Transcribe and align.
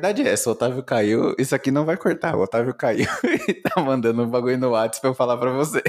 verdade 0.00 0.22
é 0.26 0.32
essa, 0.32 0.48
o 0.48 0.52
Otávio 0.52 0.82
caiu, 0.82 1.34
isso 1.38 1.54
aqui 1.54 1.70
não 1.70 1.84
vai 1.84 1.96
cortar, 1.96 2.34
o 2.34 2.40
Otávio 2.40 2.72
caiu 2.72 3.06
e 3.46 3.52
tá 3.54 3.82
mandando 3.82 4.22
um 4.22 4.30
bagulho 4.30 4.56
no 4.56 4.70
WhatsApp 4.70 5.02
pra 5.02 5.10
eu 5.10 5.14
falar 5.14 5.36
pra 5.36 5.50
você. 5.52 5.82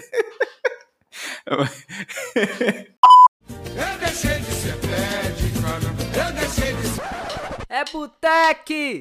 Eu 1.45 1.65
deixei 3.99 4.39
de 4.39 4.51
ser 4.51 4.75
pede, 4.79 5.53
eu 6.17 6.33
deixei 6.33 6.73
de 6.73 6.87
ser... 6.87 7.01
É 7.69 7.85
Boteque! 7.85 8.99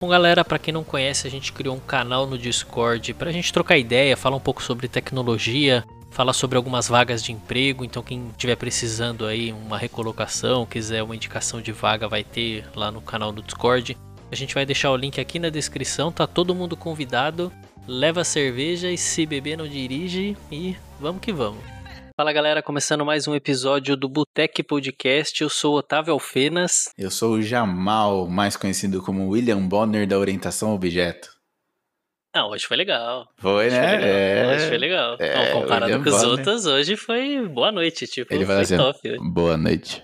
Bom, 0.00 0.08
galera, 0.08 0.44
para 0.44 0.58
quem 0.58 0.72
não 0.72 0.84
conhece, 0.84 1.26
a 1.26 1.30
gente 1.30 1.52
criou 1.52 1.76
um 1.76 1.80
canal 1.80 2.26
no 2.26 2.36
Discord 2.36 3.14
pra 3.14 3.32
gente 3.32 3.52
trocar 3.52 3.78
ideia, 3.78 4.16
falar 4.16 4.36
um 4.36 4.40
pouco 4.40 4.62
sobre 4.62 4.88
tecnologia, 4.88 5.84
falar 6.10 6.32
sobre 6.32 6.56
algumas 6.56 6.88
vagas 6.88 7.22
de 7.22 7.32
emprego. 7.32 7.84
Então, 7.84 8.02
quem 8.02 8.28
estiver 8.28 8.56
precisando 8.56 9.26
aí 9.26 9.52
uma 9.52 9.78
recolocação, 9.78 10.66
quiser 10.66 11.02
uma 11.02 11.16
indicação 11.16 11.60
de 11.60 11.72
vaga, 11.72 12.08
vai 12.08 12.22
ter 12.22 12.64
lá 12.74 12.90
no 12.90 13.00
canal 13.00 13.32
do 13.32 13.42
Discord. 13.42 13.96
A 14.30 14.34
gente 14.34 14.54
vai 14.54 14.64
deixar 14.64 14.90
o 14.90 14.96
link 14.96 15.20
aqui 15.20 15.38
na 15.38 15.50
descrição, 15.50 16.12
tá 16.12 16.26
todo 16.26 16.54
mundo 16.54 16.76
convidado. 16.76 17.52
Leva 17.86 18.22
cerveja 18.22 18.90
e 18.90 18.96
se 18.96 19.26
beber 19.26 19.56
não 19.56 19.66
dirige 19.66 20.36
e 20.50 20.76
vamos 21.00 21.20
que 21.20 21.32
vamos. 21.32 21.81
Fala 22.14 22.32
galera, 22.32 22.62
começando 22.62 23.04
mais 23.04 23.26
um 23.26 23.34
episódio 23.34 23.96
do 23.96 24.08
Botec 24.08 24.62
Podcast. 24.62 25.42
Eu 25.42 25.48
sou 25.48 25.76
Otávio 25.76 26.12
Alfenas. 26.12 26.90
Eu 26.96 27.10
sou 27.10 27.34
o 27.34 27.42
Jamal, 27.42 28.28
mais 28.28 28.56
conhecido 28.56 29.02
como 29.02 29.28
William 29.30 29.66
Bonner 29.66 30.06
da 30.06 30.18
Orientação 30.18 30.74
Objeto. 30.74 31.32
Ah, 32.34 32.46
hoje 32.46 32.66
foi 32.66 32.76
legal. 32.76 33.28
Foi, 33.38 33.66
hoje 33.66 33.76
né? 33.76 33.98
Foi 33.98 34.08
é... 34.08 34.54
Hoje 34.54 34.68
foi 34.68 34.78
legal. 34.78 35.16
É, 35.18 35.52
Não, 35.54 35.60
comparado 35.60 35.84
William 35.86 36.02
com 36.04 36.10
os 36.10 36.16
Bonner. 36.16 36.30
outros, 36.30 36.66
hoje 36.66 36.96
foi 36.96 37.48
boa 37.48 37.72
noite. 37.72 38.06
Tipo, 38.06 38.32
Ele 38.34 38.44
foi 38.44 38.54
vai 38.54 38.64
assim, 38.64 38.76
top. 38.76 39.08
hoje. 39.08 39.18
boa 39.32 39.56
noite. 39.56 40.02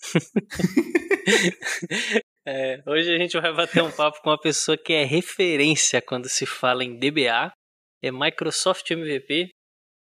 É, 2.50 2.82
hoje 2.86 3.14
a 3.14 3.18
gente 3.18 3.38
vai 3.38 3.52
bater 3.54 3.82
um 3.82 3.90
papo 3.90 4.22
com 4.22 4.30
uma 4.30 4.40
pessoa 4.40 4.74
que 4.74 4.94
é 4.94 5.04
referência 5.04 6.00
quando 6.00 6.30
se 6.30 6.46
fala 6.46 6.82
em 6.82 6.98
DBA, 6.98 7.52
é 8.02 8.10
Microsoft 8.10 8.90
MVP, 8.90 9.50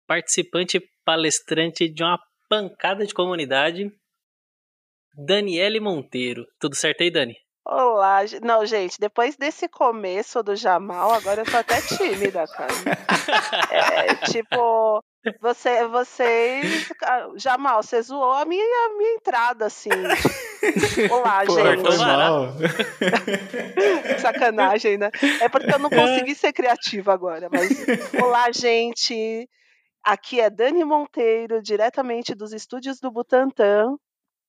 participante 0.08 0.80
palestrante 1.04 1.88
de 1.88 2.02
uma 2.02 2.18
pancada 2.48 3.06
de 3.06 3.14
comunidade, 3.14 3.90
Daniele 5.14 5.80
Monteiro. 5.80 6.46
Tudo 6.58 6.74
certo 6.74 7.02
aí, 7.02 7.10
Dani? 7.10 7.36
Olá, 7.64 8.20
não, 8.42 8.66
gente, 8.66 8.98
depois 8.98 9.36
desse 9.36 9.68
começo 9.68 10.42
do 10.42 10.56
Jamal, 10.56 11.12
agora 11.12 11.42
eu 11.42 11.44
tô 11.44 11.56
até 11.56 11.80
tímida, 11.80 12.46
cara. 12.48 12.72
É, 13.70 14.14
tipo, 14.26 15.02
você, 15.40 15.86
vocês. 15.86 16.90
ah, 17.04 17.28
Jamal, 17.36 17.82
você 17.82 18.02
zoou 18.02 18.32
a 18.32 18.44
minha, 18.44 18.64
a 18.64 18.96
minha 18.98 19.14
entrada, 19.14 19.66
assim. 19.66 19.88
tipo, 19.88 21.14
Olá, 21.14 21.44
Pô, 21.46 21.54
gente. 21.54 21.98
mal. 21.98 22.48
Sacanagem, 24.18 24.98
né? 24.98 25.10
É 25.40 25.48
porque 25.48 25.72
eu 25.72 25.78
não 25.78 25.88
consegui 25.88 26.34
ser 26.34 26.52
criativa 26.52 27.12
agora, 27.12 27.48
mas. 27.50 27.70
Olá, 28.20 28.50
gente. 28.50 29.48
Aqui 30.04 30.40
é 30.40 30.50
Dani 30.50 30.84
Monteiro, 30.84 31.62
diretamente 31.62 32.34
dos 32.34 32.52
estúdios 32.52 32.98
do 33.00 33.10
Butantan. 33.10 33.96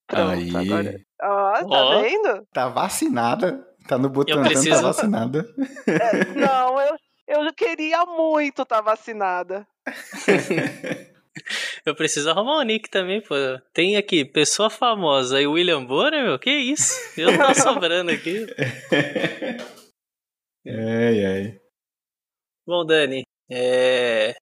Pronto, 0.06 0.30
Aí, 0.32 0.54
agora. 0.56 1.00
Ó, 1.22 1.52
tá 1.52 1.84
Ó. 1.84 2.00
vendo? 2.02 2.46
tá 2.52 2.68
vacinada. 2.68 3.66
Tá 3.88 3.96
no 3.98 4.08
Butantan, 4.08 4.42
preciso- 4.44 4.76
tá 4.76 4.82
vacinada. 4.82 5.46
É, 5.86 6.24
não, 6.34 6.80
eu, 6.80 6.96
eu 7.28 7.54
queria 7.54 8.04
muito 8.04 8.62
estar 8.62 8.80
vacinada. 8.80 9.66
Eu 11.84 11.94
preciso 11.96 12.30
arrumar 12.30 12.58
o 12.58 12.62
nick 12.62 12.88
também, 12.88 13.20
pô. 13.20 13.34
Tem 13.74 13.96
aqui, 13.96 14.24
pessoa 14.24 14.70
famosa 14.70 15.42
e 15.42 15.46
William 15.48 15.84
Bonner, 15.84 16.24
meu? 16.24 16.38
Que 16.38 16.50
isso? 16.50 16.94
Eu 17.20 17.36
tô 17.36 17.52
sobrando 17.60 18.10
aqui. 18.12 18.46
ai, 20.66 21.24
ai. 21.26 21.60
Bom, 22.66 22.86
Dani, 22.86 23.24
é... 23.50 24.34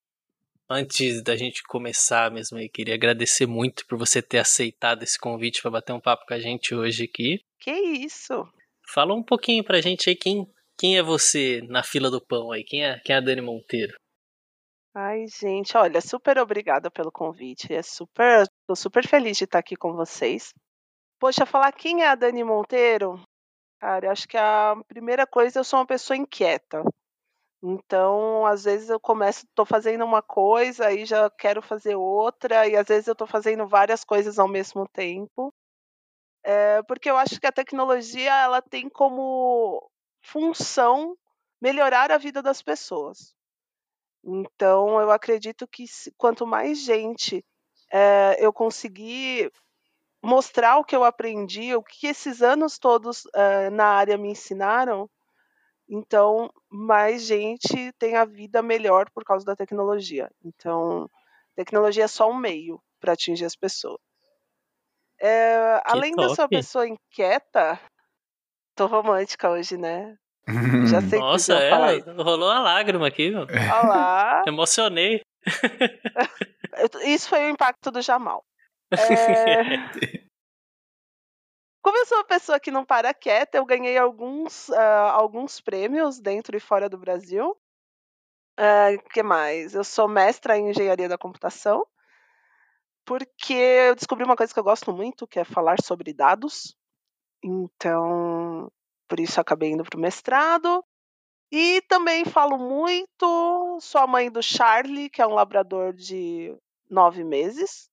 antes 0.72 1.22
da 1.22 1.36
gente 1.36 1.62
começar 1.62 2.30
mesmo 2.30 2.58
aí, 2.58 2.68
queria 2.68 2.94
agradecer 2.94 3.46
muito 3.46 3.86
por 3.86 3.98
você 3.98 4.20
ter 4.20 4.38
aceitado 4.38 5.02
esse 5.02 5.18
convite 5.18 5.62
para 5.62 5.70
bater 5.70 5.92
um 5.92 6.00
papo 6.00 6.24
com 6.26 6.34
a 6.34 6.40
gente 6.40 6.74
hoje 6.74 7.04
aqui. 7.04 7.40
Que 7.60 7.70
isso? 7.70 8.48
Fala 8.92 9.14
um 9.14 9.22
pouquinho 9.22 9.62
pra 9.62 9.80
gente 9.80 10.08
aí 10.08 10.16
quem, 10.16 10.46
quem 10.78 10.98
é 10.98 11.02
você 11.02 11.60
na 11.68 11.82
fila 11.82 12.10
do 12.10 12.20
pão 12.20 12.50
aí, 12.50 12.64
quem 12.64 12.84
é, 12.84 12.98
quem 13.04 13.14
é 13.14 13.18
a 13.18 13.20
Dani 13.22 13.40
Monteiro? 13.40 13.94
Ai, 14.94 15.26
gente, 15.26 15.74
olha, 15.76 16.00
super 16.02 16.38
obrigada 16.38 16.90
pelo 16.90 17.10
convite. 17.10 17.72
É 17.72 17.82
super, 17.82 18.46
tô 18.66 18.76
super 18.76 19.06
feliz 19.06 19.38
de 19.38 19.44
estar 19.44 19.58
aqui 19.58 19.74
com 19.74 19.94
vocês. 19.94 20.52
Poxa, 21.18 21.46
falar 21.46 21.72
quem 21.72 22.02
é 22.02 22.08
a 22.08 22.14
Dani 22.14 22.44
Monteiro? 22.44 23.18
Cara, 23.80 24.06
eu 24.06 24.10
acho 24.10 24.28
que 24.28 24.36
a 24.36 24.76
primeira 24.86 25.26
coisa, 25.26 25.60
eu 25.60 25.64
sou 25.64 25.78
uma 25.78 25.86
pessoa 25.86 26.16
inquieta. 26.16 26.82
Então, 27.62 28.44
às 28.44 28.64
vezes 28.64 28.88
eu 28.90 28.98
começo, 28.98 29.46
tô 29.54 29.64
fazendo 29.64 30.04
uma 30.04 30.20
coisa, 30.20 30.86
aí 30.86 31.04
já 31.04 31.30
quero 31.30 31.62
fazer 31.62 31.94
outra, 31.94 32.66
e 32.66 32.76
às 32.76 32.86
vezes 32.88 33.06
eu 33.06 33.14
tô 33.14 33.26
fazendo 33.26 33.66
várias 33.68 34.04
coisas 34.04 34.38
ao 34.38 34.48
mesmo 34.48 34.86
tempo. 34.88 35.54
É, 36.44 36.82
porque 36.84 37.10
eu 37.10 37.16
acho 37.16 37.40
que 37.40 37.46
a 37.46 37.52
tecnologia, 37.52 38.32
ela 38.34 38.60
tem 38.62 38.88
como 38.88 39.88
função 40.22 41.16
melhorar 41.60 42.10
a 42.12 42.18
vida 42.18 42.42
das 42.42 42.60
pessoas. 42.62 43.34
Então, 44.24 45.00
eu 45.00 45.10
acredito 45.10 45.66
que 45.68 45.84
quanto 46.16 46.46
mais 46.46 46.80
gente 46.82 47.44
eh, 47.92 48.36
eu 48.40 48.52
conseguir 48.52 49.52
mostrar 50.22 50.78
o 50.78 50.84
que 50.84 50.96
eu 50.96 51.04
aprendi, 51.04 51.74
o 51.76 51.82
que 51.82 52.06
esses 52.08 52.42
anos 52.42 52.78
todos 52.78 53.24
eh, 53.34 53.70
na 53.70 53.86
área 53.86 54.18
me 54.18 54.30
ensinaram, 54.30 55.10
então 55.94 56.50
mais 56.70 57.22
gente 57.26 57.92
tem 57.98 58.16
a 58.16 58.24
vida 58.24 58.62
melhor 58.62 59.10
por 59.10 59.24
causa 59.24 59.44
da 59.44 59.54
tecnologia. 59.54 60.30
Então, 60.42 61.06
tecnologia 61.54 62.04
é 62.04 62.08
só 62.08 62.30
um 62.30 62.36
meio 62.36 62.82
para 62.98 63.12
atingir 63.12 63.44
as 63.44 63.54
pessoas. 63.54 64.00
Eh, 65.20 65.82
além 65.84 66.14
de 66.16 66.24
eu 66.24 66.34
ser 66.34 66.40
uma 66.40 66.48
pessoa 66.48 66.88
inquieta, 66.88 67.78
tô 68.74 68.86
romântica 68.86 69.50
hoje, 69.50 69.76
né? 69.76 70.16
Já 70.88 71.00
sei 71.02 71.10
que 71.10 71.18
Nossa, 71.18 71.68
falar 71.68 71.92
é, 71.92 71.98
isso. 71.98 72.22
rolou 72.22 72.48
uma 72.48 72.60
lágrima 72.60 73.06
aqui, 73.06 73.30
meu. 73.30 73.42
Olá. 73.42 74.42
Emocionei. 74.48 75.20
Isso 77.04 77.28
foi 77.28 77.46
o 77.46 77.50
impacto 77.50 77.90
do 77.90 78.00
Jamal. 78.00 78.42
É, 78.92 79.62
Como 81.82 81.98
eu 81.98 82.06
sou 82.06 82.18
uma 82.18 82.24
pessoa 82.24 82.60
que 82.60 82.70
não 82.70 82.84
para 82.84 83.12
quieta, 83.12 83.58
eu 83.58 83.66
ganhei 83.66 83.98
alguns, 83.98 84.70
ah, 84.70 85.10
alguns 85.10 85.60
prêmios 85.60 86.20
dentro 86.20 86.56
e 86.56 86.60
fora 86.60 86.88
do 86.88 86.96
Brasil. 86.96 87.56
O 88.56 89.08
que 89.10 89.22
mais? 89.22 89.74
Eu 89.74 89.82
sou 89.82 90.06
mestra 90.06 90.56
em 90.56 90.70
engenharia 90.70 91.08
da 91.08 91.18
computação, 91.18 91.84
porque 93.04 93.52
eu 93.52 93.94
descobri 93.96 94.24
uma 94.24 94.36
coisa 94.36 94.54
que 94.54 94.60
eu 94.60 94.64
gosto 94.64 94.92
muito, 94.92 95.26
que 95.26 95.40
é 95.40 95.44
falar 95.44 95.82
sobre 95.82 96.12
dados. 96.12 96.76
Então, 97.42 98.70
por 99.08 99.18
isso 99.18 99.40
acabei 99.40 99.70
indo 99.70 99.82
para 99.82 99.98
o 99.98 100.00
mestrado. 100.00 100.84
E 101.50 101.82
também 101.82 102.24
falo 102.24 102.56
muito, 102.56 103.78
sou 103.80 104.00
a 104.00 104.06
mãe 104.06 104.30
do 104.30 104.42
Charlie, 104.42 105.10
que 105.10 105.20
é 105.20 105.26
um 105.26 105.34
labrador 105.34 105.92
de 105.92 106.56
nove 106.88 107.24
meses. 107.24 107.90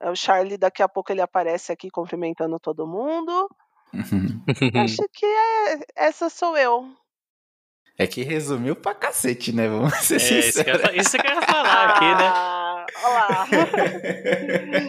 É, 0.00 0.10
O 0.10 0.16
Charlie, 0.16 0.56
daqui 0.58 0.82
a 0.82 0.88
pouco, 0.88 1.12
ele 1.12 1.20
aparece 1.20 1.70
aqui 1.72 1.90
cumprimentando 1.90 2.58
todo 2.58 2.86
mundo. 2.86 3.48
Acho 4.84 5.02
que 5.12 5.26
é, 5.26 5.80
essa 5.96 6.28
sou 6.30 6.56
eu. 6.56 6.88
É 7.98 8.06
que 8.06 8.22
resumiu 8.22 8.74
pra 8.74 8.94
cacete, 8.94 9.52
né? 9.52 9.68
Vamos 9.68 9.94
ser 9.96 10.14
É, 10.14 10.38
isso 10.38 10.64
que, 10.64 10.70
eu, 10.70 10.74
sinceros. 10.78 10.96
isso 11.06 11.18
que 11.18 11.26
eu 11.26 11.34
ia 11.34 11.42
falar 11.42 11.90
aqui, 11.90 12.04
né? 12.04 12.28
Ah, 12.32 12.86
olá. 13.04 13.46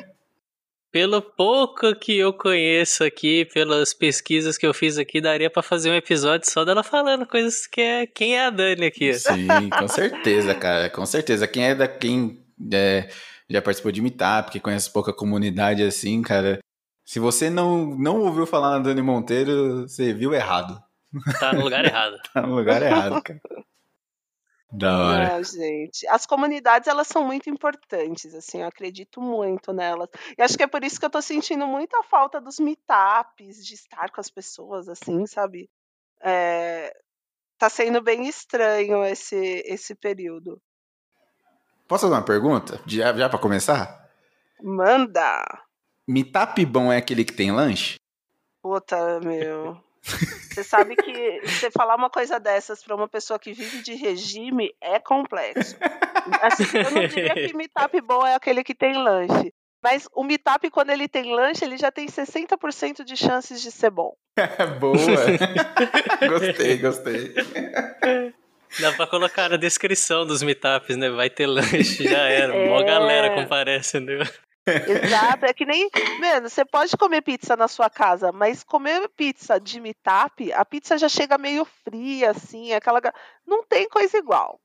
Pelo 0.92 1.22
pouco 1.22 1.96
que 1.96 2.18
eu 2.18 2.34
conheço 2.34 3.06
aqui, 3.06 3.46
pelas 3.46 3.94
pesquisas 3.94 4.58
que 4.58 4.68
eu 4.68 4.74
fiz 4.74 4.98
aqui, 4.98 5.22
daria 5.22 5.50
pra 5.50 5.64
fazer 5.64 5.90
um 5.90 5.96
episódio 5.96 6.52
só 6.52 6.66
dela 6.66 6.84
falando 6.84 7.26
coisas 7.26 7.66
que 7.66 7.80
é 7.80 8.06
quem 8.06 8.36
é 8.38 8.46
a 8.48 8.50
Dani 8.50 8.88
aqui. 8.88 9.14
Sim, 9.14 9.48
com 9.70 9.88
certeza, 9.88 10.54
cara. 10.54 10.90
Com 10.90 11.06
certeza. 11.06 11.48
Quem 11.48 11.64
é 11.70 11.76
da 11.76 11.88
quem 11.88 12.44
é, 12.74 13.08
já 13.52 13.62
participou 13.62 13.92
de 13.92 14.02
Meetup, 14.02 14.52
que 14.52 14.60
conhece 14.60 14.92
pouca 14.92 15.14
comunidade 15.14 15.84
assim, 15.84 16.22
cara. 16.22 16.60
Se 17.06 17.20
você 17.20 17.50
não, 17.50 17.86
não 17.98 18.22
ouviu 18.22 18.46
falar 18.46 18.72
na 18.72 18.80
Dani 18.80 19.02
Monteiro, 19.02 19.88
você 19.88 20.14
viu 20.14 20.34
errado. 20.34 20.82
Tá 21.40 21.54
no 21.54 21.64
lugar 21.64 21.84
errado. 21.84 22.18
Tá 22.34 22.42
no 22.42 22.56
lugar 22.56 22.82
errado, 22.82 23.22
cara. 23.22 23.42
Da 24.72 24.98
hora. 24.98 25.34
Não, 25.34 25.44
gente. 25.44 26.08
As 26.08 26.26
comunidades, 26.26 26.88
elas 26.88 27.08
são 27.08 27.26
muito 27.26 27.50
importantes, 27.50 28.34
assim, 28.34 28.62
eu 28.62 28.68
acredito 28.68 29.20
muito 29.20 29.74
nelas. 29.74 30.08
E 30.38 30.42
acho 30.42 30.56
que 30.56 30.64
é 30.64 30.68
por 30.68 30.82
isso 30.84 30.98
que 30.98 31.06
eu 31.06 31.10
tô 31.10 31.22
sentindo 31.22 31.68
muita 31.68 32.02
falta 32.04 32.40
dos 32.40 32.58
meetups, 32.58 33.66
de 33.66 33.74
estar 33.74 34.10
com 34.10 34.22
as 34.22 34.30
pessoas, 34.30 34.88
assim, 34.88 35.26
sabe? 35.28 35.70
É, 36.24 36.94
tá 37.58 37.70
sendo 37.70 38.02
bem 38.02 38.28
estranho 38.28 39.04
esse, 39.04 39.62
esse 39.66 39.94
período. 39.94 40.62
Posso 41.92 42.04
fazer 42.04 42.16
uma 42.16 42.24
pergunta? 42.24 42.80
Já, 42.86 43.12
já 43.12 43.28
pra 43.28 43.38
começar? 43.38 44.08
Manda! 44.64 45.44
Meetup 46.08 46.66
bom 46.66 46.90
é 46.90 46.96
aquele 46.96 47.26
que 47.26 47.34
tem 47.34 47.52
lanche? 47.52 47.96
Puta, 48.64 49.20
meu. 49.20 49.78
Você 50.02 50.64
sabe 50.64 50.96
que 50.96 51.42
você 51.42 51.70
falar 51.70 51.98
uma 51.98 52.10
coisa 52.10 52.40
dessas 52.40 52.82
pra 52.82 52.96
uma 52.96 53.10
pessoa 53.10 53.38
que 53.38 53.52
vive 53.52 53.82
de 53.82 53.94
regime 53.94 54.74
é 54.80 55.00
complexo. 55.00 55.76
Assim, 56.42 56.64
eu 56.78 56.92
não 56.92 57.08
diria 57.10 57.34
que 57.34 57.54
meetup 57.54 58.00
bom 58.00 58.26
é 58.26 58.36
aquele 58.36 58.64
que 58.64 58.74
tem 58.74 58.94
lanche. 58.94 59.54
Mas 59.84 60.08
o 60.14 60.24
meetup, 60.24 60.70
quando 60.70 60.92
ele 60.92 61.10
tem 61.10 61.36
lanche, 61.36 61.66
ele 61.66 61.78
já 61.78 61.92
tem 61.92 62.08
60% 62.08 63.04
de 63.04 63.18
chances 63.18 63.62
de 63.62 63.70
ser 63.70 63.92
bom. 63.92 64.14
Boa! 64.80 64.96
gostei, 66.30 66.78
gostei. 66.78 67.34
Dá 68.80 68.92
pra 68.94 69.08
colocar 69.08 69.50
na 69.50 69.58
descrição 69.58 70.26
dos 70.26 70.42
meetups, 70.42 70.96
né? 70.96 71.10
Vai 71.10 71.30
ter 71.30 71.48
lanche, 71.48 72.04
já 72.04 72.24
era. 72.24 72.56
É. 72.56 72.70
Mó 72.70 72.82
galera 72.84 73.36
comparece, 73.36 74.00
né? 74.00 74.20
Exato, 74.66 75.46
é 75.46 75.54
que 75.54 75.66
nem. 75.66 75.90
Mano, 76.20 76.50
você 76.50 76.64
pode 76.64 76.96
comer 76.96 77.22
pizza 77.22 77.56
na 77.56 77.68
sua 77.68 77.90
casa, 77.90 78.32
mas 78.32 78.64
comer 78.64 79.10
pizza 79.10 79.60
de 79.60 79.80
meetup, 79.80 80.54
a 80.54 80.64
pizza 80.64 80.98
já 80.98 81.10
chega 81.10 81.38
meio 81.38 81.66
fria, 81.84 82.32
assim, 82.32 82.72
aquela. 82.74 83.02
Não 83.46 83.64
tem 83.66 83.90
coisa 83.90 84.18
igual. 84.18 84.60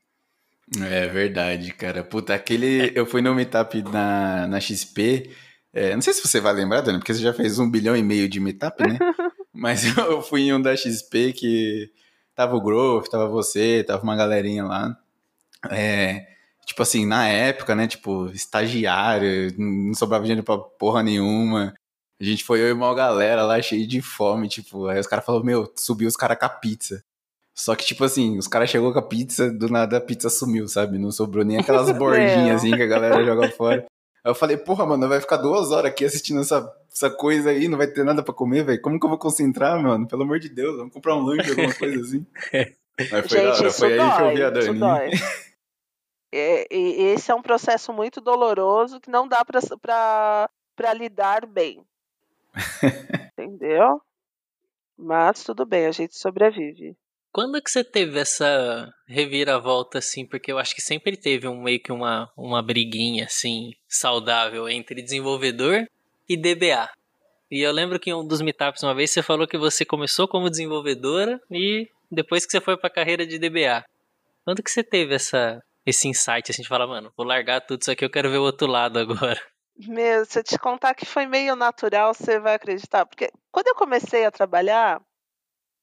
É 0.91 1.06
verdade, 1.06 1.73
cara. 1.73 2.05
Puta, 2.05 2.35
aquele. 2.35 2.93
Eu 2.94 3.06
fui 3.06 3.23
no 3.23 3.35
meetup 3.35 3.82
na, 3.82 4.47
na 4.47 4.61
XP. 4.61 5.31
é, 5.73 5.94
não 5.94 6.02
sei 6.02 6.12
se 6.12 6.26
você 6.26 6.41
vai 6.41 6.52
lembrar, 6.52 6.81
Dani, 6.81 6.99
porque 6.99 7.14
você 7.14 7.23
já 7.23 7.32
fez 7.32 7.59
um 7.59 7.70
bilhão 7.70 7.97
e 7.97 8.02
meio 8.02 8.29
de 8.29 8.41
meetup, 8.41 8.82
né? 8.82 8.99
Mas 9.52 9.85
eu 9.97 10.20
fui 10.20 10.43
em 10.43 10.52
um 10.52 10.61
da 10.61 10.76
XP 10.76 11.32
que 11.32 11.91
tava 12.37 12.55
o 12.55 12.61
Growth, 12.61 13.09
tava 13.09 13.27
você, 13.27 13.83
tava 13.83 14.03
uma 14.05 14.15
galerinha 14.15 14.65
lá. 14.65 14.97
É, 15.71 16.27
tipo 16.67 16.83
assim, 16.83 17.06
na 17.06 17.27
época, 17.27 17.75
né? 17.75 17.88
Tipo, 17.88 18.27
estagiário, 18.27 19.53
não 19.59 19.94
sobrava 19.94 20.25
dinheiro 20.25 20.44
pra 20.44 20.59
porra 20.59 21.03
nenhuma. 21.03 21.75
A 22.21 22.25
gente 22.25 22.44
foi 22.44 22.61
eu 22.61 22.69
e 22.69 22.73
uma 22.73 22.94
galera 22.94 23.44
lá 23.44 23.61
cheio 23.61 23.87
de 23.87 24.00
fome, 24.00 24.49
tipo, 24.49 24.87
aí 24.87 25.00
os 25.00 25.06
caras 25.06 25.25
falaram, 25.25 25.44
meu, 25.44 25.73
subiu 25.77 26.09
os 26.09 26.17
caras 26.17 26.38
com 26.38 26.47
a 26.47 26.49
pizza. 26.49 27.03
Só 27.55 27.75
que, 27.75 27.85
tipo 27.85 28.05
assim, 28.05 28.38
os 28.38 28.47
caras 28.47 28.69
chegou 28.71 28.93
com 28.93 28.99
a 28.99 29.03
pizza, 29.03 29.50
do 29.50 29.69
nada 29.69 29.97
a 29.97 30.00
pizza 30.00 30.29
sumiu, 30.29 30.69
sabe? 30.69 30.99
Não 30.99 31.11
sobrou 31.11 31.44
nem 31.44 31.56
aquelas 31.59 31.91
bordinhas 31.97 32.61
assim 32.61 32.71
que 32.77 32.83
a 32.83 32.87
galera 32.87 33.25
joga 33.25 33.50
fora. 33.50 33.87
Aí 34.26 34.31
eu 34.31 34.34
falei, 34.34 34.56
porra, 34.56 34.84
mano, 34.84 35.08
vai 35.08 35.20
ficar 35.20 35.37
duas 35.37 35.70
horas 35.70 35.93
aqui 35.93 36.05
assistindo 36.05 36.40
essa, 36.40 36.69
essa 36.93 37.08
coisa 37.08 37.50
aí, 37.50 37.69
não 37.69 37.78
vai 37.78 37.87
ter 37.87 38.02
nada 38.05 38.25
pra 38.25 38.34
comer, 38.34 38.64
velho. 38.64 38.82
Como 38.82 38.99
que 38.99 39.06
eu 39.06 39.08
vou 39.08 39.19
concentrar, 39.20 39.81
mano? 39.81 40.08
Pelo 40.08 40.25
amor 40.25 40.40
de 40.40 40.49
Deus, 40.49 40.76
vamos 40.76 40.93
comprar 40.93 41.14
um 41.14 41.20
lanche, 41.20 41.50
alguma 41.50 41.73
coisa 41.73 42.00
assim. 42.00 42.26
Mas 42.99 43.08
foi 43.08 43.20
da 43.20 43.28
Gente, 43.28 43.58
hora, 43.58 43.69
isso 43.69 43.78
foi 43.78 44.00
aí 44.00 44.17
que 44.17 44.23
eu 44.23 44.34
vi 44.34 44.43
a 44.43 44.50
dói, 44.50 44.62
isso 44.62 44.75
Dani. 44.75 44.81
dói. 44.81 45.11
É, 46.32 46.75
e 46.75 47.02
esse 47.14 47.31
é 47.31 47.34
um 47.37 47.40
processo 47.40 47.93
muito 47.93 48.20
doloroso 48.20 49.00
que 49.00 49.08
não 49.08 49.28
dá 49.28 49.44
pra, 49.44 49.61
pra, 49.81 50.50
pra 50.75 50.93
lidar 50.93 51.46
bem. 51.46 51.87
Entendeu? 53.38 54.02
Mas 54.99 55.44
tudo 55.44 55.64
bem, 55.64 55.87
a 55.87 55.93
gente 55.93 56.19
sobrevive. 56.19 56.96
Quando 57.37 57.61
que 57.61 57.71
você 57.71 57.85
teve 57.85 58.19
essa 58.19 58.91
reviravolta, 59.06 59.99
assim? 59.99 60.25
Porque 60.25 60.50
eu 60.50 60.59
acho 60.59 60.75
que 60.75 60.81
sempre 60.81 61.19
teve 61.19 61.47
um 61.47 61.61
meio 61.61 61.79
que 61.79 61.93
uma, 61.93 62.33
uma 62.35 62.62
briguinha, 62.62 63.27
assim, 63.27 63.75
saudável 63.87 64.67
entre 64.71 65.03
desenvolvedor 65.03 65.87
e 66.27 66.35
DBA. 66.35 66.88
E 67.50 67.61
eu 67.61 67.73
lembro 67.73 68.00
que 68.00 68.09
em 68.09 68.15
um 68.15 68.27
dos 68.27 68.41
meetups 68.41 68.83
uma 68.83 68.94
vez 68.94 69.11
você 69.11 69.23
falou 69.23 69.47
que 69.47 69.59
você 69.59 69.85
começou 69.85 70.27
como 70.27 70.49
desenvolvedora 70.49 71.38
e 71.50 71.87
depois 72.11 72.47
que 72.47 72.53
você 72.53 72.59
foi 72.59 72.75
pra 72.75 72.88
carreira 72.88 73.27
de 73.27 73.38
DBA. 73.38 73.85
Quando 74.43 74.62
que 74.62 74.71
você 74.71 74.83
teve 74.83 75.15
essa, 75.15 75.62
esse 75.85 76.09
insight, 76.09 76.50
assim, 76.50 76.62
de 76.62 76.69
falar, 76.69 76.87
mano, 76.87 77.12
vou 77.15 77.27
largar 77.27 77.61
tudo 77.61 77.83
isso 77.83 77.91
aqui, 77.91 78.03
eu 78.03 78.11
quero 78.11 78.31
ver 78.31 78.38
o 78.38 78.44
outro 78.44 78.67
lado 78.67 78.99
agora. 78.99 79.38
Meu, 79.77 80.25
se 80.25 80.38
eu 80.38 80.43
te 80.43 80.59
contar 80.59 80.94
que 80.94 81.05
foi 81.05 81.27
meio 81.27 81.55
natural, 81.55 82.15
você 82.15 82.41
vai 82.41 82.55
acreditar. 82.55 83.05
Porque 83.05 83.31
quando 83.53 83.67
eu 83.67 83.75
comecei 83.75 84.25
a 84.25 84.31
trabalhar, 84.31 85.03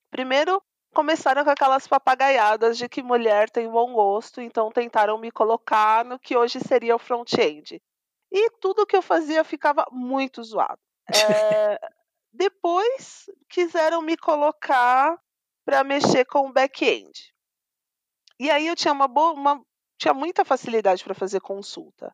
primeiro 0.10 0.60
começaram 0.94 1.44
com 1.44 1.50
aquelas 1.50 1.88
papagaiadas 1.88 2.78
de 2.78 2.88
que 2.88 3.04
mulher 3.04 3.50
tem 3.50 3.70
bom 3.70 3.94
gosto, 3.94 4.40
então 4.40 4.72
tentaram 4.72 5.18
me 5.18 5.32
colocar 5.32 6.06
no 6.06 6.18
que 6.18 6.38
hoje 6.38 6.60
seria 6.60 6.96
o 6.96 7.00
front-end. 7.00 7.82
E 8.32 8.50
tudo 8.62 8.86
que 8.86 8.96
eu 8.96 9.02
fazia 9.02 9.44
ficava 9.44 9.86
muito 9.92 10.44
zoado. 10.44 10.80
É, 11.08 11.78
depois 12.32 13.26
quiseram 13.50 14.02
me 14.02 14.16
colocar 14.16 15.20
para 15.66 15.84
mexer 15.84 16.26
com 16.26 16.48
o 16.48 16.54
back-end. 16.54 17.34
E 18.40 18.50
aí 18.50 18.68
eu 18.68 18.76
tinha 18.76 18.94
uma 18.94 19.08
boa, 19.08 19.34
uma, 19.34 19.62
tinha 19.98 20.14
muita 20.14 20.46
facilidade 20.46 21.04
para 21.04 21.14
fazer 21.14 21.40
consulta. 21.42 22.14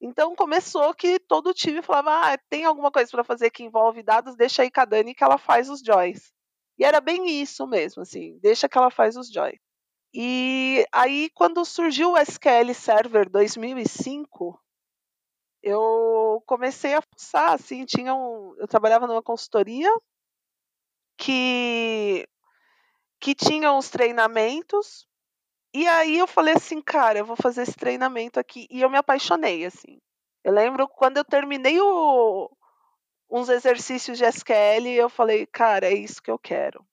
Então 0.00 0.34
começou 0.36 0.94
que 0.94 1.18
todo 1.20 1.52
time 1.52 1.82
falava: 1.82 2.32
ah, 2.32 2.38
tem 2.48 2.64
alguma 2.64 2.90
coisa 2.90 3.10
para 3.10 3.24
fazer 3.24 3.50
que 3.50 3.64
envolve 3.64 4.02
dados, 4.02 4.36
deixa 4.36 4.62
aí 4.62 4.70
com 4.70 4.80
a 4.80 4.84
Dani 4.84 5.14
que 5.14 5.24
ela 5.24 5.38
faz 5.38 5.68
os 5.68 5.80
joins. 5.80 6.32
E 6.78 6.84
era 6.84 7.00
bem 7.00 7.40
isso 7.40 7.66
mesmo, 7.66 8.02
assim, 8.02 8.38
deixa 8.38 8.68
que 8.68 8.78
ela 8.78 8.90
faz 8.90 9.16
os 9.16 9.30
joins. 9.30 9.58
E 10.14 10.86
aí, 10.92 11.30
quando 11.34 11.64
surgiu 11.64 12.12
o 12.12 12.18
SQL 12.18 12.72
Server 12.74 13.28
2005, 13.28 14.58
eu 15.62 16.42
comecei 16.46 16.94
a 16.94 17.02
fuçar, 17.02 17.52
assim, 17.52 17.84
tinha 17.84 18.14
um, 18.14 18.54
eu 18.58 18.68
trabalhava 18.68 19.06
numa 19.06 19.22
consultoria 19.22 19.90
que 21.16 22.26
que 23.20 23.34
tinha 23.34 23.72
uns 23.72 23.90
treinamentos 23.90 25.08
e 25.74 25.86
aí 25.86 26.18
eu 26.18 26.26
falei 26.26 26.54
assim, 26.54 26.80
cara, 26.80 27.18
eu 27.18 27.24
vou 27.26 27.36
fazer 27.36 27.62
esse 27.62 27.74
treinamento 27.74 28.40
aqui 28.40 28.66
e 28.70 28.80
eu 28.80 28.90
me 28.90 28.96
apaixonei, 28.96 29.64
assim. 29.66 30.00
Eu 30.44 30.52
lembro 30.52 30.88
quando 30.88 31.18
eu 31.18 31.24
terminei 31.24 31.80
o, 31.80 32.50
uns 33.30 33.48
exercícios 33.48 34.18
de 34.18 34.24
SQL, 34.24 34.88
eu 34.88 35.08
falei, 35.08 35.46
cara, 35.46 35.86
é 35.86 35.94
isso 35.94 36.22
que 36.22 36.30
eu 36.30 36.38
quero. 36.38 36.84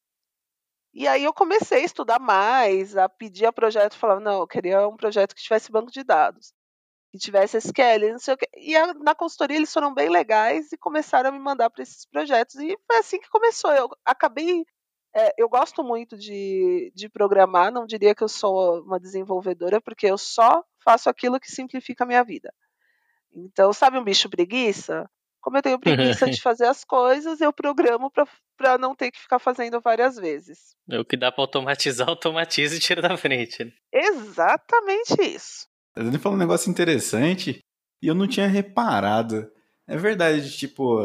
E 0.93 1.07
aí 1.07 1.25
eu 1.25 1.33
comecei 1.33 1.81
a 1.81 1.85
estudar 1.85 2.19
mais, 2.19 2.95
a 2.95 3.09
pedir 3.09 3.45
a 3.45 3.53
projeto, 3.53 3.97
falava, 3.97 4.21
não, 4.21 4.39
eu 4.39 4.47
queria 4.47 4.87
um 4.87 4.95
projeto 4.95 5.35
que 5.35 5.41
tivesse 5.43 5.69
banco 5.69 5.91
de 5.91 6.03
dados, 6.05 6.53
que 7.11 7.17
tivesse 7.17 7.57
SQL, 7.57 8.13
não 8.13 8.19
sei 8.19 8.33
o 8.33 8.37
quê. 8.37 8.47
E 8.55 8.75
a, 8.77 8.93
na 8.93 9.13
consultoria 9.13 9.57
eles 9.57 9.73
foram 9.73 9.93
bem 9.93 10.09
legais 10.09 10.71
e 10.71 10.77
começaram 10.77 11.29
a 11.29 11.31
me 11.33 11.39
mandar 11.39 11.69
para 11.69 11.83
esses 11.83 12.05
projetos. 12.05 12.55
E 12.55 12.77
foi 12.87 12.97
assim 12.97 13.19
que 13.19 13.29
começou. 13.29 13.71
Eu 13.73 13.89
acabei. 14.05 14.65
é, 15.13 15.33
eu 15.37 15.49
gosto 15.49 15.83
muito 15.83 16.17
de, 16.17 16.91
de 16.95 17.09
programar, 17.09 17.71
não 17.73 17.85
diria 17.85 18.15
que 18.15 18.23
eu 18.23 18.29
sou 18.29 18.81
uma 18.83 18.99
desenvolvedora, 18.99 19.81
porque 19.81 20.07
eu 20.07 20.17
só 20.17 20.63
faço 20.83 21.09
aquilo 21.09 21.39
que 21.39 21.51
simplifica 21.51 22.05
a 22.05 22.07
minha 22.07 22.23
vida. 22.23 22.53
Então, 23.33 23.73
sabe 23.73 23.97
um 23.97 24.03
bicho 24.03 24.29
preguiça? 24.29 25.09
Como 25.45 25.57
eu 25.59 25.61
tenho 25.61 25.79
preguiça 25.79 26.27
de 26.27 26.41
fazer 26.41 26.65
as 26.65 26.83
coisas, 26.83 27.39
eu 27.39 27.53
programo 27.53 28.11
para 28.57 28.79
não 28.79 28.95
ter 28.95 29.11
que 29.11 29.19
ficar 29.19 29.37
fazendo 29.37 29.79
várias 29.79 30.15
vezes. 30.15 30.75
É 30.89 30.97
o 30.99 31.05
que 31.05 31.15
dá 31.15 31.31
pra 31.31 31.43
automatizar, 31.43 32.09
automatiza 32.09 32.75
e 32.75 32.79
tira 32.79 32.99
da 32.99 33.15
frente. 33.15 33.63
né? 33.63 33.71
Exatamente 33.93 35.21
isso. 35.21 35.67
A 35.95 36.01
Dani 36.01 36.17
falou 36.17 36.35
um 36.35 36.41
negócio 36.41 36.67
interessante 36.71 37.59
e 38.01 38.07
eu 38.07 38.15
não 38.15 38.27
tinha 38.27 38.47
reparado. 38.47 39.47
É 39.87 39.95
verdade, 39.95 40.49
tipo, 40.57 40.99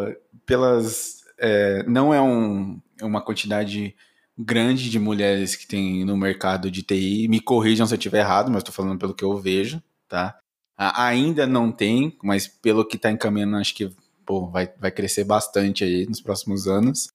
pelas. 0.46 1.18
é, 1.38 1.82
não 1.82 2.14
é 2.14 2.22
um, 2.22 2.80
uma 3.02 3.20
quantidade 3.20 3.94
grande 4.38 4.88
de 4.88 4.98
mulheres 4.98 5.54
que 5.54 5.66
tem 5.66 6.02
no 6.02 6.16
mercado 6.16 6.70
de 6.70 6.82
TI. 6.82 7.28
Me 7.28 7.42
corrijam 7.42 7.86
se 7.86 7.92
eu 7.92 7.98
estiver 7.98 8.20
errado, 8.20 8.50
mas 8.50 8.62
estou 8.62 8.72
falando 8.72 8.98
pelo 8.98 9.14
que 9.14 9.22
eu 9.22 9.36
vejo, 9.36 9.82
tá? 10.08 10.40
Ainda 10.78 11.46
não 11.46 11.70
tem, 11.70 12.16
mas 12.22 12.48
pelo 12.48 12.86
que 12.86 12.96
está 12.96 13.10
encaminhando, 13.10 13.58
acho 13.58 13.74
que 13.74 13.94
pô, 14.26 14.48
vai, 14.48 14.72
vai 14.78 14.90
crescer 14.90 15.24
bastante 15.24 15.84
aí 15.84 16.06
nos 16.06 16.20
próximos 16.20 16.66
anos. 16.66 17.08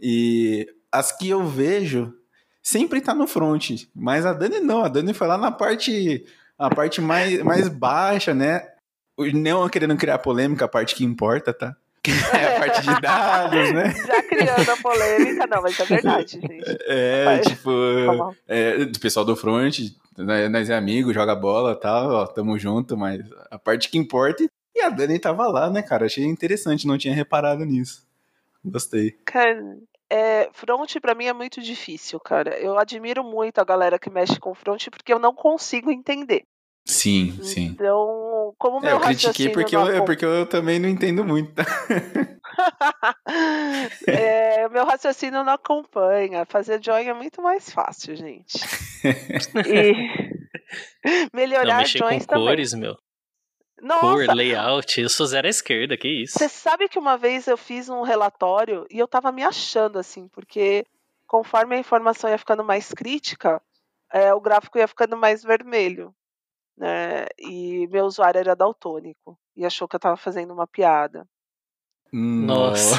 E 0.00 0.66
as 0.90 1.12
que 1.16 1.28
eu 1.28 1.46
vejo 1.46 2.12
sempre 2.62 3.00
tá 3.00 3.14
no 3.14 3.26
front, 3.26 3.86
mas 3.94 4.24
a 4.24 4.32
Dani 4.32 4.60
não, 4.60 4.84
a 4.84 4.88
Dani 4.88 5.12
foi 5.12 5.26
lá 5.26 5.36
na 5.36 5.50
parte 5.50 6.24
a 6.58 6.70
parte 6.70 7.00
mais, 7.00 7.42
mais 7.42 7.68
baixa, 7.68 8.32
né? 8.32 8.68
Não 9.34 9.68
querendo 9.68 9.96
criar 9.96 10.18
polêmica, 10.18 10.64
a 10.64 10.68
parte 10.68 10.94
que 10.94 11.04
importa, 11.04 11.52
tá? 11.52 11.76
É 12.34 12.56
a 12.56 12.58
parte 12.58 12.80
de 12.82 13.00
dados, 13.00 13.72
né? 13.72 13.94
Já 14.06 14.22
criando 14.22 14.70
a 14.70 14.76
polêmica, 14.76 15.46
não, 15.46 15.62
mas 15.62 15.78
é 15.78 15.84
verdade, 15.84 16.32
gente. 16.40 16.78
É, 16.86 17.38
tipo, 17.38 17.70
Tá 17.70 18.30
é, 18.48 18.84
do 18.84 18.98
pessoal 18.98 19.24
do 19.24 19.36
front, 19.36 19.78
né, 20.18 20.48
nós 20.48 20.68
é 20.68 20.76
amigo, 20.76 21.12
joga 21.12 21.34
bola 21.34 21.72
e 21.72 21.80
tal, 21.80 22.10
ó, 22.10 22.26
tamo 22.26 22.58
junto, 22.58 22.96
mas 22.96 23.20
a 23.50 23.58
parte 23.58 23.88
que 23.88 23.98
importa. 23.98 24.44
E 24.74 24.80
a 24.80 24.88
Dani 24.88 25.18
tava 25.18 25.46
lá, 25.48 25.68
né, 25.70 25.82
cara? 25.82 26.06
Achei 26.06 26.24
interessante, 26.24 26.86
não 26.86 26.96
tinha 26.98 27.14
reparado 27.14 27.64
nisso. 27.64 28.06
Gostei. 28.64 29.12
Cara, 29.24 29.60
é, 30.10 30.48
front 30.52 30.96
pra 31.00 31.14
mim 31.14 31.26
é 31.26 31.32
muito 31.32 31.60
difícil, 31.60 32.18
cara. 32.20 32.56
Eu 32.58 32.78
admiro 32.78 33.22
muito 33.24 33.58
a 33.58 33.64
galera 33.64 33.98
que 33.98 34.08
mexe 34.10 34.38
com 34.38 34.54
front 34.54 34.88
porque 34.90 35.12
eu 35.12 35.18
não 35.18 35.34
consigo 35.34 35.90
entender. 35.90 36.42
Sim, 36.84 37.38
sim. 37.42 37.66
Então, 37.66 38.54
como 38.58 38.78
É, 38.78 38.80
meu 38.82 38.90
eu 38.96 39.00
critiquei 39.00 39.46
raciocínio 39.46 39.52
porque 39.52 39.76
não 39.76 39.86
eu, 39.86 39.92
é 39.92 39.96
acom- 39.96 40.04
porque 40.04 40.24
eu 40.24 40.46
também 40.46 40.78
não 40.80 40.88
entendo 40.88 41.24
muito. 41.24 41.52
tá? 41.54 41.64
É, 44.06 44.68
meu 44.68 44.84
raciocínio 44.84 45.42
não 45.44 45.52
acompanha. 45.54 46.44
Fazer 46.46 46.82
join 46.82 47.06
é 47.06 47.14
muito 47.14 47.40
mais 47.42 47.70
fácil, 47.70 48.14
gente. 48.16 48.58
E 49.66 49.92
Não, 51.04 51.28
melhorar 51.34 51.78
mexer 51.78 51.98
com 52.00 52.08
joins 52.08 52.26
também. 52.26 52.46
cores, 52.46 52.72
meu. 52.74 52.96
Nossa, 53.82 54.32
layout. 54.32 55.00
Eu 55.00 55.08
sou 55.08 55.26
zero 55.26 55.46
à 55.46 55.50
esquerda, 55.50 55.96
que 55.96 56.08
isso. 56.08 56.38
você 56.38 56.48
sabe 56.48 56.88
que 56.88 56.98
uma 56.98 57.18
vez 57.18 57.48
eu 57.48 57.56
fiz 57.56 57.88
um 57.88 58.02
relatório 58.02 58.86
e 58.88 58.98
eu 58.98 59.08
tava 59.08 59.32
me 59.32 59.42
achando 59.42 59.98
assim, 59.98 60.28
porque 60.28 60.86
conforme 61.26 61.74
a 61.74 61.78
informação 61.78 62.30
ia 62.30 62.38
ficando 62.38 62.62
mais 62.62 62.92
crítica, 62.92 63.60
é, 64.12 64.32
o 64.32 64.40
gráfico 64.40 64.78
ia 64.78 64.86
ficando 64.86 65.16
mais 65.16 65.42
vermelho. 65.42 66.14
Né? 66.76 67.26
E 67.38 67.88
meu 67.88 68.04
usuário 68.04 68.38
era 68.38 68.54
daltônico 68.54 69.36
e 69.56 69.66
achou 69.66 69.88
que 69.88 69.96
eu 69.96 70.00
tava 70.00 70.16
fazendo 70.16 70.52
uma 70.52 70.66
piada. 70.66 71.26
Nossa. 72.12 72.96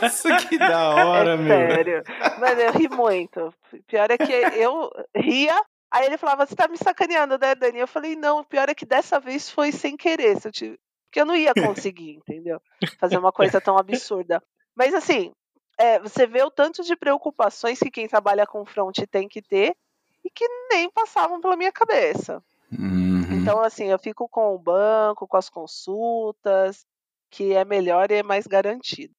Nossa, 0.00 0.36
que 0.36 0.58
da 0.58 0.90
hora, 0.94 1.34
é 1.34 1.36
meu. 1.36 1.46
sério. 1.46 2.02
Mas 2.38 2.58
eu 2.58 2.72
ri 2.72 2.88
muito. 2.88 3.52
Pior 3.86 4.10
é 4.10 4.18
que 4.18 4.32
eu 4.32 4.90
ria, 5.16 5.60
aí 5.94 6.06
ele 6.06 6.18
falava, 6.18 6.44
você 6.44 6.56
tá 6.56 6.66
me 6.66 6.76
sacaneando, 6.76 7.38
né, 7.38 7.54
Dani? 7.54 7.78
Eu 7.78 7.86
falei, 7.86 8.16
não, 8.16 8.40
o 8.40 8.44
pior 8.44 8.68
é 8.68 8.74
que 8.74 8.84
dessa 8.84 9.20
vez 9.20 9.48
foi 9.48 9.70
sem 9.70 9.96
querer. 9.96 10.40
Se 10.40 10.48
eu 10.48 10.52
tive... 10.52 10.78
Porque 11.06 11.20
eu 11.20 11.26
não 11.26 11.36
ia 11.36 11.54
conseguir, 11.54 12.16
entendeu? 12.18 12.60
Fazer 12.98 13.16
uma 13.16 13.30
coisa 13.30 13.60
tão 13.60 13.78
absurda. 13.78 14.42
Mas 14.74 14.92
assim, 14.92 15.32
é, 15.78 16.00
você 16.00 16.26
vê 16.26 16.42
o 16.42 16.50
tanto 16.50 16.82
de 16.82 16.96
preocupações 16.96 17.78
que 17.78 17.90
quem 17.90 18.08
trabalha 18.08 18.44
com 18.44 18.66
front 18.66 18.98
tem 19.08 19.28
que 19.28 19.40
ter 19.40 19.76
e 20.24 20.30
que 20.30 20.44
nem 20.70 20.90
passavam 20.90 21.40
pela 21.40 21.56
minha 21.56 21.70
cabeça. 21.70 22.42
Uhum. 22.72 23.40
Então, 23.40 23.60
assim, 23.60 23.86
eu 23.86 23.98
fico 23.98 24.28
com 24.28 24.52
o 24.54 24.58
banco, 24.58 25.28
com 25.28 25.36
as 25.36 25.48
consultas, 25.48 26.84
que 27.30 27.52
é 27.52 27.64
melhor 27.64 28.10
e 28.10 28.14
é 28.14 28.22
mais 28.22 28.46
garantido. 28.46 29.14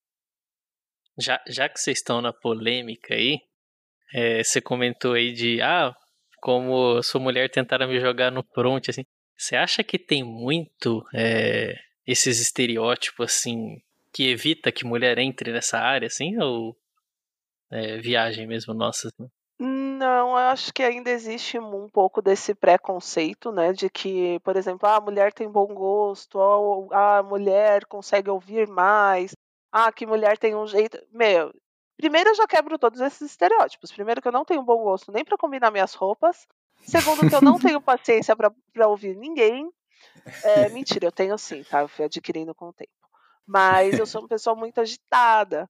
Já, 1.18 1.42
já 1.48 1.70
que 1.70 1.80
vocês 1.80 2.00
estão 2.00 2.22
na 2.22 2.34
polêmica 2.34 3.14
aí, 3.14 3.40
é, 4.14 4.44
você 4.44 4.60
comentou 4.60 5.14
aí 5.14 5.32
de, 5.32 5.62
ah, 5.62 5.96
como 6.46 7.02
sou 7.02 7.20
mulher, 7.20 7.50
tentaram 7.50 7.88
me 7.88 8.00
jogar 8.00 8.32
no 8.32 8.44
front, 8.44 8.88
assim. 8.88 9.04
Você 9.36 9.56
acha 9.56 9.84
que 9.84 9.98
tem 9.98 10.24
muito 10.24 11.04
é, 11.12 11.74
esses 12.06 12.40
estereótipos, 12.40 13.26
assim, 13.26 13.82
que 14.14 14.30
evita 14.30 14.72
que 14.72 14.86
mulher 14.86 15.18
entre 15.18 15.52
nessa 15.52 15.80
área, 15.80 16.06
assim, 16.06 16.40
ou 16.40 16.78
é, 17.72 17.98
viagem 17.98 18.46
mesmo 18.46 18.76
nossa? 18.76 19.08
assim? 19.08 19.28
Não, 19.60 20.30
eu 20.30 20.36
acho 20.36 20.72
que 20.72 20.84
ainda 20.84 21.10
existe 21.10 21.58
um 21.58 21.90
pouco 21.90 22.22
desse 22.22 22.54
preconceito, 22.54 23.52
né, 23.52 23.74
de 23.74 23.90
que, 23.90 24.40
por 24.42 24.56
exemplo, 24.56 24.88
ah, 24.88 24.98
a 24.98 25.02
mulher 25.02 25.34
tem 25.34 25.50
bom 25.50 25.66
gosto, 25.66 26.38
ou 26.38 26.94
ah, 26.94 27.18
a 27.18 27.24
mulher 27.24 27.86
consegue 27.86 28.30
ouvir 28.30 28.68
mais, 28.68 29.32
ah, 29.72 29.92
que 29.92 30.06
mulher 30.06 30.38
tem 30.38 30.54
um 30.54 30.68
jeito. 30.68 31.00
Meu, 31.12 31.52
primeiro 31.98 32.30
eu 32.30 32.36
já 32.36 32.48
quebro 32.48 32.78
todos 32.78 33.00
esses 33.02 33.32
estereótipos. 33.32 33.92
Primeiro 33.92 34.22
que 34.22 34.28
eu 34.28 34.32
não 34.32 34.46
tenho 34.46 34.64
bom 34.64 34.84
gosto 34.84 35.12
nem 35.12 35.24
para 35.24 35.38
combinar 35.38 35.72
minhas 35.72 35.94
roupas. 35.94 36.48
Segundo 36.82 37.28
que 37.28 37.36
eu 37.36 37.42
não 37.42 37.58
tenho 37.58 37.82
paciência 37.82 38.36
para 38.36 38.88
ouvir 38.88 39.16
ninguém. 39.16 39.70
É, 40.44 40.70
mentira, 40.70 41.08
eu 41.08 41.12
tenho 41.12 41.38
sim, 41.38 41.64
tá? 41.64 41.82
Eu 41.82 41.88
fui 41.88 42.06
adquirindo 42.06 42.54
com 42.54 42.70
o 42.70 42.74
tempo. 42.74 42.92
Mas 43.48 43.98
eu 43.98 44.06
sou 44.06 44.22
uma 44.22 44.28
pessoa 44.28 44.56
muito 44.56 44.80
agitada. 44.80 45.70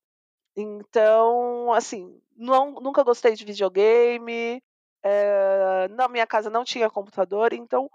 Então, 0.56 1.74
assim, 1.74 2.20
não, 2.36 2.72
nunca 2.72 3.04
gostei 3.04 3.34
de 3.36 3.46
videogame. 3.46 4.62
eh, 5.04 5.88
na 5.90 6.08
minha 6.08 6.26
casa 6.26 6.50
não 6.50 6.64
tinha 6.64 6.90
computador, 6.90 7.54
então 7.54 7.90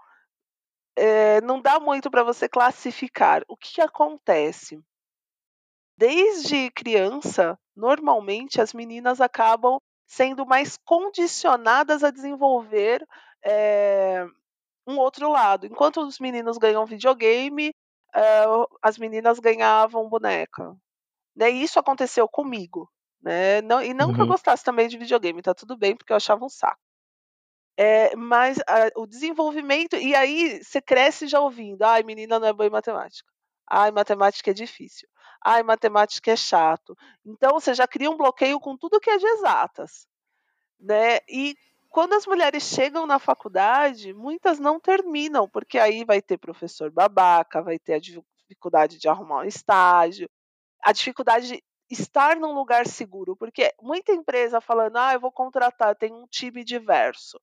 eh, 0.95 1.41
não 1.41 1.61
dá 1.61 1.79
muito 1.79 2.09
para 2.09 2.23
você 2.23 2.47
classificar. 2.47 3.43
O 3.47 3.57
que 3.57 3.81
acontece? 3.81 4.79
Desde 6.01 6.71
criança, 6.71 7.57
normalmente 7.75 8.59
as 8.59 8.73
meninas 8.73 9.21
acabam 9.21 9.77
sendo 10.07 10.45
mais 10.47 10.75
condicionadas 10.83 12.03
a 12.03 12.09
desenvolver 12.11 13.05
eh, 13.45 14.25
um 14.87 14.97
outro 14.97 15.31
lado. 15.31 15.65
Enquanto 15.67 16.01
os 16.01 16.19
meninos 16.19 16.57
ganham 16.57 16.85
videogame, 16.85 17.73
eh, 18.15 18.45
as 18.81 18.97
meninas 18.97 19.39
ganhavam 19.39 20.09
boneca. 20.09 20.75
Né? 21.35 21.51
E 21.51 21.63
isso 21.63 21.79
aconteceu 21.79 22.27
comigo. 22.29 22.89
Né? 23.21 23.61
Não, 23.61 23.81
e 23.83 23.93
não 23.93 24.13
que 24.13 24.21
eu 24.21 24.25
Uhum. 24.25 24.33
gostasse 24.33 24.63
também 24.63 24.87
de 24.89 24.97
videogame, 24.97 25.41
tá 25.43 25.53
tudo 25.55 25.77
bem, 25.77 25.95
porque 25.97 26.13
eu 26.13 26.17
achava 26.17 26.45
um 26.45 26.49
saco. 26.49 26.79
É, 27.77 28.15
mas 28.15 28.59
ah, 28.67 28.89
o 28.95 29.05
desenvolvimento. 29.07 29.95
E 29.95 30.15
aí 30.15 30.63
você 30.63 30.81
cresce 30.81 31.27
já 31.27 31.39
ouvindo: 31.39 31.83
ai, 31.83 32.03
menina 32.03 32.39
não 32.39 32.47
é 32.47 32.53
boa 32.53 32.67
em 32.67 32.71
matemática. 32.71 33.29
Ai, 33.73 33.89
matemática 33.89 34.51
é 34.51 34.53
difícil. 34.53 35.07
Ai, 35.41 35.63
matemática 35.63 36.29
é 36.29 36.35
chato. 36.35 36.93
Então 37.25 37.53
você 37.53 37.73
já 37.73 37.87
cria 37.87 38.11
um 38.11 38.17
bloqueio 38.17 38.59
com 38.59 38.75
tudo 38.75 38.99
que 38.99 39.09
é 39.09 39.17
de 39.17 39.25
exatas. 39.25 40.05
Né? 40.77 41.19
E 41.29 41.55
quando 41.89 42.13
as 42.13 42.27
mulheres 42.27 42.63
chegam 42.63 43.07
na 43.07 43.17
faculdade, 43.17 44.13
muitas 44.13 44.59
não 44.59 44.77
terminam, 44.77 45.47
porque 45.47 45.79
aí 45.79 46.03
vai 46.03 46.21
ter 46.21 46.37
professor 46.37 46.91
babaca, 46.91 47.61
vai 47.61 47.79
ter 47.79 47.93
a 47.93 47.99
dificuldade 47.99 48.97
de 48.97 49.07
arrumar 49.07 49.43
um 49.43 49.45
estágio, 49.45 50.29
a 50.81 50.91
dificuldade 50.91 51.47
de 51.47 51.63
estar 51.89 52.35
num 52.35 52.53
lugar 52.53 52.85
seguro, 52.85 53.37
porque 53.37 53.73
muita 53.81 54.11
empresa 54.11 54.59
falando, 54.59 54.97
ah, 54.97 55.13
eu 55.13 55.19
vou 55.21 55.31
contratar, 55.31 55.95
tem 55.95 56.11
um 56.13 56.27
time 56.27 56.63
diverso. 56.65 57.39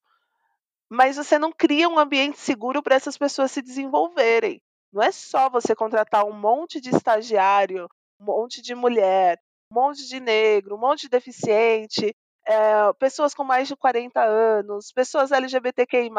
Mas 0.90 1.16
você 1.16 1.38
não 1.38 1.52
cria 1.52 1.88
um 1.88 1.99
ambiente 1.99 2.38
seguro 2.38 2.82
para 2.82 2.97
essas 2.97 3.16
pessoas 3.16 3.50
se 3.50 3.62
desenvolverem. 3.62 4.62
Não 4.92 5.02
é 5.02 5.12
só 5.12 5.49
você 5.50 5.75
contratar 5.75 6.25
um 6.25 6.33
monte 6.33 6.80
de 6.80 6.90
estagiário, 6.90 7.88
um 8.21 8.25
monte 8.25 8.62
de 8.62 8.75
mulher, 8.75 9.38
um 9.71 9.75
monte 9.75 10.07
de 10.09 10.18
negro, 10.21 10.76
um 10.76 10.80
monte 10.80 11.02
de 11.02 11.09
deficiente, 11.11 12.14
eh, 12.47 12.92
pessoas 12.99 13.35
com 13.35 13.45
mais 13.45 13.68
de 13.68 13.76
40 13.76 14.23
anos, 14.25 14.92
pessoas 14.92 15.30
LGBTQI. 15.33 16.11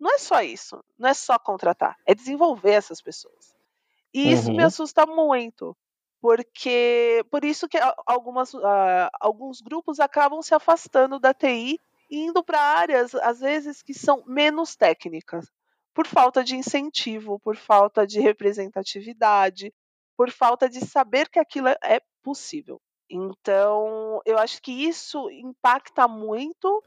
Não 0.00 0.14
é 0.14 0.18
só 0.18 0.42
isso. 0.42 0.82
Não 0.98 1.08
é 1.08 1.14
só 1.14 1.38
contratar, 1.38 1.96
é 2.06 2.14
desenvolver 2.14 2.72
essas 2.72 3.00
pessoas. 3.02 3.54
E 4.14 4.32
isso 4.32 4.52
me 4.52 4.60
Uhum. 4.60 4.66
assusta 4.66 5.06
muito, 5.06 5.76
porque 6.20 7.24
por 7.30 7.44
isso 7.44 7.68
que 7.68 7.78
algumas, 8.06 8.54
ah, 8.56 9.10
alguns 9.20 9.60
grupos 9.60 10.00
acabam 10.00 10.42
se 10.42 10.54
afastando 10.54 11.18
da 11.20 11.34
TI 11.34 11.78
e 12.10 12.18
indo 12.26 12.44
para 12.44 12.60
áreas, 12.60 13.14
às 13.16 13.40
vezes, 13.40 13.82
que 13.82 13.94
são 13.94 14.22
menos 14.26 14.76
técnicas, 14.76 15.46
por 15.94 16.06
falta 16.06 16.42
de 16.44 16.56
incentivo, 16.56 17.38
por 17.40 17.56
falta 17.56 18.06
de 18.06 18.20
representatividade, 18.20 19.72
por 20.16 20.30
falta 20.30 20.68
de 20.68 20.80
saber 20.86 21.28
que 21.28 21.38
aquilo 21.38 21.68
é- 21.68 21.76
é 21.82 22.00
possível. 22.22 22.80
Então, 23.10 24.20
eu 24.24 24.38
acho 24.38 24.60
que 24.62 24.72
isso 24.72 25.28
impacta 25.30 26.08
muito 26.08 26.82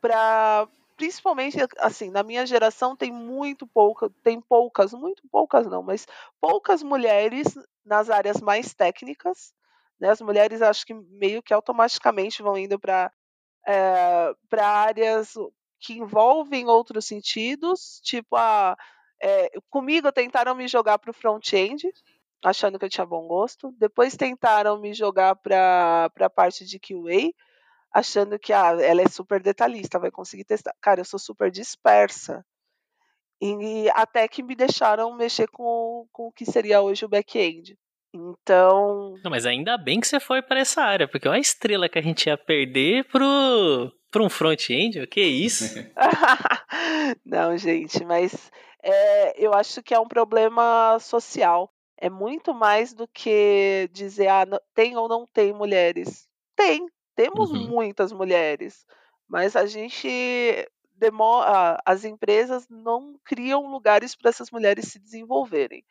para 0.00 0.68
principalmente 0.96 1.56
assim, 1.78 2.10
na 2.10 2.22
minha 2.22 2.44
geração 2.44 2.94
tem 2.94 3.10
muito 3.10 3.66
pouca, 3.66 4.10
tem 4.22 4.38
poucas, 4.38 4.92
muito 4.92 5.22
poucas 5.30 5.66
não, 5.66 5.82
mas 5.82 6.06
poucas 6.38 6.82
mulheres 6.82 7.46
nas 7.84 8.10
áreas 8.10 8.38
mais 8.40 8.74
técnicas, 8.74 9.54
né? 9.98 10.10
As 10.10 10.20
mulheres 10.20 10.60
acho 10.60 10.84
que 10.84 10.92
meio 10.92 11.42
que 11.42 11.54
automaticamente 11.54 12.42
vão 12.42 12.56
indo 12.58 12.78
para 12.78 13.10
para 14.48 14.66
áreas 14.68 15.34
que 15.80 15.94
envolvem 15.94 16.66
outros 16.66 17.06
sentidos, 17.06 18.00
tipo 18.02 18.36
a 18.36 18.76
comigo 19.68 20.10
tentaram 20.12 20.54
me 20.54 20.66
jogar 20.66 20.98
para 20.98 21.10
o 21.10 21.14
front-end, 21.14 21.92
achando 22.42 22.78
que 22.78 22.84
eu 22.84 22.90
tinha 22.90 23.06
bom 23.06 23.26
gosto. 23.26 23.72
Depois 23.78 24.16
tentaram 24.16 24.80
me 24.80 24.94
jogar 24.94 25.36
para 25.36 26.10
a 26.18 26.30
parte 26.30 26.64
de 26.64 26.78
QA, 26.78 27.32
achando 27.92 28.38
que 28.38 28.52
ah, 28.52 28.76
ela 28.80 29.02
é 29.02 29.08
super 29.08 29.42
detalhista, 29.42 29.98
vai 29.98 30.10
conseguir 30.10 30.44
testar. 30.44 30.74
Cara, 30.80 31.00
eu 31.00 31.04
sou 31.04 31.18
super 31.18 31.50
dispersa. 31.50 32.44
E 33.40 33.88
até 33.94 34.28
que 34.28 34.42
me 34.42 34.54
deixaram 34.54 35.14
mexer 35.16 35.48
com, 35.48 36.06
com 36.12 36.28
o 36.28 36.32
que 36.32 36.44
seria 36.44 36.82
hoje 36.82 37.04
o 37.04 37.08
back-end. 37.08 37.78
Então, 38.12 39.20
Não, 39.22 39.30
mas 39.30 39.46
ainda 39.46 39.78
bem 39.78 40.00
que 40.00 40.06
você 40.06 40.18
foi 40.18 40.42
para 40.42 40.60
essa 40.60 40.82
área, 40.82 41.06
porque 41.06 41.28
olha 41.28 41.38
a 41.38 41.40
estrela 41.40 41.88
que 41.88 41.98
a 41.98 42.02
gente 42.02 42.26
ia 42.26 42.36
perder 42.36 43.04
pro, 43.04 43.92
pro 44.10 44.24
um 44.24 44.28
front-end, 44.30 45.06
que 45.06 45.20
isso? 45.20 45.64
não, 47.24 47.56
gente, 47.56 48.04
mas 48.04 48.50
é, 48.82 49.44
eu 49.44 49.52
acho 49.54 49.82
que 49.82 49.94
é 49.94 50.00
um 50.00 50.08
problema 50.08 50.98
social. 51.00 51.72
É 51.96 52.08
muito 52.08 52.54
mais 52.54 52.92
do 52.94 53.06
que 53.06 53.88
dizer, 53.92 54.28
ah, 54.28 54.46
não- 54.46 54.60
tem 54.74 54.96
ou 54.96 55.08
não 55.08 55.26
tem 55.26 55.52
mulheres. 55.52 56.26
Tem, 56.56 56.86
temos 57.14 57.50
Uhum. 57.50 57.68
muitas 57.68 58.12
mulheres, 58.12 58.84
mas 59.28 59.54
a 59.54 59.66
gente 59.66 60.08
demora, 60.96 61.78
as 61.84 62.04
empresas 62.04 62.66
não 62.68 63.14
criam 63.24 63.66
lugares 63.70 64.14
para 64.16 64.30
essas 64.30 64.50
mulheres 64.50 64.86
se 64.88 64.98
desenvolverem. 64.98 65.84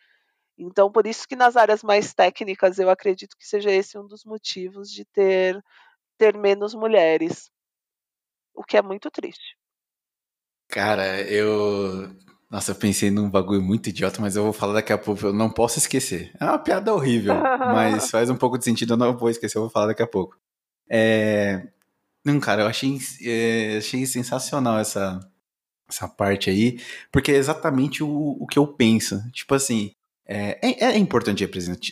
Então, 0.59 0.91
por 0.91 1.07
isso 1.07 1.25
que 1.25 1.37
nas 1.37 1.55
áreas 1.55 1.81
mais 1.81 2.13
técnicas, 2.13 2.77
eu 2.79 2.89
acredito 2.89 3.37
que 3.37 3.47
seja 3.47 3.71
esse 3.71 3.97
um 3.97 4.05
dos 4.05 4.25
motivos 4.25 4.91
de 4.91 5.05
ter, 5.05 5.63
ter 6.17 6.37
menos 6.37 6.75
mulheres. 6.75 7.49
O 8.53 8.63
que 8.63 8.75
é 8.75 8.81
muito 8.81 9.09
triste. 9.09 9.55
Cara, 10.67 11.21
eu. 11.21 12.13
Nossa, 12.49 12.71
eu 12.71 12.75
pensei 12.75 13.09
num 13.09 13.29
bagulho 13.29 13.61
muito 13.61 13.87
idiota, 13.87 14.19
mas 14.19 14.35
eu 14.35 14.43
vou 14.43 14.53
falar 14.53 14.73
daqui 14.73 14.91
a 14.91 14.97
pouco. 14.97 15.27
Eu 15.27 15.33
não 15.33 15.49
posso 15.49 15.79
esquecer. 15.79 16.35
É 16.39 16.43
uma 16.43 16.59
piada 16.59 16.93
horrível, 16.93 17.35
mas 17.35 18.09
faz 18.11 18.29
um 18.29 18.35
pouco 18.35 18.57
de 18.57 18.65
sentido. 18.65 18.93
Eu 18.93 18.97
não 18.97 19.17
vou 19.17 19.29
esquecer, 19.29 19.57
eu 19.57 19.61
vou 19.61 19.69
falar 19.69 19.87
daqui 19.87 20.03
a 20.03 20.07
pouco. 20.07 20.37
É... 20.89 21.69
Não, 22.25 22.39
cara, 22.39 22.63
eu 22.63 22.67
achei, 22.67 22.97
é, 23.23 23.77
achei 23.77 24.05
sensacional 24.05 24.77
essa, 24.77 25.19
essa 25.89 26.07
parte 26.07 26.49
aí, 26.49 26.79
porque 27.11 27.31
é 27.31 27.35
exatamente 27.35 28.03
o, 28.03 28.37
o 28.39 28.45
que 28.47 28.59
eu 28.59 28.67
penso. 28.67 29.23
Tipo 29.31 29.55
assim, 29.55 29.93
é, 30.31 30.59
é, 30.61 30.85
é 30.91 30.97
importante 30.97 31.43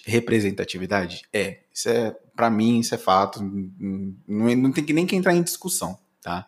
representatividade? 0.05 1.23
É. 1.33 1.61
Isso 1.73 1.89
é, 1.89 2.15
para 2.35 2.51
mim, 2.51 2.79
isso 2.79 2.93
é 2.93 2.97
fato. 2.97 3.41
Não, 3.41 4.55
não 4.55 4.71
tem 4.71 4.85
que 4.85 4.93
nem 4.93 5.07
que 5.07 5.15
entrar 5.15 5.33
em 5.33 5.41
discussão, 5.41 5.97
tá? 6.21 6.45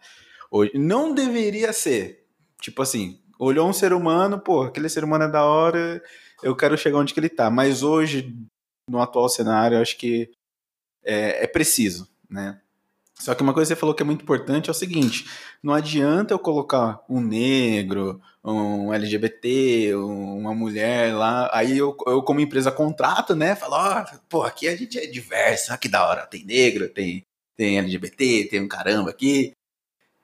Hoje, 0.51 0.71
não 0.75 1.15
deveria 1.15 1.73
ser. 1.73 2.27
Tipo 2.61 2.83
assim, 2.83 3.19
olhou 3.39 3.67
um 3.67 3.73
ser 3.73 3.91
humano, 3.91 4.39
pô, 4.39 4.61
aquele 4.61 4.87
ser 4.87 5.03
humano 5.03 5.23
é 5.23 5.31
da 5.31 5.43
hora, 5.43 5.99
eu 6.43 6.55
quero 6.55 6.77
chegar 6.77 6.99
onde 6.99 7.11
que 7.11 7.19
ele 7.19 7.27
tá. 7.27 7.49
Mas 7.49 7.81
hoje, 7.81 8.35
no 8.87 9.01
atual 9.01 9.27
cenário, 9.27 9.77
eu 9.77 9.81
acho 9.81 9.97
que 9.97 10.29
é, 11.03 11.43
é 11.43 11.47
preciso, 11.47 12.07
né? 12.29 12.61
Só 13.19 13.35
que 13.35 13.43
uma 13.43 13.53
coisa 13.53 13.67
que 13.67 13.75
você 13.75 13.79
falou 13.79 13.93
que 13.93 14.01
é 14.01 14.05
muito 14.05 14.23
importante 14.23 14.69
é 14.69 14.71
o 14.71 14.75
seguinte: 14.75 15.29
não 15.61 15.73
adianta 15.73 16.33
eu 16.33 16.39
colocar 16.39 17.03
um 17.09 17.19
negro, 17.19 18.21
um 18.43 18.93
LGBT, 18.93 19.93
uma 19.95 20.55
mulher 20.55 21.13
lá, 21.13 21.49
aí 21.53 21.77
eu, 21.77 21.95
eu 22.07 22.23
como 22.23 22.39
empresa 22.39 22.71
contrato, 22.71 23.35
né? 23.35 23.55
Falo, 23.55 23.75
ó, 23.75 24.01
oh, 24.03 24.19
pô, 24.29 24.43
aqui 24.43 24.69
a 24.69 24.75
gente 24.75 24.97
é 24.97 25.05
diverso, 25.05 25.77
que 25.77 25.89
da 25.89 26.07
hora, 26.07 26.25
tem 26.25 26.45
negro, 26.45 26.87
tem, 26.87 27.25
tem 27.57 27.77
LGBT, 27.77 28.45
tem 28.45 28.61
um 28.61 28.67
caramba 28.67 29.09
aqui. 29.09 29.51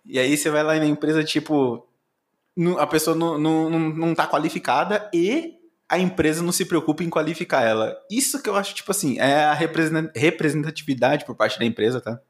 E 0.06 0.18
aí 0.18 0.38
você 0.38 0.50
vai 0.50 0.64
lá 0.64 0.75
na 0.75 0.86
empresa, 0.86 1.24
tipo, 1.24 1.86
a 2.80 2.88
pessoa 2.88 3.16
não, 3.16 3.38
não, 3.38 3.70
não, 3.70 3.80
não 3.80 4.16
tá 4.16 4.28
qualificada 4.28 5.10
e 5.14 5.56
a 5.90 6.00
empresa 6.00 6.42
não 6.42 6.52
se 6.52 6.66
preocupa 6.66 7.04
em 7.04 7.10
qualificar 7.10 7.64
ela. 7.64 7.98
Isso 8.10 8.42
que 8.42 8.50
eu 8.50 8.56
acho, 8.56 8.74
tipo 8.74 8.92
assim, 8.92 9.20
é 9.20 9.44
a 9.46 9.54
representatividade 9.54 11.25
por 11.25 11.36
parte 11.36 11.60
da 11.60 11.66
empresa, 11.66 12.00
tá? 12.00 12.22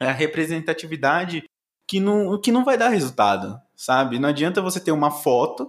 É 0.00 0.08
a 0.08 0.12
representatividade 0.12 1.44
que 1.86 2.00
não, 2.00 2.40
que 2.40 2.52
não 2.52 2.64
vai 2.64 2.76
dar 2.76 2.88
resultado, 2.88 3.60
sabe? 3.74 4.18
Não 4.18 4.28
adianta 4.28 4.60
você 4.60 4.80
ter 4.80 4.92
uma 4.92 5.10
foto, 5.10 5.68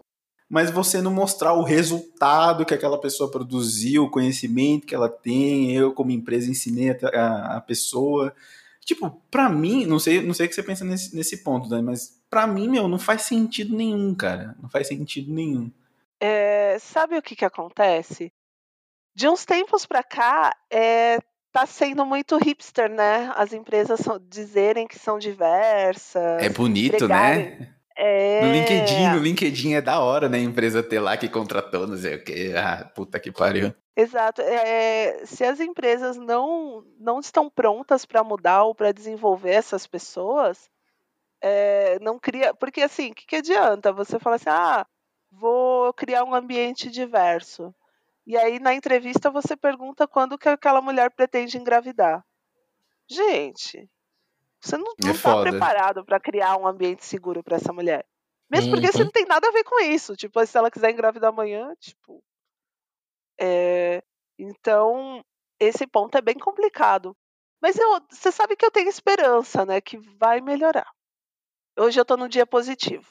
mas 0.49 0.71
você 0.71 1.01
não 1.01 1.11
mostrar 1.11 1.53
o 1.53 1.63
resultado 1.63 2.65
que 2.65 2.73
aquela 2.73 2.99
pessoa 2.99 3.29
produziu, 3.29 4.05
o 4.05 4.09
conhecimento 4.09 4.87
que 4.87 4.95
ela 4.95 5.09
tem, 5.09 5.73
eu 5.73 5.93
como 5.93 6.11
empresa 6.11 6.49
ensinei 6.49 6.91
a, 6.91 6.97
a, 7.13 7.57
a 7.57 7.61
pessoa. 7.61 8.33
Tipo, 8.81 9.21
pra 9.29 9.49
mim, 9.49 9.85
não 9.85 9.99
sei, 9.99 10.21
não 10.21 10.33
sei 10.33 10.45
o 10.45 10.49
que 10.49 10.55
você 10.55 10.63
pensa 10.63 10.85
nesse, 10.85 11.15
nesse 11.15 11.43
ponto, 11.43 11.67
Dani, 11.67 11.83
mas 11.83 12.21
pra 12.29 12.47
mim, 12.47 12.69
meu, 12.69 12.87
não 12.87 12.97
faz 12.97 13.23
sentido 13.23 13.75
nenhum, 13.75 14.15
cara. 14.15 14.55
Não 14.61 14.69
faz 14.69 14.87
sentido 14.87 15.31
nenhum. 15.31 15.69
É, 16.19 16.79
sabe 16.79 17.17
o 17.17 17.21
que 17.21 17.35
que 17.35 17.45
acontece? 17.45 18.31
De 19.13 19.27
uns 19.27 19.45
tempos 19.45 19.85
pra 19.85 20.03
cá, 20.03 20.55
é, 20.71 21.19
tá 21.57 21.65
sendo 21.65 22.05
muito 22.05 22.37
hipster, 22.37 22.87
né? 22.87 23.31
As 23.35 23.51
empresas 23.51 23.99
são, 23.99 24.19
dizerem 24.29 24.87
que 24.87 24.99
são 24.99 25.17
diversas. 25.17 26.43
É 26.43 26.49
bonito, 26.49 27.07
né? 27.07 27.73
É... 27.95 28.41
No 28.41 28.51
LinkedIn, 28.51 29.09
no 29.09 29.17
LinkedIn 29.17 29.73
é 29.73 29.81
da 29.81 29.99
hora, 29.99 30.29
né? 30.29 30.37
A 30.37 30.41
empresa 30.41 30.83
ter 30.83 30.99
lá 30.99 31.17
que 31.17 31.27
contratou, 31.27 31.87
não 31.87 31.97
sei 31.97 32.15
o 32.15 32.23
quê. 32.23 32.53
Ah, 32.55 32.85
puta 32.93 33.19
que 33.19 33.31
pariu. 33.31 33.73
Exato. 33.95 34.39
É, 34.43 35.25
se 35.25 35.43
as 35.43 35.59
empresas 35.59 36.15
não, 36.15 36.85
não 36.99 37.19
estão 37.19 37.49
prontas 37.49 38.05
para 38.05 38.23
mudar 38.23 38.63
ou 38.65 38.75
para 38.75 38.91
desenvolver 38.91 39.49
essas 39.49 39.87
pessoas, 39.87 40.69
é, 41.41 41.97
não 42.01 42.19
cria. 42.19 42.53
Porque 42.53 42.81
assim, 42.81 43.09
o 43.09 43.15
que, 43.15 43.25
que 43.25 43.35
adianta? 43.37 43.91
Você 43.91 44.19
fala 44.19 44.35
assim, 44.35 44.49
ah, 44.49 44.85
vou 45.31 45.91
criar 45.93 46.23
um 46.23 46.35
ambiente 46.35 46.91
diverso. 46.91 47.73
E 48.27 48.35
aí, 48.35 48.59
na 48.59 48.73
entrevista, 48.73 49.31
você 49.31 49.55
pergunta 49.55 50.05
quando 50.05 50.37
que 50.37 50.49
aquela 50.49 50.81
mulher 50.81 51.09
pretende 51.09 51.57
engravidar. 51.57 52.21
Gente, 53.09 53.89
você 54.61 54.75
não, 54.75 54.93
está 54.99 55.37
é 55.37 55.41
preparado 55.43 56.03
para 56.03 56.19
criar 56.19 56.57
um 56.57 56.67
ambiente 56.67 57.05
seguro 57.05 57.41
para 57.41 57.55
essa 57.55 57.71
mulher. 57.71 58.05
Mesmo 58.51 58.71
porque 58.71 58.91
você 58.91 58.97
uhum. 58.97 59.05
não 59.05 59.11
tem 59.11 59.25
nada 59.25 59.47
a 59.47 59.51
ver 59.51 59.63
com 59.63 59.81
isso. 59.81 60.13
Tipo, 60.17 60.45
se 60.45 60.57
ela 60.57 60.69
quiser 60.69 60.91
engravidar 60.91 61.29
amanhã, 61.29 61.73
tipo. 61.79 62.21
É... 63.39 64.03
Então, 64.37 65.23
esse 65.57 65.87
ponto 65.87 66.17
é 66.17 66.21
bem 66.21 66.37
complicado. 66.37 67.15
Mas 67.61 67.77
eu, 67.77 68.01
você 68.11 68.29
sabe 68.29 68.57
que 68.57 68.65
eu 68.65 68.71
tenho 68.71 68.89
esperança, 68.89 69.65
né? 69.65 69.79
Que 69.79 69.97
vai 70.19 70.41
melhorar. 70.41 70.91
Hoje 71.79 71.97
eu 71.97 72.05
tô 72.05 72.17
num 72.17 72.27
dia 72.27 72.45
positivo. 72.45 73.07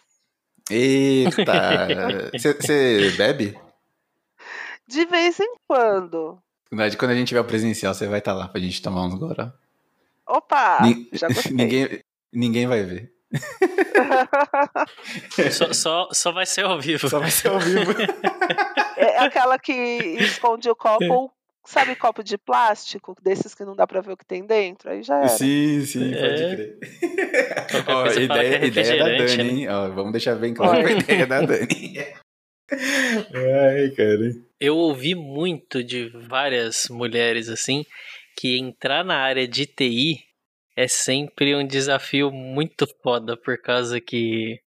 Eita! 0.71 1.87
Você 2.39 3.11
bebe? 3.17 3.66
De 4.87 5.05
vez 5.07 5.41
em 5.41 5.55
quando. 5.67 6.39
Quando 6.99 7.11
a 7.11 7.15
gente 7.15 7.29
tiver 7.29 7.41
o 7.41 7.45
presencial, 7.45 7.95
você 7.95 8.07
vai 8.07 8.19
estar 8.19 8.33
tá 8.33 8.39
lá 8.39 8.49
pra 8.49 8.61
gente 8.61 8.83
tomar 8.83 9.05
uns 9.05 9.15
goró. 9.15 9.51
Opa! 10.27 10.81
Ni 10.83 11.09
já 11.13 11.29
gostei. 11.29 11.53
ninguém, 11.53 12.01
ninguém 12.33 12.67
vai 12.67 12.83
ver. 12.83 13.13
só, 15.53 15.73
só, 15.73 16.09
só 16.13 16.33
vai 16.33 16.47
ser 16.47 16.65
ao 16.65 16.81
vivo. 16.81 17.09
Só 17.09 17.19
vai 17.19 17.31
ser 17.31 17.49
ao 17.49 17.61
vivo. 17.61 17.93
É 18.99 19.19
aquela 19.19 19.59
que 19.59 19.73
esconde 19.73 20.71
o 20.71 20.75
copo, 20.75 21.31
sabe 21.65 21.95
copo 21.95 22.25
de 22.25 22.39
plástico, 22.39 23.15
desses 23.23 23.55
que 23.55 23.63
não 23.63 23.77
dá 23.77 23.87
pra 23.87 24.01
ver 24.01 24.13
o 24.13 24.17
que 24.17 24.25
tem 24.25 24.47
dentro? 24.47 24.91
Aí 24.91 25.03
já 25.03 25.19
era. 25.19 25.29
Sim, 25.29 25.85
sim, 25.85 26.15
é. 26.15 26.19
pode 26.19 26.57
crer. 26.57 26.79
Ó, 27.89 28.07
ideia, 28.11 28.57
é 28.57 28.67
ideia 28.67 28.99
da 28.99 29.05
Dani, 29.05 29.37
né? 29.37 29.43
hein? 29.43 29.69
Ó, 29.69 29.91
vamos 29.91 30.13
deixar 30.13 30.35
bem 30.37 30.55
claro 30.55 30.83
que 30.83 30.93
a 30.93 30.99
ideia 30.99 31.23
é 31.23 31.27
da 31.27 31.43
Dani. 31.43 32.07
Ai, 32.71 33.91
cara. 33.91 34.33
Eu 34.61 34.77
ouvi 34.77 35.15
muito 35.15 35.85
de 35.85 36.09
várias 36.09 36.89
mulheres 36.89 37.49
assim 37.49 37.85
que 38.37 38.59
entrar 38.59 39.05
na 39.05 39.17
área 39.17 39.47
de 39.47 39.67
TI 39.67 40.25
é 40.77 40.87
sempre 40.87 41.55
um 41.57 41.67
desafio 41.67 42.31
muito 42.31 42.87
foda, 43.03 43.37
por 43.37 43.57
causa 43.59 44.01
que 44.01 44.61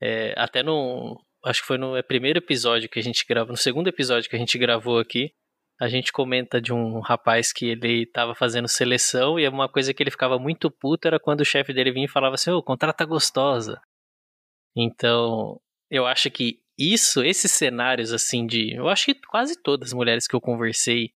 é, 0.00 0.34
até 0.36 0.62
no. 0.62 1.20
Acho 1.44 1.62
que 1.62 1.66
foi 1.66 1.78
no 1.78 2.00
primeiro 2.04 2.38
episódio 2.38 2.88
que 2.88 3.00
a 3.00 3.02
gente 3.02 3.24
gravou, 3.26 3.50
no 3.50 3.56
segundo 3.56 3.88
episódio 3.88 4.30
que 4.30 4.36
a 4.36 4.38
gente 4.38 4.56
gravou 4.56 4.98
aqui, 5.00 5.32
a 5.80 5.88
gente 5.88 6.12
comenta 6.12 6.60
de 6.60 6.72
um 6.72 7.00
rapaz 7.00 7.52
que 7.52 7.66
ele 7.66 8.04
estava 8.04 8.34
fazendo 8.36 8.68
seleção 8.68 9.40
e 9.40 9.48
uma 9.48 9.68
coisa 9.68 9.92
que 9.92 10.00
ele 10.00 10.12
ficava 10.12 10.38
muito 10.38 10.70
puto 10.70 11.08
era 11.08 11.18
quando 11.18 11.40
o 11.40 11.44
chefe 11.44 11.72
dele 11.72 11.90
vinha 11.90 12.06
e 12.06 12.08
falava 12.08 12.36
assim: 12.36 12.52
Ô, 12.52 12.58
oh, 12.58 12.62
contrata 12.62 13.04
gostosa. 13.04 13.80
Então, 14.76 15.60
eu 15.90 16.06
acho 16.06 16.30
que 16.30 16.61
isso, 16.78 17.22
esses 17.22 17.52
cenários 17.52 18.12
assim 18.12 18.46
de. 18.46 18.74
Eu 18.74 18.88
acho 18.88 19.06
que 19.06 19.14
quase 19.14 19.60
todas 19.62 19.90
as 19.90 19.94
mulheres 19.94 20.26
que 20.26 20.34
eu 20.34 20.40
conversei 20.40 21.10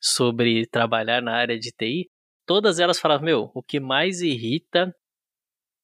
sobre 0.00 0.66
trabalhar 0.66 1.20
na 1.20 1.36
área 1.36 1.58
de 1.58 1.70
TI, 1.72 2.08
todas 2.46 2.78
elas 2.78 2.98
falavam: 2.98 3.26
Meu, 3.26 3.50
o 3.54 3.62
que 3.62 3.80
mais 3.80 4.20
irrita 4.20 4.94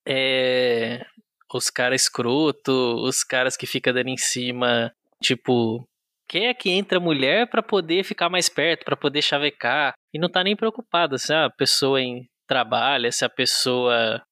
é 0.07 1.05
os 1.53 1.71
caras 1.71 2.03
escroto, 2.03 2.73
os 3.03 3.23
caras 3.23 3.57
que 3.57 3.67
ficam 3.67 3.93
dando 3.93 4.09
em 4.09 4.17
cima, 4.17 4.93
tipo, 5.23 5.89
quer 6.29 6.55
que 6.55 6.71
entra 6.71 7.01
mulher 7.01 7.49
para 7.49 7.63
poder 7.63 8.05
ficar 8.05 8.29
mais 8.29 8.49
perto, 8.49 8.85
para 8.85 8.97
poder 8.97 9.23
chavecar, 9.23 9.95
e 10.13 10.19
não 10.19 10.29
tá 10.29 10.43
nem 10.43 10.57
preocupado 10.57 11.19
se 11.19 11.33
a 11.33 11.49
pessoa 11.51 12.01
em 12.01 12.29
trabalha, 12.47 13.11
se 13.13 13.25
a 13.25 13.29
pessoa 13.29 14.23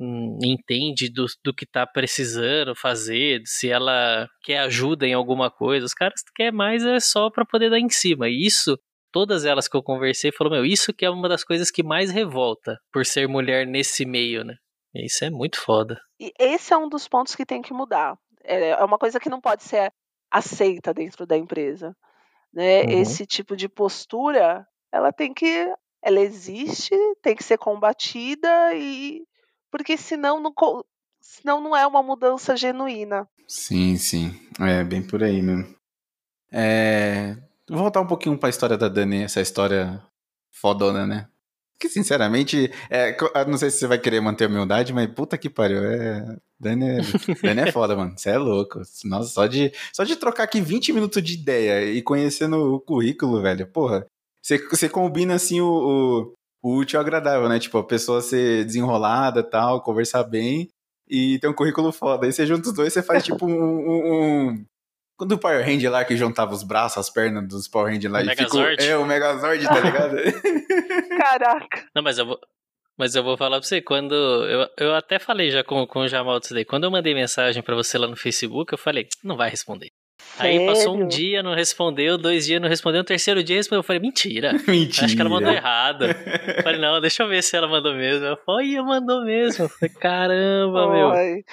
entende 0.00 1.10
do, 1.10 1.26
do 1.44 1.52
que 1.52 1.66
tá 1.66 1.86
precisando 1.86 2.74
fazer, 2.74 3.42
se 3.44 3.68
ela 3.68 4.28
quer 4.42 4.58
ajuda 4.58 5.06
em 5.06 5.14
alguma 5.14 5.50
coisa. 5.50 5.86
Os 5.86 5.94
caras 5.94 6.22
querem 6.34 6.52
mais 6.52 6.84
é 6.84 7.00
só 7.00 7.30
para 7.30 7.44
poder 7.44 7.70
dar 7.70 7.80
em 7.80 7.88
cima. 7.88 8.28
E 8.28 8.46
isso, 8.46 8.78
todas 9.12 9.44
elas 9.44 9.66
que 9.66 9.76
eu 9.76 9.82
conversei 9.82 10.30
falaram, 10.30 10.56
meu, 10.56 10.64
isso 10.64 10.92
que 10.92 11.04
é 11.04 11.10
uma 11.10 11.28
das 11.28 11.42
coisas 11.42 11.70
que 11.70 11.82
mais 11.82 12.10
revolta 12.10 12.78
por 12.92 13.04
ser 13.04 13.26
mulher 13.28 13.66
nesse 13.66 14.04
meio, 14.04 14.44
né? 14.44 14.54
E 14.94 15.06
isso 15.06 15.24
é 15.24 15.30
muito 15.30 15.60
foda. 15.60 16.00
E 16.20 16.32
esse 16.38 16.72
é 16.72 16.76
um 16.76 16.88
dos 16.88 17.08
pontos 17.08 17.34
que 17.34 17.44
tem 17.44 17.60
que 17.60 17.72
mudar. 17.72 18.16
É, 18.44 18.70
é 18.70 18.84
uma 18.84 18.98
coisa 18.98 19.20
que 19.20 19.28
não 19.28 19.40
pode 19.40 19.64
ser 19.64 19.92
aceita 20.30 20.94
dentro 20.94 21.26
da 21.26 21.36
empresa. 21.36 21.96
Né? 22.52 22.82
Uhum. 22.82 23.02
Esse 23.02 23.26
tipo 23.26 23.56
de 23.56 23.68
postura, 23.68 24.66
ela 24.92 25.12
tem 25.12 25.34
que. 25.34 25.72
Ela 26.00 26.20
existe, 26.20 26.94
tem 27.20 27.34
que 27.34 27.42
ser 27.42 27.58
combatida 27.58 28.72
e 28.74 29.26
porque 29.70 29.96
senão 29.96 30.40
não, 30.40 30.52
senão 31.20 31.60
não 31.60 31.76
é 31.76 31.86
uma 31.86 32.02
mudança 32.02 32.56
genuína. 32.56 33.28
Sim, 33.46 33.96
sim. 33.96 34.38
É 34.60 34.84
bem 34.84 35.02
por 35.02 35.22
aí 35.22 35.40
mesmo. 35.40 35.74
É... 36.52 37.36
Vou 37.68 37.80
voltar 37.80 38.00
um 38.00 38.06
pouquinho 38.06 38.36
para 38.38 38.48
a 38.48 38.50
história 38.50 38.76
da 38.76 38.88
Dani, 38.88 39.22
essa 39.22 39.40
história 39.40 40.02
fodona, 40.50 41.06
né? 41.06 41.28
Que 41.78 41.88
sinceramente, 41.88 42.72
é, 42.90 43.16
não 43.46 43.56
sei 43.56 43.70
se 43.70 43.78
você 43.78 43.86
vai 43.86 43.98
querer 43.98 44.20
manter 44.20 44.46
a 44.46 44.48
humildade, 44.48 44.92
mas 44.92 45.06
puta 45.14 45.38
que 45.38 45.48
pariu. 45.48 45.84
É, 45.84 46.36
Dani, 46.58 46.86
é, 46.88 47.00
Dani 47.40 47.60
é 47.60 47.72
foda, 47.72 47.94
mano. 47.94 48.14
Você 48.16 48.30
é 48.30 48.38
louco. 48.38 48.80
Nossa, 49.04 49.28
só 49.28 49.46
de, 49.46 49.72
só 49.92 50.02
de 50.02 50.16
trocar 50.16 50.44
aqui 50.44 50.60
20 50.60 50.92
minutos 50.92 51.22
de 51.22 51.34
ideia 51.34 51.84
e 51.84 52.02
conhecendo 52.02 52.74
o 52.74 52.80
currículo, 52.80 53.40
velho, 53.40 53.66
porra. 53.66 54.06
Você, 54.42 54.88
combina 54.88 55.34
assim 55.34 55.60
o, 55.60 55.66
o 55.66 56.34
útil 56.62 56.98
e 56.98 57.00
agradável, 57.00 57.48
né? 57.48 57.58
Tipo, 57.58 57.78
a 57.78 57.84
pessoa 57.84 58.20
ser 58.20 58.64
desenrolada 58.64 59.42
tal, 59.42 59.82
conversar 59.82 60.24
bem 60.24 60.68
e 61.08 61.38
tem 61.38 61.48
um 61.50 61.54
currículo 61.54 61.90
foda. 61.92 62.26
Aí 62.26 62.32
você 62.32 62.46
junta 62.46 62.68
os 62.68 62.74
dois, 62.74 62.92
você 62.92 63.02
faz 63.02 63.24
tipo 63.24 63.46
um. 63.46 63.50
um- 63.52 64.12
um- 64.50 64.64
Quando 65.16 65.32
o 65.32 65.38
Power 65.38 65.64
Ranger 65.64 65.90
lá 65.90 66.04
que 66.04 66.16
juntava 66.16 66.52
os 66.54 66.62
braços, 66.62 66.98
as 66.98 67.10
pernas 67.10 67.48
dos 67.48 67.66
Power 67.68 67.92
Ranger 67.92 68.10
lá 68.10 68.20
O 68.20 68.22
e 68.22 68.36
ficou. 68.36 68.60
Megazord? 68.60 68.84
É, 68.84 68.96
o 68.96 69.04
Megazord, 69.06 69.64
tá 69.64 69.80
ligado? 69.80 70.16
Caraca. 71.18 71.86
Não, 71.94 72.02
mas 72.02 72.18
eu 72.18 72.26
vou. 72.26 72.38
Mas 72.96 73.14
eu 73.14 73.22
vou 73.22 73.36
falar 73.36 73.58
pra 73.60 73.66
você, 73.66 73.80
quando. 73.80 74.12
Eu, 74.14 74.68
eu 74.76 74.94
até 74.94 75.18
falei 75.20 75.50
já 75.50 75.62
com, 75.62 75.86
com 75.86 76.00
o 76.00 76.08
Jamal 76.08 76.40
disso 76.40 76.52
daí. 76.54 76.64
Quando 76.64 76.84
eu 76.84 76.90
mandei 76.90 77.14
mensagem 77.14 77.62
pra 77.62 77.76
você 77.76 77.96
lá 77.96 78.08
no 78.08 78.16
Facebook, 78.16 78.72
eu 78.72 78.78
falei, 78.78 79.06
não 79.22 79.36
vai 79.36 79.48
responder. 79.50 79.88
Aí 80.38 80.66
passou 80.66 80.96
um 80.96 81.06
dia, 81.06 81.42
não 81.42 81.54
respondeu, 81.54 82.16
dois 82.16 82.46
dias 82.46 82.60
não 82.60 82.68
respondeu, 82.68 82.98
no 82.98 83.04
terceiro 83.04 83.42
dia 83.42 83.56
respondeu. 83.56 83.80
Eu 83.80 83.84
falei, 83.84 84.00
mentira. 84.00 84.52
Mentira. 84.66 85.06
Acho 85.06 85.14
que 85.14 85.20
ela 85.20 85.30
mandou 85.30 85.52
errado. 85.52 86.04
Eu 86.04 86.62
falei, 86.62 86.80
não, 86.80 87.00
deixa 87.00 87.22
eu 87.22 87.28
ver 87.28 87.42
se 87.42 87.56
ela 87.56 87.68
mandou 87.68 87.94
mesmo. 87.94 88.24
Ela 88.24 88.36
falou, 88.36 88.60
olha, 88.60 88.82
mandou 88.82 89.24
mesmo. 89.24 89.64
Eu 89.64 89.68
falei, 89.68 89.94
caramba, 89.94 90.92
meu. 90.92 91.12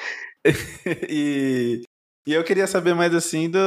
E, 1.10 1.82
e 2.28 2.34
eu 2.34 2.44
queria 2.44 2.68
saber 2.68 2.94
mais 2.94 3.16
assim 3.16 3.50
do, 3.50 3.60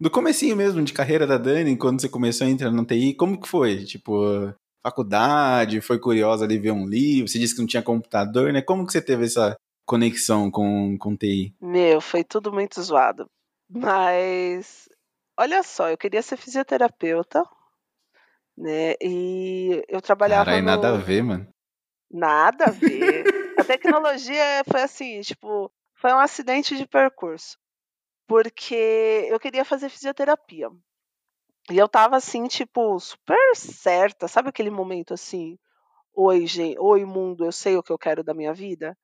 do 0.00 0.08
comecinho 0.08 0.54
mesmo 0.54 0.80
de 0.84 0.92
carreira 0.92 1.26
da 1.26 1.36
Dani, 1.36 1.76
quando 1.76 2.00
você 2.00 2.08
começou 2.08 2.46
a 2.46 2.50
entrar 2.50 2.70
no 2.70 2.84
TI, 2.84 3.14
como 3.14 3.40
que 3.40 3.48
foi? 3.48 3.84
Tipo, 3.84 4.54
faculdade, 4.80 5.80
foi 5.80 5.98
curiosa 5.98 6.44
ali 6.44 6.56
ver 6.56 6.70
um 6.70 6.86
livro, 6.86 7.28
você 7.28 7.38
disse 7.38 7.54
que 7.54 7.60
não 7.60 7.66
tinha 7.66 7.82
computador, 7.82 8.52
né? 8.52 8.62
Como 8.62 8.86
que 8.86 8.92
você 8.92 9.02
teve 9.02 9.24
essa 9.24 9.56
conexão 9.84 10.50
com, 10.50 10.96
com 10.98 11.16
TI? 11.16 11.52
Meu, 11.60 12.00
foi 12.00 12.22
tudo 12.22 12.52
muito 12.52 12.80
zoado. 12.80 13.26
Mas 13.72 14.88
olha 15.38 15.62
só, 15.62 15.88
eu 15.88 15.96
queria 15.96 16.22
ser 16.22 16.36
fisioterapeuta, 16.36 17.44
né? 18.58 18.94
E 19.00 19.84
eu 19.88 20.02
trabalhava 20.02 20.46
Caralho, 20.46 20.64
no... 20.64 20.70
nada 20.70 20.88
a 20.88 20.96
ver, 20.98 21.22
mano. 21.22 21.48
Nada 22.10 22.64
a 22.66 22.70
ver. 22.70 23.24
A 23.60 23.64
tecnologia 23.64 24.42
foi 24.68 24.82
assim, 24.82 25.20
tipo, 25.20 25.70
foi 25.94 26.12
um 26.12 26.18
acidente 26.18 26.76
de 26.76 26.86
percurso. 26.86 27.58
Porque 28.26 29.26
eu 29.28 29.38
queria 29.38 29.64
fazer 29.64 29.88
fisioterapia. 29.88 30.68
E 31.70 31.78
eu 31.78 31.88
tava 31.88 32.16
assim, 32.16 32.48
tipo, 32.48 32.98
super 32.98 33.54
certa. 33.54 34.26
Sabe 34.26 34.48
aquele 34.48 34.70
momento 34.70 35.14
assim? 35.14 35.58
Oi, 36.14 36.46
gente, 36.46 36.78
oi, 36.78 37.04
mundo, 37.04 37.44
eu 37.44 37.52
sei 37.52 37.76
o 37.76 37.82
que 37.82 37.92
eu 37.92 37.98
quero 37.98 38.24
da 38.24 38.34
minha 38.34 38.52
vida. 38.52 38.96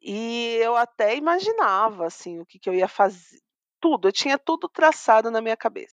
E 0.00 0.56
eu 0.62 0.76
até 0.76 1.16
imaginava 1.16 2.06
assim 2.06 2.38
o 2.38 2.46
que, 2.46 2.58
que 2.58 2.68
eu 2.68 2.74
ia 2.74 2.88
fazer. 2.88 3.40
Tudo, 3.80 4.08
eu 4.08 4.12
tinha 4.12 4.38
tudo 4.38 4.68
traçado 4.68 5.30
na 5.30 5.40
minha 5.40 5.56
cabeça. 5.56 5.94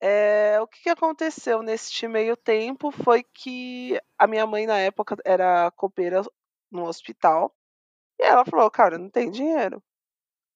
É, 0.00 0.58
o 0.60 0.66
que, 0.66 0.82
que 0.82 0.88
aconteceu 0.88 1.62
neste 1.62 2.08
meio 2.08 2.36
tempo 2.36 2.90
foi 2.90 3.22
que 3.22 4.00
a 4.18 4.26
minha 4.26 4.46
mãe, 4.46 4.66
na 4.66 4.78
época, 4.78 5.16
era 5.24 5.70
copeira 5.72 6.22
no 6.70 6.86
hospital. 6.86 7.54
E 8.18 8.24
ela 8.24 8.44
falou, 8.44 8.70
cara, 8.70 8.98
não 8.98 9.10
tem 9.10 9.30
dinheiro. 9.30 9.82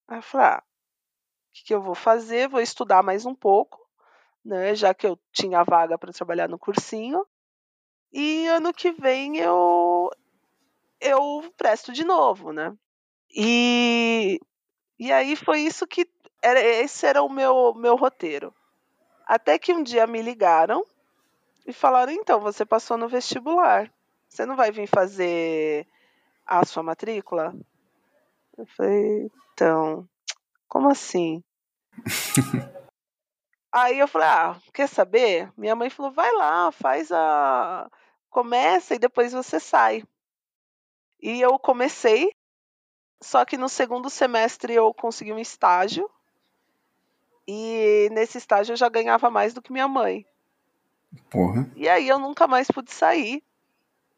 Aí 0.07 0.19
eu 0.19 0.23
falei, 0.23 0.47
ah, 0.47 0.63
o 0.63 1.53
que, 1.53 1.65
que 1.65 1.73
eu 1.75 1.81
vou 1.81 1.95
fazer? 1.95 2.49
Vou 2.49 2.61
estudar 2.61 3.03
mais 3.03 3.25
um 3.25 3.35
pouco, 3.35 3.79
né? 4.43 4.75
Já 4.75 4.93
que 4.93 5.07
eu 5.07 5.19
tinha 5.33 5.63
vaga 5.63 5.97
para 5.97 6.13
trabalhar 6.13 6.49
no 6.49 6.59
cursinho. 6.59 7.25
E 8.11 8.47
ano 8.47 8.73
que 8.73 8.91
vem 8.91 9.37
eu, 9.37 10.09
eu 10.99 11.53
presto 11.57 11.91
de 11.93 12.03
novo, 12.03 12.53
né? 12.53 12.75
E, 13.35 14.39
e 14.99 15.11
aí 15.11 15.35
foi 15.35 15.61
isso 15.61 15.85
que. 15.87 16.07
Era, 16.41 16.59
esse 16.59 17.05
era 17.05 17.23
o 17.23 17.29
meu, 17.29 17.73
meu 17.73 17.95
roteiro. 17.95 18.53
Até 19.25 19.57
que 19.57 19.73
um 19.73 19.81
dia 19.81 20.05
me 20.05 20.21
ligaram 20.21 20.85
e 21.65 21.73
falaram: 21.73 22.11
então, 22.11 22.39
você 22.39 22.65
passou 22.65 22.97
no 22.97 23.07
vestibular. 23.07 23.91
Você 24.29 24.45
não 24.45 24.55
vai 24.55 24.71
vir 24.71 24.87
fazer 24.87 25.87
a 26.45 26.65
sua 26.65 26.83
matrícula? 26.83 27.53
Eu 28.57 28.65
falei: 28.67 29.31
então, 29.53 30.07
como 30.67 30.89
assim? 30.89 31.43
Aí 33.71 33.99
eu 33.99 34.07
falei: 34.07 34.27
ah, 34.27 34.57
quer 34.73 34.87
saber? 34.87 35.51
Minha 35.57 35.75
mãe 35.75 35.89
falou: 35.89 36.11
vai 36.11 36.31
lá, 36.33 36.71
faz 36.71 37.11
a. 37.11 37.89
Começa 38.29 38.95
e 38.95 38.99
depois 38.99 39.31
você 39.31 39.59
sai. 39.59 40.03
E 41.21 41.41
eu 41.41 41.57
comecei, 41.57 42.34
só 43.21 43.45
que 43.45 43.57
no 43.57 43.69
segundo 43.69 44.09
semestre 44.09 44.73
eu 44.73 44.93
consegui 44.93 45.31
um 45.31 45.39
estágio. 45.39 46.09
E 47.47 48.09
nesse 48.11 48.37
estágio 48.37 48.73
eu 48.73 48.77
já 48.77 48.89
ganhava 48.89 49.29
mais 49.29 49.53
do 49.53 49.61
que 49.61 49.71
minha 49.71 49.87
mãe. 49.87 50.25
Porra. 51.29 51.69
E 51.75 51.87
aí 51.87 52.07
eu 52.07 52.19
nunca 52.19 52.47
mais 52.47 52.67
pude 52.67 52.91
sair 52.91 53.43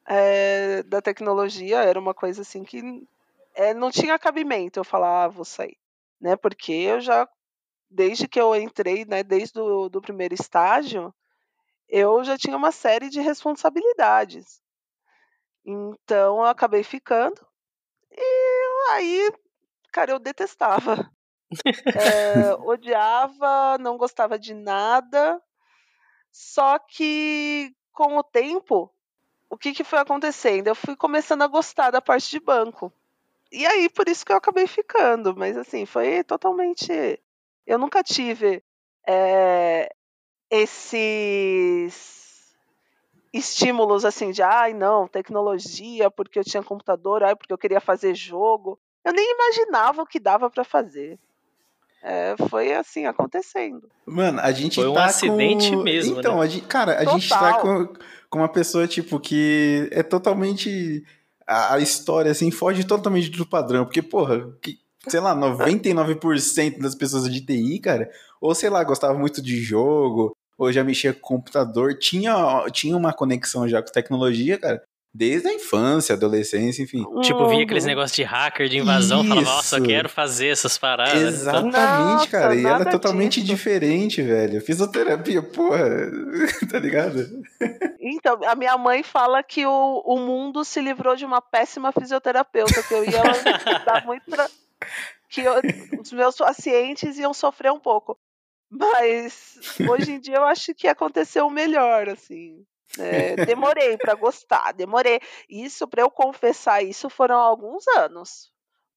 eh, 0.08 0.84
da 0.84 1.02
tecnologia. 1.02 1.84
Era 1.84 2.00
uma 2.00 2.14
coisa 2.14 2.42
assim 2.42 2.64
que 2.64 3.08
eh, 3.54 3.74
não 3.74 3.92
tinha 3.92 4.18
cabimento 4.18 4.80
eu 4.80 4.84
falar, 4.84 5.26
ah, 5.26 5.28
vou 5.28 5.46
sair. 5.46 5.78
Né? 6.20 6.36
Porque 6.36 6.72
eu 6.72 7.02
já, 7.02 7.28
desde 7.90 8.28
que 8.28 8.40
eu 8.40 8.56
entrei, 8.56 9.06
né, 9.06 9.24
desde 9.24 9.60
o 9.60 9.90
do 9.90 10.02
primeiro 10.02 10.34
estágio, 10.34 11.14
eu 11.88 12.24
já 12.24 12.38
tinha 12.38 12.58
uma 12.58 12.72
série 12.72 13.10
de 13.10 13.20
responsabilidades. 13.20 14.62
Então 15.66 16.38
eu 16.38 16.46
acabei 16.46 16.84
ficando. 16.84 17.46
E 18.12 18.57
aí, 18.92 19.32
cara, 19.92 20.12
eu 20.12 20.20
detestava. 20.20 21.10
Eh, 21.96 22.54
odiava, 22.66 23.78
não 23.80 23.98
gostava 23.98 24.38
de 24.38 24.54
nada. 24.54 25.42
Só 26.30 26.78
que 26.78 27.74
com 27.94 28.18
o 28.18 28.24
tempo, 28.24 28.94
o 29.50 29.58
que, 29.58 29.72
que 29.74 29.84
foi 29.86 30.00
acontecendo? 30.00 30.68
Eu 30.68 30.76
fui 30.76 30.96
começando 30.96 31.44
a 31.44 31.48
gostar 31.48 31.90
da 31.90 32.02
parte 32.02 32.30
de 32.30 32.40
banco. 32.42 32.92
E 33.50 33.66
aí, 33.66 33.90
por 33.90 34.10
isso 34.10 34.26
que 34.26 34.32
eu 34.34 34.36
acabei 34.36 34.68
ficando. 34.68 35.36
Mas 35.36 35.58
assim, 35.58 35.86
foi 35.86 36.24
totalmente. 36.24 36.92
Eu 37.66 37.80
nunca 37.80 38.04
tive 38.04 38.62
eh, 39.08 39.90
esses 40.52 42.27
estímulos 43.38 44.04
assim 44.04 44.32
de 44.32 44.42
ai 44.42 44.74
não, 44.74 45.08
tecnologia, 45.08 46.10
porque 46.10 46.40
eu 46.40 46.44
tinha 46.44 46.64
computador, 46.64 47.24
ai, 47.24 47.36
porque 47.36 47.54
eu 47.54 47.58
queria 47.58 47.80
fazer 47.80 48.16
jogo. 48.16 48.80
Eu 49.04 49.14
nem 49.14 49.34
imaginava 49.34 50.02
o 50.02 50.06
que 50.06 50.20
dava 50.20 50.50
para 50.50 50.64
fazer. 50.64 51.18
É, 52.04 52.36
foi 52.50 52.74
assim, 52.74 53.06
acontecendo. 53.06 53.90
Mano, 54.06 54.40
a 54.40 54.52
gente 54.52 54.76
Foi 54.76 54.88
um 54.88 54.94
tá 54.94 55.06
acidente 55.06 55.72
com... 55.72 55.84
mesmo, 55.84 56.20
Então, 56.20 56.38
né? 56.38 56.44
a 56.44 56.48
gente, 56.48 56.66
cara, 56.66 57.00
a 57.00 57.06
gente 57.06 57.28
tá 57.28 57.54
Total. 57.54 57.62
com, 57.62 57.94
com 58.30 58.40
uma 58.40 58.50
pessoa, 58.50 58.88
tipo, 58.88 59.20
que 59.20 59.90
é 59.92 60.04
totalmente... 60.04 61.04
A, 61.46 61.76
a 61.76 61.80
história, 61.80 62.32
assim, 62.32 62.52
foge 62.52 62.86
totalmente 62.86 63.30
do 63.30 63.46
padrão. 63.46 63.86
Porque, 63.86 64.02
porra, 64.02 64.54
que, 64.62 64.78
sei 65.08 65.20
lá, 65.20 65.36
99% 65.36 66.80
das 66.80 66.94
pessoas 66.94 67.32
de 67.32 67.42
TI, 67.42 67.80
cara, 67.80 68.10
ou 68.40 68.54
sei 68.54 68.70
lá, 68.70 68.84
gostava 68.84 69.18
muito 69.18 69.42
de 69.42 69.58
jogo, 69.62 70.36
ou 70.58 70.72
já 70.72 70.84
mexia 70.84 71.14
com 71.14 71.20
computador, 71.20 71.94
tinha, 71.98 72.34
tinha 72.72 72.96
uma 72.98 73.14
conexão 73.14 73.68
já 73.68 73.82
com 73.82 73.92
tecnologia, 73.92 74.58
cara, 74.58 74.82
desde 75.14 75.48
a 75.48 75.54
infância, 75.54 76.14
adolescência, 76.14 76.84
enfim. 76.84 77.04
Tipo, 77.22 77.48
via 77.48 77.58
Uhum. 77.58 77.64
aqueles 77.64 77.86
negócios 77.86 78.16
de 78.16 78.22
hacker, 78.24 78.70
de 78.70 78.78
invasão, 78.78 79.24
falava, 79.24 79.42
nossa, 79.42 79.78
eu 79.78 79.80
Isso. 79.80 79.88
quero 79.90 80.10
fazer 80.10 80.48
essas 80.50 80.78
paradas. 80.78 81.16
Exatamente, 81.22 81.76
Nossa, 81.76 82.28
cara. 82.28 82.56
E 82.56 82.60
ela 82.60 82.70
é 82.70 82.72
nada 82.80 82.92
totalmente 82.92 83.42
disso. 83.42 83.48
diferente, 83.56 84.22
velho. 84.22 84.62
Fisioterapia, 84.62 85.42
porra. 85.42 85.88
tá 86.72 86.78
ligado? 86.78 87.26
Então, 88.00 88.40
a 88.48 88.54
minha 88.56 88.78
mãe 88.78 89.02
fala 89.02 89.42
que 89.42 89.66
o, 89.66 90.04
o 90.06 90.20
mundo 90.20 90.64
se 90.64 90.80
livrou 90.82 91.16
de 91.16 91.26
uma 91.26 91.42
péssima 91.42 91.92
fisioterapeuta, 91.92 92.84
que 92.84 92.94
eu 92.94 93.04
ia 93.04 93.22
dar 93.86 94.06
muito 94.06 94.24
pra, 94.30 94.48
que 95.30 95.42
eu- 95.42 95.56
os 96.00 96.12
meus 96.12 96.36
pacientes 96.38 97.18
iam 97.18 97.34
sofrer 97.34 97.72
um 97.72 97.80
pouco. 97.80 98.18
Mas 98.70 99.56
hoje 99.90 100.12
em 100.14 100.20
dia 100.20 100.36
eu 100.36 100.44
acho 100.46 100.74
que 100.76 100.88
aconteceu 100.88 101.48
o 101.48 101.52
melhor, 101.52 102.10
assim. 102.10 102.66
É, 103.00 103.36
demorei 103.46 103.98
para 103.98 104.16
gostar, 104.16 104.72
demorei. 104.74 105.20
Isso, 105.50 105.88
para 105.88 106.02
eu 106.02 106.10
confessar 106.10 106.84
isso, 106.84 107.10
foram 107.10 107.38
alguns 107.38 107.88
anos. 107.98 108.52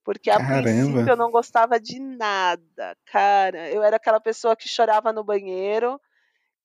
Porque 0.05 0.31
a 0.31 0.39
Caramba. 0.39 0.63
princípio 0.63 1.09
eu 1.11 1.17
não 1.17 1.31
gostava 1.31 1.79
de 1.79 2.01
nada, 2.01 2.97
cara. 3.07 3.69
Eu 3.71 3.83
era 3.83 3.97
aquela 3.97 4.21
pessoa 4.21 4.57
que 4.57 4.69
chorava 4.69 5.13
no 5.13 5.23
banheiro, 5.23 6.01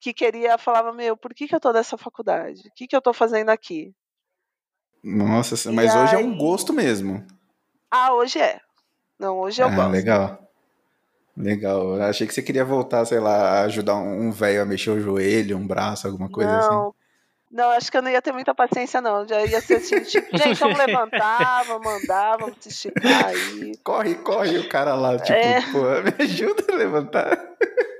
que 0.00 0.12
queria, 0.12 0.56
falava, 0.58 0.92
meu, 0.92 1.16
por 1.16 1.34
que, 1.34 1.46
que 1.46 1.54
eu 1.54 1.60
tô 1.60 1.72
nessa 1.72 1.96
faculdade? 1.98 2.66
O 2.68 2.72
que, 2.74 2.86
que 2.86 2.96
eu 2.96 3.02
tô 3.02 3.12
fazendo 3.12 3.50
aqui? 3.50 3.94
Nossa, 5.04 5.70
E 5.70 5.74
mas 5.74 5.94
hoje 5.94 6.14
é 6.14 6.18
um 6.18 6.32
aí- 6.32 6.38
gosto 6.38 6.72
mesmo. 6.72 7.24
Ah, 7.90 8.12
hoje 8.14 8.38
é. 8.40 8.60
Não, 9.18 9.38
hoje 9.38 9.62
eu 9.62 9.68
ah, 9.68 9.76
gosto. 9.76 9.90
legal. 9.92 10.45
Legal. 11.36 11.96
Eu 11.96 12.02
achei 12.02 12.26
que 12.26 12.32
você 12.34 12.42
queria 12.42 12.64
voltar, 12.64 13.04
sei 13.04 13.20
lá, 13.20 13.60
a 13.60 13.62
ajudar 13.62 13.94
um 13.96 14.30
velho 14.32 14.62
a 14.62 14.64
mexer 14.66 14.90
o 14.90 15.00
joelho, 15.00 15.56
um 15.58 15.66
braço, 15.66 16.06
alguma 16.06 16.30
coisa 16.30 16.58
assim. 16.58 16.68
não, 16.70 16.94
não, 17.50 17.70
acho 17.70 17.90
que 17.90 17.96
eu 17.96 18.02
não 18.02 18.10
ia 18.10 18.20
ter 18.22 18.32
muita 18.32 18.54
paciência, 18.54 19.00
não. 19.00 19.26
Já 19.28 19.44
ia 19.44 19.60
ser 19.60 19.76
assim, 19.76 20.00
tipo, 20.00 20.26
gente, 20.36 20.58
vamos 20.58 20.78
levantar, 20.78 21.64
vamos 21.64 21.86
andar, 22.02 22.36
vamos 22.38 22.56
se 22.60 22.68
esticar 22.70 23.26
aí. 23.26 23.72
Corre, 23.84 24.14
corre, 24.16 24.58
o 24.58 24.68
cara 24.68 24.94
lá, 24.94 25.18
tipo, 25.18 25.32
É. 25.38 25.60
pô, 25.72 25.82
me 26.02 26.24
ajuda 26.24 26.64
a 26.72 26.76
levantar. 26.76 27.38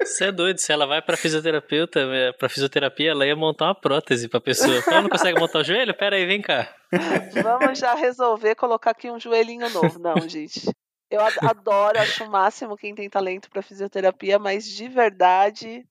Você 0.03 0.27
é 0.27 0.33
doido, 0.33 0.59
se 0.59 0.73
ela 0.73 0.87
vai 0.87 1.03
pra 1.03 1.17
fisioterapeuta, 1.17 1.99
é, 2.01 2.33
pra 2.33 2.49
fisioterapia, 2.49 3.11
ela 3.11 3.27
ia 3.27 3.35
montar 3.35 3.67
uma 3.67 3.75
prótese 3.75 4.29
pra 4.29 4.41
pessoa. 4.41 4.81
Ela 4.87 5.03
não 5.03 5.09
consegue 5.11 5.39
montar 5.39 5.59
o 5.59 5.65
joelho? 5.65 5.97
Pera 5.97 6.15
aí, 6.17 6.25
vem 6.27 6.41
cá. 6.41 6.69
Vamos 7.43 7.79
já 7.79 7.93
resolver 7.95 8.55
colocar 8.55 8.93
aqui 8.93 9.11
um 9.11 9.19
joelhinho 9.19 9.69
novo. 9.71 9.99
Não, 9.99 10.17
gente. 10.29 10.71
Eu 11.11 11.21
ad- 11.21 11.39
adoro, 11.43 11.99
acho 11.99 12.25
o 12.25 12.31
máximo 12.31 12.77
quem 12.77 12.95
tem 12.95 13.09
talento 13.09 13.49
pra 13.51 13.63
fisioterapia, 13.63 14.39
mas 14.39 14.65
de 14.67 14.89
verdade 14.89 15.87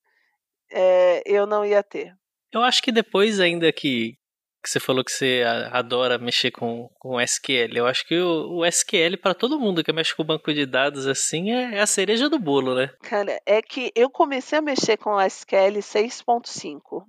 é, 0.72 1.22
eu 1.26 1.46
não 1.46 1.66
ia 1.66 1.82
ter. 1.84 2.14
Eu 2.52 2.62
acho 2.62 2.82
que 2.82 2.92
depois 2.92 3.40
ainda 3.40 3.72
que, 3.72 4.18
que 4.64 4.70
você 4.70 4.80
falou 4.80 5.04
que 5.04 5.12
você 5.12 5.44
adora 5.72 6.18
mexer 6.18 6.52
com, 6.52 6.90
com 7.00 7.20
SQL, 7.20 7.78
eu 7.78 7.88
acho 7.88 8.06
que 8.08 8.18
o, 8.20 8.58
o 8.60 8.66
SQL 8.66 9.18
pra 9.18 9.34
todo 9.34 9.60
mundo 9.60 9.84
que 9.84 9.92
mexe 9.94 10.16
com 10.16 10.24
banco 10.24 10.54
de 10.54 10.66
dados 10.66 11.08
assim 11.08 11.52
é, 11.52 11.76
é 11.78 11.82
a 11.82 11.88
cereja 11.88 12.30
do 12.30 12.40
bolo, 12.40 12.76
né? 12.76 12.90
Cara, 13.04 13.40
é 13.46 13.62
que 13.62 13.92
eu 13.96 14.10
comecei 14.10 14.58
a 14.58 14.62
mexer 14.62 14.98
com 14.98 15.12
o 15.12 15.20
SQL 15.22 15.82
6.5 15.82 17.06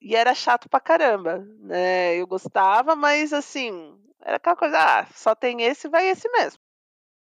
e 0.00 0.14
era 0.14 0.34
chato 0.34 0.68
pra 0.68 0.80
caramba, 0.80 1.38
né? 1.60 2.16
Eu 2.16 2.26
gostava, 2.26 2.94
mas 2.94 3.32
assim, 3.32 3.98
era 4.22 4.36
aquela 4.36 4.56
coisa, 4.56 4.78
ah, 4.78 5.06
só 5.14 5.34
tem 5.34 5.62
esse, 5.62 5.88
vai 5.88 6.08
esse 6.08 6.28
mesmo. 6.30 6.58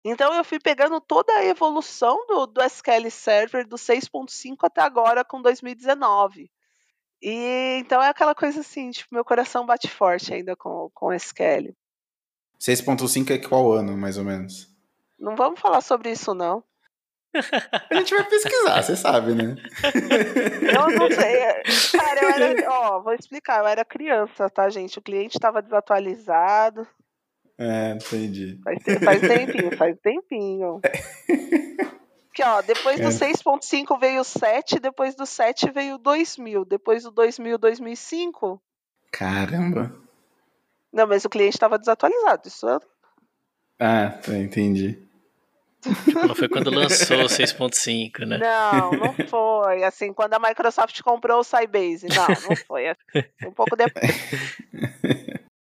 Então 0.04 0.32
eu 0.34 0.44
fui 0.44 0.58
pegando 0.58 1.00
toda 1.00 1.32
a 1.32 1.44
evolução 1.44 2.26
do, 2.26 2.46
do 2.46 2.62
SQL 2.62 3.10
Server 3.10 3.66
do 3.66 3.76
6.5 3.76 4.56
até 4.62 4.80
agora 4.80 5.24
com 5.24 5.42
2019. 5.42 6.50
E 7.20 7.78
então 7.80 8.02
é 8.02 8.08
aquela 8.08 8.34
coisa 8.34 8.60
assim, 8.60 8.90
tipo, 8.90 9.14
meu 9.14 9.24
coração 9.24 9.66
bate 9.66 9.88
forte 9.88 10.32
ainda 10.32 10.54
com, 10.54 10.90
com 10.94 11.12
SQL. 11.12 11.74
6.5 12.60 13.30
é 13.30 13.38
qual 13.38 13.72
ano, 13.72 13.96
mais 13.96 14.18
ou 14.18 14.24
menos? 14.24 14.68
Não 15.18 15.34
vamos 15.34 15.60
falar 15.60 15.80
sobre 15.80 16.10
isso, 16.10 16.32
não. 16.34 16.62
A 17.90 17.94
gente 17.94 18.14
vai 18.14 18.24
pesquisar, 18.24 18.82
você 18.82 18.96
sabe, 18.96 19.34
né? 19.34 19.56
Eu 20.74 20.98
não 20.98 21.10
sei. 21.10 21.36
é, 21.36 21.62
Cara, 21.92 22.22
eu 22.22 22.30
era. 22.30 22.70
Ó, 22.70 23.00
vou 23.00 23.12
explicar. 23.12 23.60
Eu 23.60 23.66
era 23.66 23.84
criança, 23.84 24.48
tá, 24.48 24.68
gente? 24.70 24.98
O 24.98 25.02
cliente 25.02 25.36
estava 25.36 25.60
desatualizado. 25.60 26.86
É, 27.58 27.90
entendi. 27.90 28.58
Faz, 28.62 28.78
te- 28.84 28.98
faz 29.00 29.20
tempinho, 29.20 29.76
faz 29.76 29.96
tempinho. 30.00 30.80
Que, 32.32 32.42
ó, 32.44 32.62
depois 32.62 33.00
do 33.00 33.08
É. 33.08 33.10
6.5 33.10 33.98
veio 33.98 34.20
o 34.20 34.24
7, 34.24 34.78
depois 34.78 35.16
do 35.16 35.26
7 35.26 35.70
veio 35.72 35.96
o 35.96 35.98
2000, 35.98 36.64
depois 36.64 37.02
do 37.02 37.10
2000, 37.10 37.58
2005. 37.58 38.62
Caramba. 39.10 39.92
Não, 40.92 41.06
mas 41.06 41.24
o 41.24 41.28
cliente 41.28 41.56
estava 41.56 41.78
desatualizado. 41.78 42.46
Isso 42.46 42.68
é- 42.68 42.78
Ah, 43.80 44.10
tá, 44.24 44.36
entendi. 44.38 45.02
Tipo, 45.80 46.26
não 46.26 46.34
foi 46.34 46.48
quando 46.48 46.70
lançou 46.70 47.22
o 47.22 47.28
6.5, 47.28 48.24
né? 48.24 48.38
Não, 48.38 48.90
não 48.92 49.14
foi. 49.28 49.84
Assim, 49.84 50.12
quando 50.12 50.34
a 50.34 50.38
Microsoft 50.40 51.00
comprou 51.02 51.38
o 51.40 51.44
Sybase. 51.44 52.06
Não, 52.08 52.26
não 52.48 52.56
foi. 52.66 52.84
Foi 53.40 53.48
Um 53.48 53.52
pouco 53.52 53.76
depois. 53.76 54.04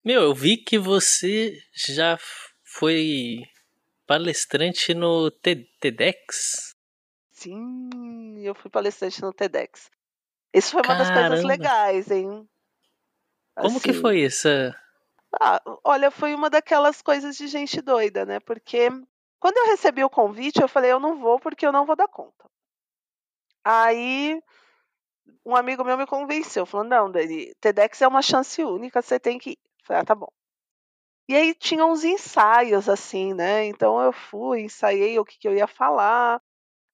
Meu, 0.03 0.23
eu 0.23 0.33
vi 0.33 0.57
que 0.57 0.79
você 0.79 1.61
já 1.73 2.17
foi 2.63 3.43
palestrante 4.07 4.95
no 4.95 5.29
TEDx. 5.29 6.75
Sim, 7.31 8.41
eu 8.41 8.55
fui 8.55 8.69
palestrante 8.71 9.21
no 9.21 9.31
TEDx. 9.31 9.91
Isso 10.51 10.71
foi 10.71 10.81
uma 10.81 10.95
das 10.95 11.09
coisas 11.09 11.29
Caramba. 11.29 11.47
legais, 11.47 12.09
hein? 12.09 12.49
Como 13.55 13.79
que 13.79 13.91
Assim, 13.91 14.01
foi 14.01 14.23
essa? 14.23 14.75
Ah, 15.39 15.61
olha, 15.83 16.09
foi 16.09 16.33
uma 16.33 16.49
daquelas 16.49 17.01
coisas 17.01 17.37
de 17.37 17.47
gente 17.47 17.79
doida, 17.79 18.25
né? 18.25 18.39
Porque 18.39 18.89
quando 19.39 19.57
eu 19.57 19.67
recebi 19.67 20.03
o 20.03 20.09
convite, 20.09 20.61
eu 20.61 20.67
falei, 20.67 20.91
eu 20.91 20.99
não 20.99 21.19
vou 21.19 21.39
porque 21.39 21.65
eu 21.65 21.71
não 21.71 21.85
vou 21.85 21.95
dar 21.95 22.07
conta. 22.07 22.49
Aí 23.63 24.41
um 25.45 25.55
amigo 25.55 25.83
meu 25.83 25.97
me 25.97 26.05
convenceu, 26.05 26.65
falou, 26.65 26.87
não, 26.87 27.11
Dani, 27.11 27.53
TEDx 27.61 28.01
é 28.01 28.07
uma 28.07 28.21
chance 28.21 28.63
única, 28.63 29.01
você 29.01 29.19
tem 29.19 29.37
que 29.37 29.51
ir. 29.51 29.59
Falei, 29.91 30.01
ah, 30.01 30.06
tá 30.06 30.15
bom. 30.15 30.32
E 31.27 31.36
aí 31.36 31.54
tinha 31.54 31.86
uns 31.86 32.06
ensaios, 32.06 32.88
assim, 32.88 33.34
né? 33.34 33.65
Então 33.65 34.01
eu 34.01 34.13
fui, 34.13 34.62
ensaiei 34.62 35.19
o 35.19 35.25
que, 35.25 35.38
que 35.38 35.47
eu 35.47 35.54
ia 35.54 35.67
falar. 35.67 36.41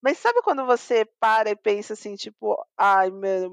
Mas 0.02 0.18
sabe 0.18 0.42
quando 0.42 0.66
você 0.66 1.06
para 1.20 1.52
e 1.52 1.56
pensa 1.56 1.94
assim, 1.94 2.16
tipo, 2.16 2.58
ai, 2.76 3.12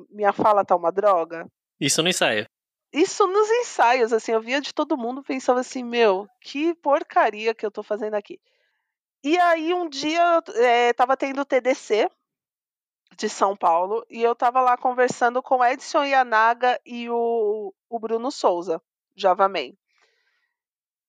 minha 0.08 0.32
fala 0.32 0.64
tá 0.64 0.74
uma 0.74 0.90
droga? 0.90 1.46
Isso 1.78 2.02
no 2.02 2.08
ensaio. 2.08 2.46
Isso 2.92 3.26
nos 3.26 3.50
ensaios, 3.50 4.12
assim, 4.12 4.32
eu 4.32 4.40
via 4.40 4.60
de 4.60 4.72
todo 4.72 4.96
mundo 4.96 5.22
pensava 5.22 5.60
assim, 5.60 5.82
meu, 5.82 6.26
que 6.40 6.74
porcaria 6.76 7.54
que 7.54 7.66
eu 7.66 7.70
tô 7.70 7.82
fazendo 7.82 8.14
aqui. 8.14 8.40
E 9.22 9.38
aí 9.38 9.74
um 9.74 9.88
dia 9.88 10.42
eh, 10.54 10.92
tava 10.92 11.16
tendo 11.16 11.40
o 11.40 11.44
TDC 11.44 12.08
de 13.16 13.28
São 13.28 13.56
Paulo 13.56 14.06
e 14.08 14.22
eu 14.22 14.34
tava 14.34 14.60
lá 14.60 14.76
conversando 14.76 15.42
com 15.42 15.56
o 15.56 15.64
Edson 15.64 16.04
Yanaga 16.04 16.80
e 16.84 17.10
o, 17.10 17.74
o 17.88 17.98
Bruno 17.98 18.30
Souza, 18.30 18.80
JavaMan. 19.16 19.72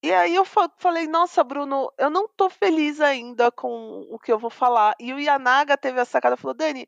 E 0.02 0.13
aí 0.13 0.36
eu 0.36 0.46
fa- 0.46 0.72
falei, 0.78 1.08
nossa, 1.08 1.44
Bruno, 1.44 1.91
eu 1.98 2.10
não 2.10 2.28
tô 2.30 2.50
feliz 2.50 3.02
ainda 3.02 3.52
com 3.52 3.70
o 4.10 4.20
que 4.20 4.32
eu 4.32 4.38
vou 4.39 4.50
falar. 4.50 4.96
E 5.00 5.13
o 5.13 5.20
Yanaga 5.20 5.78
teve 5.78 6.00
essa 6.00 6.22
cara, 6.22 6.38
falou, 6.38 6.54
Dani, 6.54 6.88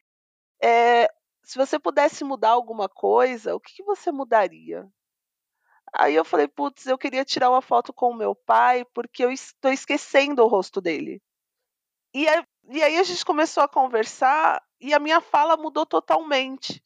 eh, 0.63 1.09
se 1.43 1.57
você 1.57 1.79
pudesse 1.79 2.23
mudar 2.25 2.51
alguma 2.51 2.89
coisa, 2.89 3.55
o 3.55 3.59
que, 3.61 3.75
que 3.75 3.83
você 3.83 4.11
mudaria? 4.11 4.87
Aí 5.93 6.15
eu 6.15 6.25
falei, 6.25 6.47
putz, 6.47 6.85
eu 6.85 6.97
queria 6.97 7.25
tirar 7.25 7.49
uma 7.49 7.61
foto 7.61 7.93
com 7.93 8.11
o 8.11 8.15
meu 8.15 8.35
pai, 8.35 8.85
porque 8.93 9.23
eu 9.23 9.31
estou 9.31 9.71
esquecendo 9.71 10.43
o 10.43 10.47
rosto 10.47 10.81
dele. 10.81 11.21
E 12.13 12.27
aí, 12.27 12.45
e 12.71 12.83
aí 12.83 12.97
a 12.97 13.03
gente 13.03 13.25
começou 13.25 13.63
a 13.63 13.69
conversar 13.69 14.61
e 14.81 14.93
a 14.93 14.99
minha 14.99 15.21
fala 15.21 15.57
mudou 15.57 15.85
totalmente. 15.85 16.83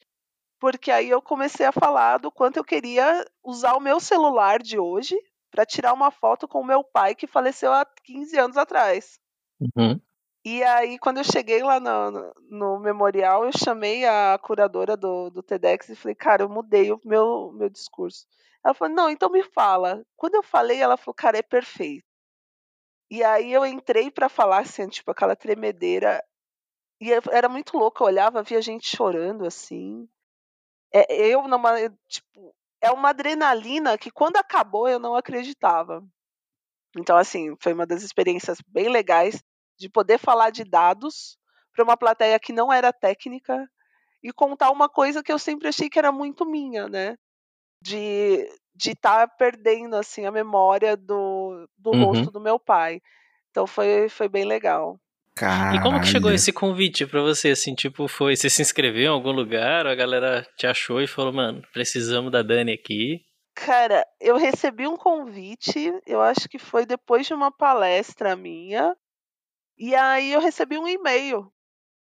Porque 0.62 0.92
aí 0.92 1.10
eu 1.10 1.24
comecei 1.24 1.66
a 1.66 1.72
falar 1.72 2.20
do 2.20 2.32
quanto 2.32 2.58
eu 2.58 2.64
queria 2.64 3.26
usar 3.44 3.74
o 3.74 3.80
meu 3.82 4.00
celular 4.00 4.62
de 4.62 4.78
hoje 4.78 5.18
para 5.50 5.66
tirar 5.66 5.92
uma 5.92 6.12
foto 6.12 6.48
com 6.48 6.62
o 6.62 6.66
meu 6.66 6.84
pai 6.84 7.16
que 7.16 7.26
faleceu 7.26 7.74
há 7.74 7.84
15 8.04 8.38
anos 8.38 8.56
atrás. 8.56 9.20
Uhum. 9.60 10.00
E 10.46 10.64
aí, 10.64 11.00
quando 11.00 11.18
eu 11.18 11.24
cheguei 11.24 11.64
lá 11.64 11.80
no, 11.80 12.34
no- 12.50 12.80
memorial, 12.80 13.44
eu 13.44 13.52
chamei 13.52 14.06
a 14.06 14.40
curadora 14.42 14.96
do, 14.96 15.32
do 15.32 15.42
TEDx 15.42 15.90
e 15.90 15.96
falei, 15.96 16.14
cara, 16.16 16.44
eu 16.44 16.50
mudei 16.50 16.92
o 16.92 17.02
meu, 17.04 17.52
meu 17.54 17.70
discurso. 17.70 18.28
Ela 18.64 18.76
falou, 18.76 18.94
não, 18.94 19.10
então 19.10 19.32
me 19.32 19.42
fala. 19.44 20.04
Quando 20.16 20.36
eu 20.36 20.44
falei, 20.44 20.80
ela 20.80 20.96
falou, 20.96 21.16
cara, 21.16 21.40
é 21.40 21.42
perfeito. 21.44 22.06
E 23.10 23.24
aí 23.24 23.52
eu 23.52 23.66
entrei 23.66 24.12
para 24.12 24.30
falar, 24.30 24.60
assim, 24.60 24.88
tipo, 24.88 25.10
aquela 25.10 25.36
tremedeira. 25.36 26.24
E 27.00 27.12
era 27.32 27.50
muito 27.50 27.78
louco, 27.78 28.04
eu 28.04 28.08
olhava, 28.08 28.44
via 28.44 28.62
gente 28.62 28.96
chorando, 28.96 29.46
assim. 29.46 30.08
É, 30.94 31.16
eu, 31.28 31.48
numa, 31.48 31.80
eu, 31.80 31.92
tipo, 32.08 32.56
é 32.82 32.92
uma 32.92 33.10
adrenalina 33.10 33.98
que 33.98 34.12
quando 34.12 34.38
acabou 34.38 34.88
eu 34.90 35.00
não 35.00 35.16
acreditava. 35.16 36.04
Então, 36.98 37.18
assim, 37.18 37.56
foi 37.62 37.74
uma 37.74 37.86
das 37.86 38.04
experiências 38.04 38.60
bem 38.68 38.90
legais 38.90 39.42
de 39.80 39.90
poder 39.90 40.18
falar 40.18 40.50
de 40.52 40.64
dados 40.64 41.38
para 41.74 41.84
uma 41.84 41.98
plateia 41.98 42.40
que 42.40 42.54
não 42.54 42.72
era 42.72 42.92
técnica 42.94 43.66
e 44.24 44.34
contar 44.34 44.72
uma 44.72 44.90
coisa 44.90 45.24
que 45.24 45.32
eu 45.32 45.40
sempre 45.40 45.68
achei 45.70 45.90
que 45.90 46.00
era 46.00 46.12
muito 46.12 46.46
minha, 46.46 46.88
né? 46.90 47.18
De 47.82 48.48
de 48.76 48.92
estar 48.92 49.28
perdendo 49.38 49.96
assim 49.98 50.26
a 50.26 50.32
memória 50.32 50.98
do, 50.98 51.68
do 51.78 51.94
Uhum. 51.94 51.96
rosto 51.96 52.32
do 52.32 52.42
meu 52.42 52.60
pai. 52.60 53.02
Então 53.52 53.68
foi, 53.68 54.10
foi 54.10 54.30
bem 54.30 54.46
legal. 54.46 55.00
Caralho. 55.36 55.80
E 55.80 55.82
como 55.82 56.00
que 56.02 56.08
chegou 56.08 56.32
esse 56.32 56.52
convite 56.52 57.06
pra 57.06 57.22
você, 57.22 57.50
assim, 57.50 57.74
tipo, 57.74 58.08
foi, 58.08 58.36
você 58.36 58.50
se 58.50 58.62
inscreveu 58.62 59.04
em 59.04 59.08
algum 59.08 59.32
lugar, 59.32 59.86
ou 59.86 59.92
a 59.92 59.96
galera 59.96 60.46
te 60.58 60.68
achou 60.68 61.02
e 61.02 61.08
falou, 61.08 61.32
mano, 61.34 61.62
precisamos 61.74 62.32
da 62.32 62.42
Dani 62.42 62.74
aqui. 62.74 63.22
Cara, 63.56 64.06
eu 64.20 64.38
recebi 64.38 64.88
um 64.88 64.98
convite, 64.98 65.92
eu 66.06 66.22
acho 66.22 66.48
que 66.50 66.58
foi 66.60 66.86
depois 66.86 67.28
de 67.28 67.34
uma 67.34 67.52
palestra 67.52 68.36
minha, 68.36 68.96
e 69.78 69.96
aí 69.96 70.32
eu 70.32 70.40
recebi 70.42 70.78
um 70.78 70.88
e-mail. 70.88 71.52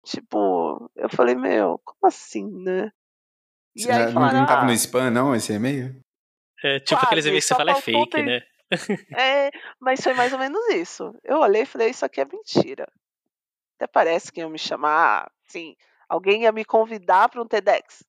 Tipo, 0.05 0.91
eu 0.97 1.09
falei, 1.09 1.35
meu, 1.35 1.81
como 1.85 2.07
assim, 2.07 2.47
né? 2.63 2.91
E 3.75 3.83
Você 3.83 3.91
aí 3.93 4.07
não, 4.07 4.13
falaram, 4.13 4.39
não 4.41 4.47
tava 4.47 4.63
"Ah, 4.63 4.67
no 4.67 4.73
spam, 4.73 5.11
não, 5.11 5.35
esse 5.35 5.53
e-mail? 5.53 6.01
É, 6.63 6.79
tipo 6.79 6.91
Quase, 6.91 7.07
aqueles 7.07 7.27
e-mails 7.27 7.45
que 7.45 7.49
você 7.49 7.55
fala 7.57 7.71
é 7.73 7.75
fake, 7.75 8.11
ter- 8.11 8.25
né? 8.25 8.41
É, 9.17 9.51
mas 9.81 10.01
foi 10.03 10.15
mais 10.15 10.33
ou 10.33 10.39
menos 10.39 10.61
isso. 10.75 11.13
Eu 11.25 11.39
olhei 11.39 11.63
e 11.63 11.67
falei, 11.67 11.91
isso 11.91 12.05
aqui 12.05 12.21
é 12.21 12.25
mentira. 12.25 12.87
Até 13.77 13.87
parece 13.87 14.33
que 14.33 14.41
iam 14.41 14.51
me 14.51 14.59
chamar, 14.59 15.31
sim, 15.49 15.77
alguém 16.09 16.43
ia 16.43 16.53
me 16.53 16.65
convidar 16.65 17.29
para 17.29 17.43
um 17.43 17.47
TEDx. 17.47 18.03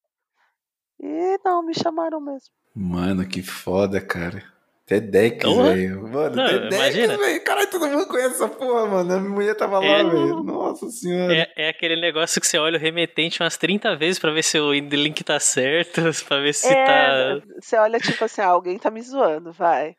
E 0.99 1.38
não, 1.43 1.62
me 1.62 1.73
chamaram 1.73 2.19
mesmo. 2.19 2.49
Mano, 2.75 3.27
que 3.27 3.41
foda, 3.43 3.99
cara. 4.01 4.43
TEDx, 4.86 5.43
Porra. 5.43 5.73
velho. 5.73 6.08
Mano, 6.08 6.36
Não, 6.38 6.47
TEDx, 6.47 6.75
imagina. 6.75 7.17
velho. 7.17 7.43
Caralho, 7.43 7.69
todo 7.69 7.88
mundo 7.88 8.08
conhece 8.08 8.36
essa 8.36 8.47
porra, 8.47 8.86
mano. 8.88 9.13
A 9.13 9.19
minha 9.19 9.30
mulher 9.30 9.56
tava 9.56 9.80
lá, 9.80 9.86
É. 9.86 10.03
velho. 10.06 10.41
Nossa 10.43 10.89
senhora. 10.89 11.34
É, 11.36 11.53
é 11.58 11.69
aquele 11.69 11.99
negócio 11.99 12.39
que 12.39 12.47
você 12.47 12.58
olha 12.58 12.77
o 12.77 12.82
remetente 12.82 13.43
umas 13.43 13.58
30 13.58 13.95
vezes 13.97 14.17
pra 14.17 14.32
ver 14.32 14.43
se 14.43 14.58
o 14.58 14.71
link 14.71 15.21
tá 15.25 15.39
certo, 15.41 16.01
pra 16.25 16.39
ver 16.39 16.53
se 16.53 16.67
É, 16.67 16.86
tá. 16.86 17.45
você 17.60 17.75
olha 17.75 17.99
tipo 17.99 18.23
assim, 18.23 18.39
ah, 18.41 18.47
alguém 18.47 18.80
tá 18.80 18.89
me 18.89 19.01
zoando, 19.01 19.51
vai. 19.51 19.95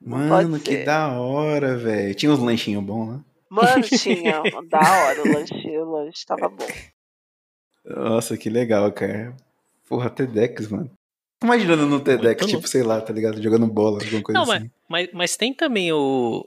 Mano, 0.00 0.58
que 0.58 0.78
da 0.84 1.12
hora, 1.12 1.76
velho. 1.76 2.14
Tinha 2.14 2.32
uns 2.32 2.40
lanchinhos 2.40 2.82
bons, 2.84 3.12
né? 3.18 3.20
Mano, 3.50 3.82
tinha, 3.82 4.42
da 4.68 4.78
hora, 4.80 5.22
o 5.22 5.32
lanche, 5.32 5.78
o 5.78 5.84
lanche 5.90 6.24
tava 6.26 6.48
bom. 6.48 6.66
Nossa, 7.84 8.36
que 8.36 8.50
legal, 8.50 8.90
cara. 8.92 9.36
Porra, 9.88 10.10
TEDx, 10.10 10.68
mano. 10.68 10.90
Imaginando 11.42 11.86
no 11.86 12.00
TEDx, 12.00 12.42
Muito 12.42 12.56
tipo, 12.56 12.66
sei 12.68 12.82
lá, 12.82 13.00
tá 13.00 13.12
ligado? 13.12 13.40
Jogando 13.40 13.66
bola, 13.66 14.02
alguma 14.02 14.22
coisa 14.22 14.40
Não, 14.40 14.46
mas, 14.46 14.56
assim. 14.62 14.70
mas, 14.88 15.08
mas 15.12 15.36
tem 15.36 15.54
também 15.54 15.92
o. 15.92 16.44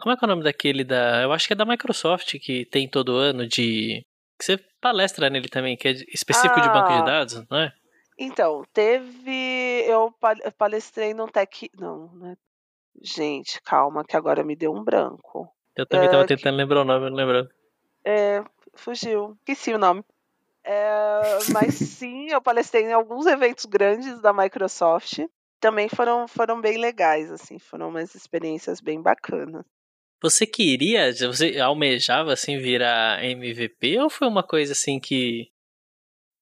Como 0.00 0.12
é 0.12 0.16
que 0.18 0.24
é 0.24 0.26
o 0.26 0.28
nome 0.28 0.42
daquele 0.42 0.84
da. 0.84 1.22
Eu 1.22 1.32
acho 1.32 1.46
que 1.46 1.52
é 1.52 1.56
da 1.56 1.64
Microsoft 1.64 2.38
que 2.40 2.64
tem 2.66 2.88
todo 2.88 3.16
ano 3.16 3.46
de. 3.46 4.04
Que 4.38 4.44
você 4.44 4.58
palestra 4.80 5.30
nele 5.30 5.48
também, 5.48 5.76
que 5.76 5.88
é 5.88 5.92
específico 6.12 6.60
de 6.60 6.68
banco 6.68 6.90
Ah. 6.92 6.98
de 7.00 7.06
dados, 7.06 7.44
não 7.48 7.58
é? 7.58 7.72
Então, 8.18 8.62
teve. 8.72 9.84
Eu 9.86 10.12
pa- 10.20 10.34
palestrei 10.58 11.14
num 11.14 11.28
tech. 11.28 11.70
Não, 11.78 12.12
né? 12.14 12.34
Gente, 13.02 13.60
calma, 13.62 14.04
que 14.04 14.16
agora 14.16 14.44
me 14.44 14.54
deu 14.56 14.72
um 14.74 14.82
branco. 14.84 15.48
Eu 15.76 15.86
também 15.86 16.06
É, 16.08 16.10
tava 16.10 16.26
que- 16.26 16.36
tentando 16.36 16.56
lembrar 16.56 16.82
o 16.82 16.84
nome, 16.84 17.10
não 17.10 17.16
lembrava. 17.16 17.48
É, 18.04 18.44
fugiu. 18.74 19.36
Esqueci 19.40 19.72
o 19.72 19.78
nome. 19.78 20.04
É, 20.62 21.38
mas 21.52 21.74
sim, 21.98 22.28
eu 22.30 22.40
palestrei 22.40 22.84
em 22.84 22.92
alguns 22.92 23.26
eventos 23.26 23.64
grandes 23.66 24.20
da 24.20 24.32
Microsoft. 24.32 25.18
Também 25.60 25.88
foram, 25.88 26.28
foram 26.28 26.60
bem 26.60 26.76
legais, 26.78 27.30
assim, 27.30 27.58
foram 27.58 27.88
umas 27.88 28.14
experiências 28.14 28.80
bem 28.80 29.00
bacanas. 29.00 29.64
Você 30.22 30.46
queria, 30.46 31.12
você 31.12 31.58
almejava 31.58 32.32
assim 32.32 32.56
virar 32.58 33.22
MVP 33.24 33.98
ou 33.98 34.08
foi 34.10 34.26
uma 34.28 34.42
coisa 34.42 34.72
assim 34.72 34.98
que 35.00 35.50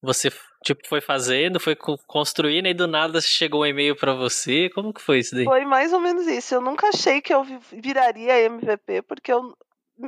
você 0.01 0.29
tipo 0.63 0.87
foi 0.87 1.01
fazendo, 1.01 1.59
foi 1.59 1.75
co- 1.75 1.97
construindo 2.07 2.67
e 2.67 2.73
do 2.73 2.87
nada 2.87 3.19
chegou 3.21 3.61
um 3.61 3.65
e-mail 3.65 3.95
pra 3.95 4.13
você? 4.13 4.69
Como 4.69 4.93
que 4.93 5.01
foi 5.01 5.19
isso 5.19 5.35
daí? 5.35 5.45
Foi 5.45 5.65
mais 5.65 5.93
ou 5.93 5.99
menos 5.99 6.25
isso. 6.27 6.55
Eu 6.55 6.61
nunca 6.61 6.87
achei 6.87 7.21
que 7.21 7.33
eu 7.33 7.43
vi- 7.43 7.59
viraria 7.73 8.39
MVP, 8.45 9.01
porque 9.03 9.31
eu, 9.31 9.55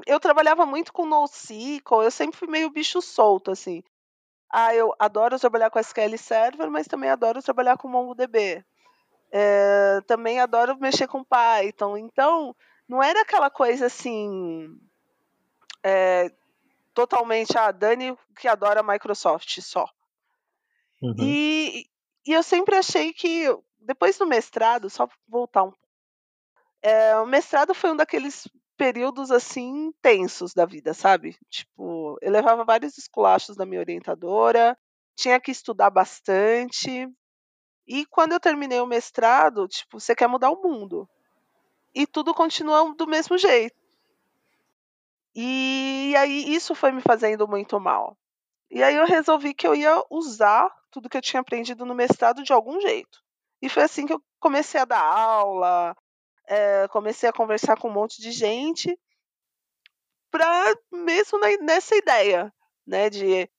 eu 0.07 0.19
trabalhava 0.19 0.65
muito 0.65 0.91
com 0.93 1.05
NoSQL, 1.05 2.03
eu 2.03 2.11
sempre 2.11 2.37
fui 2.37 2.47
meio 2.47 2.69
bicho 2.69 3.01
solto, 3.01 3.51
assim. 3.51 3.83
Ah, 4.51 4.73
eu 4.73 4.93
adoro 4.97 5.37
trabalhar 5.39 5.69
com 5.69 5.79
SQL 5.79 6.17
Server, 6.17 6.69
mas 6.71 6.87
também 6.87 7.09
adoro 7.09 7.41
trabalhar 7.43 7.77
com 7.77 7.87
MongoDB. 7.89 8.63
É, 9.31 9.99
também 10.07 10.39
adoro 10.39 10.77
mexer 10.79 11.07
com 11.07 11.23
Python. 11.23 11.97
Então, 11.97 12.55
não 12.87 13.03
era 13.03 13.21
aquela 13.21 13.49
coisa 13.49 13.87
assim. 13.87 14.69
é, 15.83 16.31
totalmente 16.93 17.57
a 17.57 17.71
Dani 17.71 18.15
que 18.37 18.47
adora 18.47 18.81
Microsoft 18.81 19.59
só. 19.61 19.89
Uhum. 21.05 21.15
E, 21.19 21.85
e 22.25 22.33
eu 22.33 22.41
sempre 22.41 22.75
achei 22.75 23.13
que, 23.13 23.45
depois 23.79 24.17
do 24.17 24.25
mestrado, 24.25 24.89
só 24.89 25.07
voltar 25.27 25.63
um 25.63 25.71
é, 26.81 27.17
o 27.17 27.25
mestrado 27.25 27.73
foi 27.73 27.91
um 27.91 27.95
daqueles 27.95 28.47
períodos 28.77 29.31
assim 29.31 29.91
tensos 30.03 30.53
da 30.53 30.65
vida, 30.67 30.93
sabe? 30.93 31.35
Tipo, 31.49 32.15
eu 32.21 32.31
levava 32.31 32.63
vários 32.63 32.95
esculachos 32.97 33.55
da 33.55 33.65
minha 33.65 33.81
orientadora, 33.81 34.77
tinha 35.15 35.39
que 35.39 35.49
estudar 35.49 35.89
bastante. 35.89 37.09
E 37.87 38.05
quando 38.05 38.33
eu 38.33 38.39
terminei 38.39 38.79
o 38.79 38.85
mestrado, 38.85 39.67
tipo, 39.67 39.99
você 39.99 40.15
quer 40.15 40.27
mudar 40.27 40.51
o 40.51 40.61
mundo. 40.61 41.09
E 41.93 42.05
tudo 42.05 42.35
continua 42.35 42.93
do 42.93 43.07
mesmo 43.07 43.35
jeito. 43.35 43.75
E 45.33 46.13
aí 46.17 46.53
isso 46.53 46.75
foi 46.75 46.91
me 46.91 47.01
fazendo 47.01 47.47
muito 47.47 47.79
mal. 47.79 48.15
E 48.69 48.83
aí 48.83 48.95
eu 48.95 49.05
resolvi 49.05 49.53
que 49.53 49.67
eu 49.67 49.73
ia 49.73 50.03
usar 50.09 50.69
tudo 50.95 51.09
que 51.09 51.17
eu 51.17 51.21
tinha 51.21 51.41
aprendido 51.41 51.85
no 51.85 51.93
mestrado 51.95 52.43
de 52.43 52.53
algum 52.53 52.79
jeito. 52.81 53.21
E 53.61 53.69
foi 53.69 53.83
assim 53.83 54.07
que 54.07 54.13
eu 54.13 54.23
comecei 54.39 54.79
a 54.81 54.85
dar 54.85 55.01
aula, 55.03 55.95
eh, 56.47 56.87
comecei 56.89 57.29
a 57.29 57.33
conversar 57.33 57.77
com 57.79 57.89
um 57.89 57.93
monte 57.93 58.21
de 58.21 58.31
gente, 58.31 58.97
pra, 60.31 60.73
mesmo 60.91 61.39
na- 61.39 61.57
nessa 61.61 61.95
ideia, 61.95 62.53
né, 62.85 63.09
de 63.09 63.49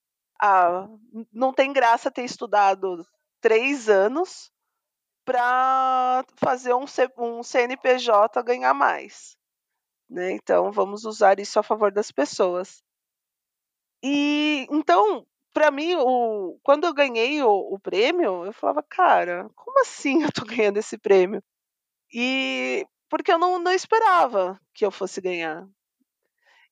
ah, 0.41 0.87
não 1.33 1.53
tem 1.53 1.73
graça 1.73 2.11
ter 2.11 2.25
estudado 2.25 3.07
três 3.41 3.89
anos 3.89 4.53
para 5.25 6.25
fazer 6.37 6.75
um, 6.75 6.87
C- 6.87 7.13
um 7.19 7.43
CNPJ 7.43 8.43
ganhar 8.43 8.75
mais. 8.75 9.37
Né? 10.11 10.33
Então 10.33 10.73
vamos 10.73 11.05
usar 11.05 11.41
isso 11.41 11.59
a 11.59 11.65
favor 11.65 11.93
das 11.93 12.13
pessoas. 12.13 12.83
E 14.03 14.67
então, 14.71 15.27
para 15.57 15.71
mim, 15.71 15.95
o, 15.97 16.59
quando 16.63 16.85
eu 16.85 16.93
ganhei 16.93 17.43
o, 17.43 17.49
o 17.49 17.79
prêmio, 17.81 18.45
eu 18.45 18.53
falava, 18.53 18.83
cara, 18.83 19.49
como 19.57 19.81
assim 19.81 20.23
eu 20.23 20.31
tô 20.31 20.45
ganhando 20.45 20.77
esse 20.77 20.99
prêmio? 20.99 21.43
E 22.13 22.85
porque 23.09 23.33
eu 23.33 23.39
não, 23.39 23.59
não 23.59 23.73
esperava 23.73 24.61
que 24.75 24.85
eu 24.85 24.91
fosse 24.91 25.19
ganhar. 25.19 25.67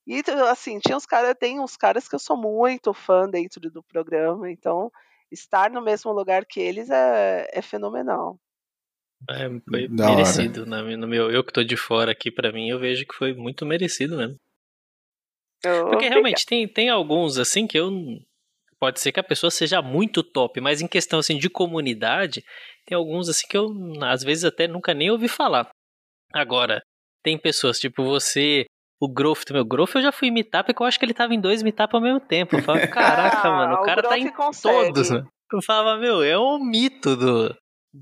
E 0.06 0.22
assim, 0.50 0.78
tinha 0.80 0.98
uns 0.98 1.06
caras, 1.06 1.34
tem 1.40 1.58
uns 1.60 1.78
caras 1.78 2.06
que 2.06 2.14
eu 2.14 2.18
sou 2.18 2.36
muito 2.36 2.92
fã 2.92 3.26
dentro 3.26 3.70
do 3.70 3.82
programa, 3.82 4.50
então 4.50 4.92
estar 5.32 5.70
no 5.70 5.80
mesmo 5.80 6.12
lugar 6.12 6.44
que 6.44 6.60
eles 6.60 6.90
é, 6.90 7.48
é 7.54 7.62
fenomenal. 7.62 8.38
É, 9.30 9.48
foi 9.66 9.88
Da 9.88 10.04
hora. 10.04 10.14
merecido, 10.16 10.66
na- 10.66 10.82
no 10.82 11.08
meu, 11.08 11.30
eu 11.30 11.42
que 11.42 11.54
tô 11.54 11.64
de 11.64 11.78
fora 11.78 12.12
aqui, 12.12 12.30
pra 12.30 12.52
mim, 12.52 12.68
eu 12.68 12.78
vejo 12.78 13.06
que 13.06 13.14
foi 13.14 13.32
muito 13.32 13.64
merecido 13.64 14.18
mesmo. 14.18 14.36
Eu- 15.64 15.86
Porque 15.88 16.06
realmente 16.10 16.44
tem, 16.44 16.68
tem 16.68 16.90
alguns 16.90 17.38
assim 17.38 17.66
que 17.66 17.78
eu. 17.78 17.90
Pode 18.80 19.00
ser 19.00 19.12
que 19.12 19.20
a 19.20 19.24
pessoa 19.24 19.50
seja 19.50 19.80
muito 19.80 20.22
top, 20.22 20.60
mas 20.60 20.80
em 20.80 20.88
questão 20.88 21.18
assim 21.18 21.38
de 21.38 21.48
comunidade, 21.48 22.42
tem 22.86 22.96
alguns 22.96 23.28
assim 23.28 23.46
que 23.48 23.56
eu 23.56 23.68
às 24.02 24.22
vezes 24.22 24.44
até 24.44 24.66
nunca 24.66 24.92
nem 24.94 25.10
ouvi 25.10 25.28
falar. 25.28 25.68
Agora, 26.32 26.82
tem 27.22 27.38
pessoas 27.38 27.78
tipo 27.78 28.04
você, 28.04 28.66
o 29.00 29.08
também. 29.46 29.62
O 29.62 29.66
Growth 29.66 29.94
eu 29.94 30.02
já 30.02 30.12
fui 30.12 30.30
meetup 30.30 30.66
porque 30.66 30.82
eu 30.82 30.86
acho 30.86 30.98
que 30.98 31.04
ele 31.04 31.14
tava 31.14 31.34
em 31.34 31.40
dois 31.40 31.62
meetup 31.62 31.94
ao 31.94 32.02
mesmo 32.02 32.20
tempo. 32.20 32.56
Eu 32.56 32.62
falava, 32.62 32.86
caraca, 32.88 33.48
Ah, 33.48 33.50
mano, 33.50 33.74
o 33.74 33.82
cara 33.82 34.02
tá 34.02 34.18
em 34.18 34.30
consegue. 34.32 34.92
todos. 34.92 35.10
Eu 35.10 35.62
falava, 35.64 36.00
meu, 36.00 36.22
é 36.22 36.38
um 36.38 36.58
mito 36.58 37.14
do, 37.16 37.54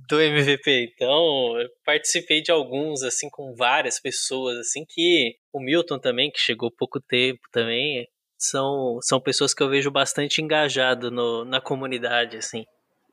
do 0.09 0.21
MVP. 0.21 0.93
Então, 0.95 1.61
eu 1.61 1.69
participei 1.85 2.41
de 2.41 2.51
alguns, 2.51 3.03
assim, 3.03 3.29
com 3.31 3.55
várias 3.55 4.01
pessoas, 4.01 4.57
assim, 4.59 4.85
que 4.89 5.35
o 5.53 5.61
Milton 5.61 5.99
também, 5.99 6.31
que 6.31 6.41
chegou 6.41 6.71
pouco 6.75 6.99
tempo 7.01 7.41
também, 7.53 8.07
são, 8.43 8.99
são 9.01 9.21
pessoas 9.21 9.55
que 9.55 9.63
eu 9.63 9.69
vejo 9.69 9.91
bastante 9.91 10.43
engajado 10.43 11.11
no, 11.11 11.45
na 11.45 11.61
comunidade, 11.61 12.37
assim. 12.37 12.65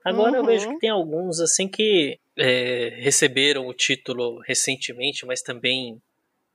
Agora 0.03 0.37
eu 0.37 0.41
Uhum. 0.41 0.47
vejo 0.47 0.69
que 0.69 0.79
tem 0.79 0.89
alguns, 0.89 1.39
assim, 1.39 1.67
que 1.67 2.17
é, 2.37 2.95
receberam 2.99 3.67
o 3.67 3.73
título 3.73 4.39
recentemente, 4.39 5.25
mas 5.25 5.41
também 5.41 6.01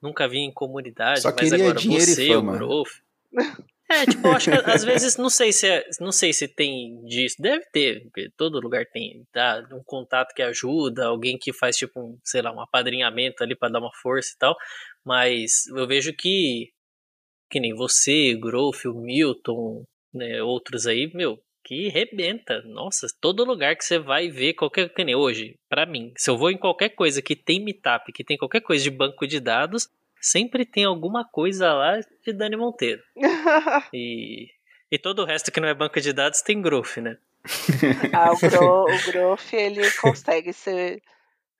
nunca 0.02 0.26
vi 0.26 0.38
em 0.38 0.52
comunidade. 0.52 1.20
Só 1.22 1.28
mas 1.30 1.50
queria 1.50 1.64
agora 1.66 1.78
dinheiro 1.78 2.10
e 2.10 2.14
você, 2.14 2.26
fama. 2.28 2.52
o 2.52 2.56
Growth, 2.56 2.88
é, 3.88 4.06
tipo, 4.06 4.26
eu 4.26 4.32
acho 4.32 4.50
que 4.50 4.56
às 4.56 4.82
vezes, 4.82 5.16
não 5.18 5.28
sei 5.28 5.52
se 5.52 5.68
é, 5.68 5.86
não 6.00 6.10
sei 6.10 6.32
se 6.32 6.48
tem 6.48 7.04
disso, 7.04 7.36
deve 7.38 7.64
ter, 7.70 8.02
porque 8.04 8.30
todo 8.36 8.58
lugar 8.58 8.86
tem, 8.86 9.24
tá? 9.30 9.62
Um 9.70 9.82
contato 9.84 10.34
que 10.34 10.42
ajuda, 10.42 11.04
alguém 11.06 11.36
que 11.38 11.52
faz, 11.52 11.76
tipo, 11.76 12.00
um, 12.00 12.18
sei 12.24 12.40
lá, 12.42 12.50
um 12.50 12.60
apadrinhamento 12.60 13.42
ali 13.44 13.54
pra 13.54 13.68
dar 13.68 13.80
uma 13.80 13.92
força 14.02 14.32
e 14.34 14.38
tal, 14.38 14.56
mas 15.04 15.66
eu 15.68 15.86
vejo 15.86 16.14
que, 16.14 16.72
que 17.54 17.60
nem 17.60 17.72
você, 17.72 18.34
Growth, 18.34 18.84
o 18.84 18.94
Milton, 18.94 19.84
né, 20.12 20.42
outros 20.42 20.88
aí, 20.88 21.08
meu, 21.14 21.38
que 21.62 21.88
rebenta, 21.88 22.60
nossa, 22.62 23.06
todo 23.20 23.44
lugar 23.44 23.76
que 23.76 23.84
você 23.84 23.96
vai 23.96 24.28
ver 24.28 24.54
qualquer, 24.54 24.92
que 24.92 25.04
nem 25.04 25.14
hoje, 25.14 25.54
pra 25.68 25.86
mim, 25.86 26.12
se 26.16 26.28
eu 26.28 26.36
vou 26.36 26.50
em 26.50 26.58
qualquer 26.58 26.88
coisa 26.88 27.22
que 27.22 27.36
tem 27.36 27.62
meetup, 27.64 28.12
que 28.12 28.24
tem 28.24 28.36
qualquer 28.36 28.60
coisa 28.60 28.82
de 28.82 28.90
banco 28.90 29.24
de 29.24 29.38
dados, 29.38 29.88
sempre 30.20 30.64
tem 30.64 30.82
alguma 30.84 31.24
coisa 31.24 31.72
lá 31.72 32.00
de 32.26 32.32
Dani 32.32 32.56
Monteiro. 32.56 33.00
E, 33.94 34.48
e 34.90 34.98
todo 34.98 35.22
o 35.22 35.24
resto 35.24 35.52
que 35.52 35.60
não 35.60 35.68
é 35.68 35.74
banco 35.74 36.00
de 36.00 36.12
dados 36.12 36.42
tem 36.42 36.60
growth, 36.60 36.96
né? 36.96 37.16
Ah, 38.12 38.32
o, 38.32 38.36
Gro, 38.36 38.96
o 38.96 39.12
Groff, 39.12 39.54
ele 39.54 39.88
consegue 40.02 40.52
ser, 40.52 41.00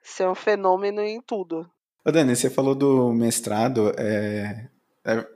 ser 0.03 0.27
um 0.27 0.35
fenômeno 0.35 1.01
em 1.03 1.21
tudo. 1.21 1.71
Ô, 2.05 2.11
Dani, 2.11 2.35
você 2.35 2.51
falou 2.51 2.75
do 2.75 3.13
mestrado, 3.13 3.93
é, 3.97 4.69
é- 5.05 5.34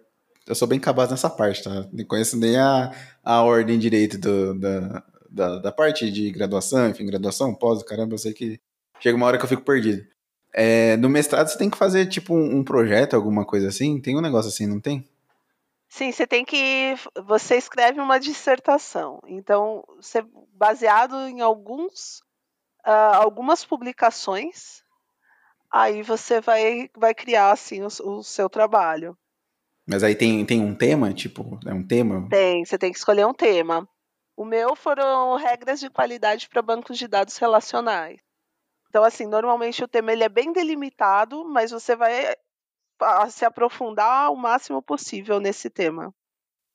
eu 0.49 0.55
sou 0.55 0.67
bem 0.67 0.81
capaz 0.81 1.11
nessa 1.11 1.29
parte, 1.31 1.63
tá? 1.63 1.87
Não 1.93 2.05
conheço 2.05 2.37
nem 2.37 2.57
a, 2.57 2.91
a 3.23 3.43
ordem 3.43 3.79
direito 3.79 4.19
do- 4.19 4.59
da, 4.59 5.03
da, 5.31 5.59
da 5.59 5.73
parte 5.73 6.11
de 6.11 6.31
graduação, 6.31 6.89
enfim, 6.89 7.07
graduação, 7.07 7.55
pós, 7.55 7.83
caramba, 7.83 8.15
eu 8.15 8.19
sei 8.19 8.33
que 8.33 8.61
chega 9.01 9.17
uma 9.17 9.27
hora 9.27 9.39
que 9.39 9.45
eu 9.45 9.49
fico 9.49 9.63
perdido. 9.63 10.07
É, 10.55 10.97
no 10.97 11.09
mestrado 11.09 11.49
você 11.49 11.59
tem 11.59 11.69
que 11.71 11.77
fazer, 11.77 12.07
tipo, 12.07 12.35
um, 12.35 12.59
um 12.59 12.65
projeto, 12.65 13.15
alguma 13.15 13.45
coisa 13.45 13.69
assim? 13.69 14.01
Tem 14.01 14.17
um 14.17 14.21
negócio 14.23 14.49
assim, 14.49 14.67
não 14.67 14.81
tem? 14.81 15.07
Sim, 15.89 16.13
você 16.13 16.27
tem 16.27 16.45
que. 16.45 16.95
Você 17.27 17.57
escreve 17.57 18.01
uma 18.01 18.19
dissertação. 18.19 19.21
Então, 19.27 19.83
você, 19.97 20.23
baseado 20.53 21.17
em 21.29 21.41
alguns, 21.41 22.23
ah, 22.85 23.17
algumas 23.17 23.65
publicações, 23.65 24.83
aí 25.71 26.03
você 26.03 26.41
vai, 26.41 26.91
vai 26.97 27.15
criar 27.15 27.53
assim, 27.53 27.83
o, 27.83 27.87
o 27.87 28.23
seu 28.23 28.49
trabalho. 28.51 29.17
Mas 29.89 30.03
aí 30.03 30.15
tem, 30.15 30.45
tem 30.45 30.61
um 30.61 30.75
tema, 30.75 31.13
tipo, 31.15 31.59
é 31.67 31.73
um 31.73 31.83
tema? 31.87 32.29
Tem, 32.29 32.65
você 32.65 32.77
tem 32.77 32.93
que 32.93 32.99
escolher 32.99 33.27
um 33.27 33.33
tema. 33.33 33.89
O 34.37 34.45
meu 34.45 34.77
foram 34.77 35.37
regras 35.37 35.81
de 35.81 35.89
qualidade 35.89 36.49
para 36.49 36.61
bancos 36.61 36.99
de 36.99 37.09
dados 37.09 37.39
relacionais. 37.39 38.19
Então, 38.89 39.03
assim, 39.03 39.27
normalmente 39.27 39.83
o 39.83 39.89
tema 39.89 40.13
ele 40.13 40.25
é 40.25 40.29
bem 40.29 40.53
delimitado, 40.53 41.45
mas 41.45 41.71
você 41.71 41.97
vai 41.97 42.35
se 43.31 43.45
aprofundar 43.45 44.31
o 44.31 44.37
máximo 44.37 44.83
possível 44.83 45.41
nesse 45.41 45.71
tema. 45.71 46.15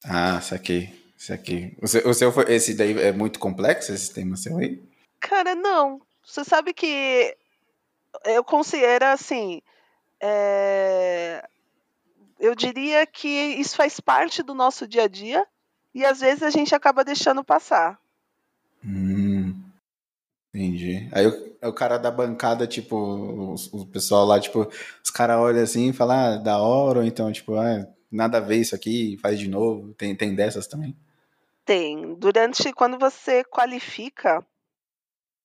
Ah, 0.05 0.41
saquei, 0.41 0.89
Isso 1.17 1.31
aqui. 1.33 1.77
O 1.81 1.87
seu, 1.87 2.09
o 2.09 2.13
seu 2.13 2.31
foi- 2.31 2.51
esse 2.53 2.73
daí 2.75 2.99
é 2.99 3.11
muito 3.13 3.39
complexo, 3.39 3.91
esse 3.93 4.05
sistema 4.05 4.35
seu 4.35 4.57
aí? 4.57 4.81
Cara, 5.19 5.55
não. 5.55 6.01
Você 6.25 6.43
sabe 6.43 6.73
que 6.73 7.35
eu 8.25 8.43
considero 8.43 9.05
assim. 9.05 9.61
é, 10.21 11.45
Eu 12.39 12.55
diria 12.55 13.05
que 13.05 13.27
isso 13.27 13.75
faz 13.75 13.99
parte 13.99 14.43
do 14.43 14.53
nosso 14.53 14.87
dia 14.87 15.03
a 15.03 15.07
dia 15.07 15.45
e 15.93 16.03
às 16.05 16.19
vezes 16.19 16.43
a 16.43 16.49
gente 16.49 16.73
acaba 16.73 17.03
deixando 17.03 17.43
passar. 17.43 17.99
Hum, 18.83 19.53
entendi. 20.53 21.09
Aí 21.11 21.27
o, 21.27 21.57
aí 21.61 21.69
o 21.69 21.73
cara 21.73 21.97
da 21.97 22.11
bancada, 22.11 22.67
tipo, 22.67 22.95
o, 22.95 23.55
o 23.71 23.85
pessoal 23.85 24.25
lá, 24.25 24.39
tipo, 24.39 24.67
os 25.03 25.09
caras 25.09 25.37
olham 25.37 25.63
assim 25.63 25.89
e 25.89 25.93
falam, 25.93 26.17
ah, 26.17 26.37
da 26.37 26.57
hora, 26.57 26.99
ou 26.99 27.05
então, 27.05 27.31
tipo, 27.31 27.55
ah, 27.55 27.87
nada 28.11 28.37
a 28.37 28.41
ver 28.41 28.57
isso 28.57 28.75
aqui, 28.75 29.17
faz 29.21 29.39
de 29.39 29.47
novo. 29.47 29.93
Tem, 29.93 30.15
tem 30.15 30.35
dessas 30.35 30.67
também. 30.67 30.95
Tem. 31.65 32.15
Durante 32.15 32.73
quando 32.73 32.97
você 32.99 33.43
qualifica, 33.43 34.45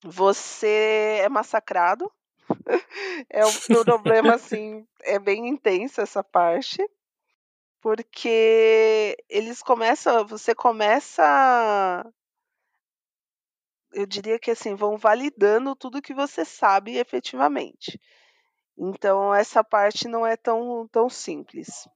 você 0.03 1.21
é 1.23 1.29
massacrado. 1.29 2.11
É 3.31 3.45
um 3.45 3.85
problema 3.85 4.35
assim, 4.35 4.87
é 5.03 5.19
bem 5.19 5.49
intenso 5.49 6.01
essa 6.01 6.23
parte. 6.23 6.79
Porque 7.81 9.17
eles 9.29 9.63
começam, 9.63 10.27
você 10.27 10.55
começa, 10.55 12.05
eu 13.93 14.05
diria 14.05 14.39
que 14.39 14.51
assim, 14.51 14.75
vão 14.75 14.97
validando 14.97 15.77
tudo 15.77 16.03
que 16.03 16.13
você 16.13 16.45
sabe 16.45 16.97
efetivamente. 16.97 18.01
Então 18.77 19.33
essa 19.35 19.63
parte 19.63 20.09
não 20.09 20.27
é 20.27 20.37
tão, 20.37 20.89
tão 20.89 21.09
simples. 21.09 21.89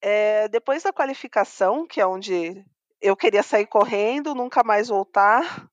É, 0.00 0.48
depois 0.48 0.82
da 0.82 0.92
qualificação, 0.92 1.86
que 1.86 2.00
é 2.00 2.06
onde 2.06 2.64
eu 3.00 3.16
queria 3.16 3.42
sair 3.42 3.66
correndo, 3.66 4.34
nunca 4.34 4.62
mais 4.64 4.88
voltar, 4.88 5.68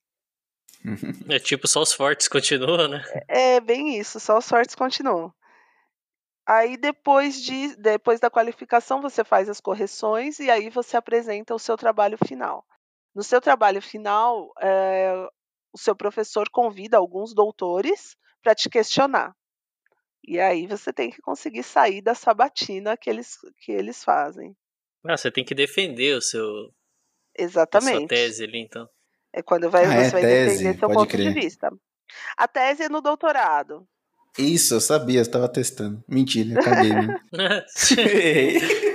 É 1.29 1.39
tipo, 1.39 1.67
só 1.67 1.81
os 1.81 1.93
fortes 1.93 2.27
continuam, 2.27 2.87
né? 2.87 3.03
É 3.27 3.59
bem 3.59 3.97
isso, 3.97 4.19
só 4.19 4.37
os 4.37 4.47
fortes 4.47 4.75
continuam. 4.75 5.33
Aí 6.47 6.77
depois 6.77 7.41
de 7.41 7.75
depois 7.77 8.19
da 8.19 8.29
qualificação 8.29 9.01
você 9.01 9.23
faz 9.23 9.49
as 9.49 9.59
correções 9.59 10.39
e 10.39 10.51
aí 10.51 10.69
você 10.69 10.95
apresenta 10.95 11.55
o 11.55 11.59
seu 11.59 11.75
trabalho 11.75 12.17
final. 12.27 12.63
No 13.15 13.23
seu 13.23 13.41
trabalho 13.41 13.81
final, 13.81 14.51
eh, 14.61 15.27
o 15.73 15.77
seu 15.77 15.95
professor 15.95 16.49
convida 16.49 16.97
alguns 16.97 17.33
doutores 17.33 18.15
para 18.43 18.53
te 18.53 18.69
questionar. 18.69 19.35
E 20.27 20.39
aí 20.39 20.67
você 20.67 20.93
tem 20.93 21.09
que 21.09 21.21
conseguir 21.21 21.63
sair 21.63 22.01
da 22.01 22.13
sabatina 22.13 22.97
que 22.97 23.09
eles, 23.09 23.37
que 23.59 23.71
eles 23.71 24.03
fazem. 24.03 24.55
Ah, 25.03 25.17
você 25.17 25.31
tem 25.31 25.45
que 25.45 25.55
defender 25.55 26.15
o 26.15 26.21
seu, 26.21 26.43
a 26.47 26.71
sua 26.71 26.73
Exatamente. 27.37 28.07
tese 28.07 28.43
ali, 28.43 28.59
então. 28.59 28.89
É 29.35 29.41
quando 29.43 29.69
vai, 29.69 29.85
Ah, 29.85 29.93
é 29.95 30.03
você 30.05 30.11
vai 30.11 30.21
tese, 30.21 30.57
defender 30.63 30.79
seu 30.79 30.87
pode 30.87 30.99
ponto 30.99 31.09
crer. 31.09 31.33
de 31.33 31.39
vista. 31.41 31.69
A 32.37 32.47
tese 32.47 32.83
é 32.83 32.89
no 32.89 33.01
doutorado. 33.01 33.85
Isso, 34.37 34.73
eu 34.75 34.81
sabia, 34.81 35.19
eu 35.21 35.29
tava 35.31 35.49
testando. 35.49 36.01
Mentira, 36.07 36.55
caguei, 36.63 36.93
né? 36.93 37.15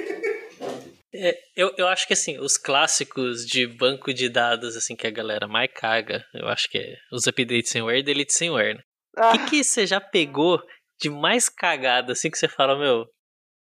É, 1.13 1.37
eu, 1.57 1.75
eu 1.77 1.89
acho 1.89 2.07
que 2.07 2.13
assim, 2.13 2.39
os 2.39 2.57
clássicos 2.57 3.45
de 3.45 3.67
banco 3.67 4.15
de 4.15 4.29
dados 4.29 4.77
assim 4.77 4.95
que 4.95 5.09
a 5.09 5.11
galera 5.11 5.49
mais 5.49 5.69
caga, 5.75 6.25
eu 6.33 6.47
acho 6.47 6.71
que 6.71 6.79
é 6.79 6.95
os 7.13 7.27
updates 7.27 7.69
sem 7.69 7.83
e 7.91 8.03
delete 8.03 8.33
sem 8.33 8.49
né? 8.51 8.75
O 9.17 9.21
Ah, 9.21 9.33
que, 9.33 9.51
que 9.51 9.65
você 9.65 9.89
já 9.89 10.01
pegou 10.01 10.63
de 11.01 11.11
mais 11.11 11.49
cagada, 11.49 12.13
assim, 12.13 12.31
que 12.31 12.39
você 12.39 12.47
fala, 12.47 12.79
meu, 12.79 13.07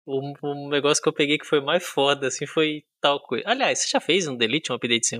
o, 0.07 0.33
o 0.41 0.69
negócio 0.69 1.03
que 1.03 1.09
eu 1.09 1.13
peguei 1.13 1.37
que 1.37 1.45
foi 1.45 1.59
mais 1.59 1.85
foda, 1.85 2.27
assim, 2.27 2.47
foi 2.47 2.83
tal 3.01 3.21
coisa. 3.21 3.43
Aliás, 3.49 3.79
você 3.79 3.89
já 3.89 3.99
fez 3.99 4.27
um 4.27 4.37
delete, 4.37 4.71
um 4.71 4.75
update 4.75 5.05
sem 5.05 5.19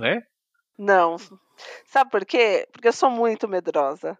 Não. 0.78 1.16
Sabe 1.86 2.10
por 2.10 2.24
quê? 2.24 2.68
Porque 2.72 2.88
eu 2.88 2.92
sou 2.92 3.10
muito 3.10 3.48
medrosa. 3.48 4.16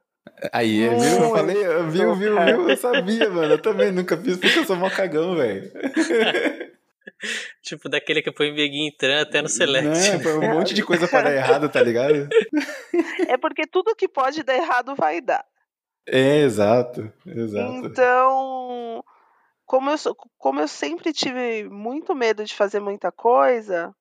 Aí, 0.53 0.89
viu? 0.89 1.23
Eu 1.25 1.31
falei, 1.31 1.57
eu- 1.67 1.91
viu, 1.91 2.09
Muito, 2.09 2.19
viu, 2.19 2.37
viu? 2.45 2.69
Eu 2.71 2.77
sabia, 2.77 3.31
mano. 3.31 3.55
Eu 3.55 3.63
também 3.63 3.91
nunca 3.93 4.17
fiz 4.17 4.37
porque 4.37 4.59
eu 4.59 4.65
sou 4.65 4.77
mó 4.77 4.91
cagão, 4.91 5.37
velho. 5.37 5.71
Tipo, 7.63 7.89
daquele 7.89 8.21
que 8.21 8.31
põe 8.33 8.53
Beguinho 8.55 8.89
entrando 8.89 9.23
até 9.23 9.41
no 9.41 9.49
select. 9.49 9.89
Né? 10.11 10.19
Foi 10.19 10.39
um 10.39 10.53
monte 10.55 10.75
de 10.75 10.85
coisa 10.85 11.09
pra 11.09 11.23
dar 11.23 11.33
errado, 11.33 11.69
tá 11.69 11.83
ligado? 11.83 12.29
É 13.29 13.37
porque 13.37 13.67
tudo 13.67 13.95
que 13.95 14.09
pode 14.09 14.43
dar 14.43 14.55
errado 14.57 14.95
vai 14.95 15.21
dar. 15.21 15.45
É, 16.07 16.39
exato, 16.41 17.11
exato. 17.25 17.73
Então, 17.87 19.05
como 19.65 19.91
eu, 19.91 19.99
sou- 19.99 20.17
como 20.37 20.61
eu 20.61 20.69
sempre 20.69 21.13
tive 21.13 21.65
muito 21.69 22.15
medo 22.15 22.45
de 22.45 22.55
fazer 22.55 22.81
muita 22.81 23.11
coisa, 23.11 23.95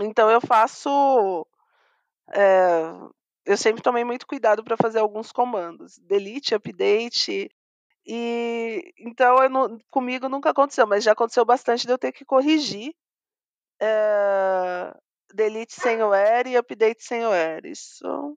então 0.00 0.30
eu 0.30 0.40
faço. 0.40 1.46
É, 2.32 2.92
eu 3.44 3.56
sempre 3.56 3.82
tomei 3.82 4.04
muito 4.04 4.26
cuidado 4.26 4.62
para 4.62 4.76
fazer 4.76 4.98
alguns 4.98 5.32
comandos. 5.32 5.98
Delete, 5.98 6.54
update. 6.54 7.50
E 8.06 8.92
então 8.98 9.48
não- 9.48 9.78
comigo 9.90 10.28
nunca 10.28 10.50
aconteceu, 10.50 10.86
mas 10.86 11.04
já 11.04 11.12
aconteceu 11.12 11.44
bastante 11.44 11.86
de 11.86 11.92
eu 11.92 11.98
ter 11.98 12.12
que 12.12 12.24
corrigir. 12.24 12.94
é, 13.80 14.92
delete 15.32 15.74
sem 15.74 16.02
where 16.02 16.50
e 16.50 16.56
update 16.56 17.04
sem 17.04 17.24
where. 17.26 17.70
Isso 17.70 18.36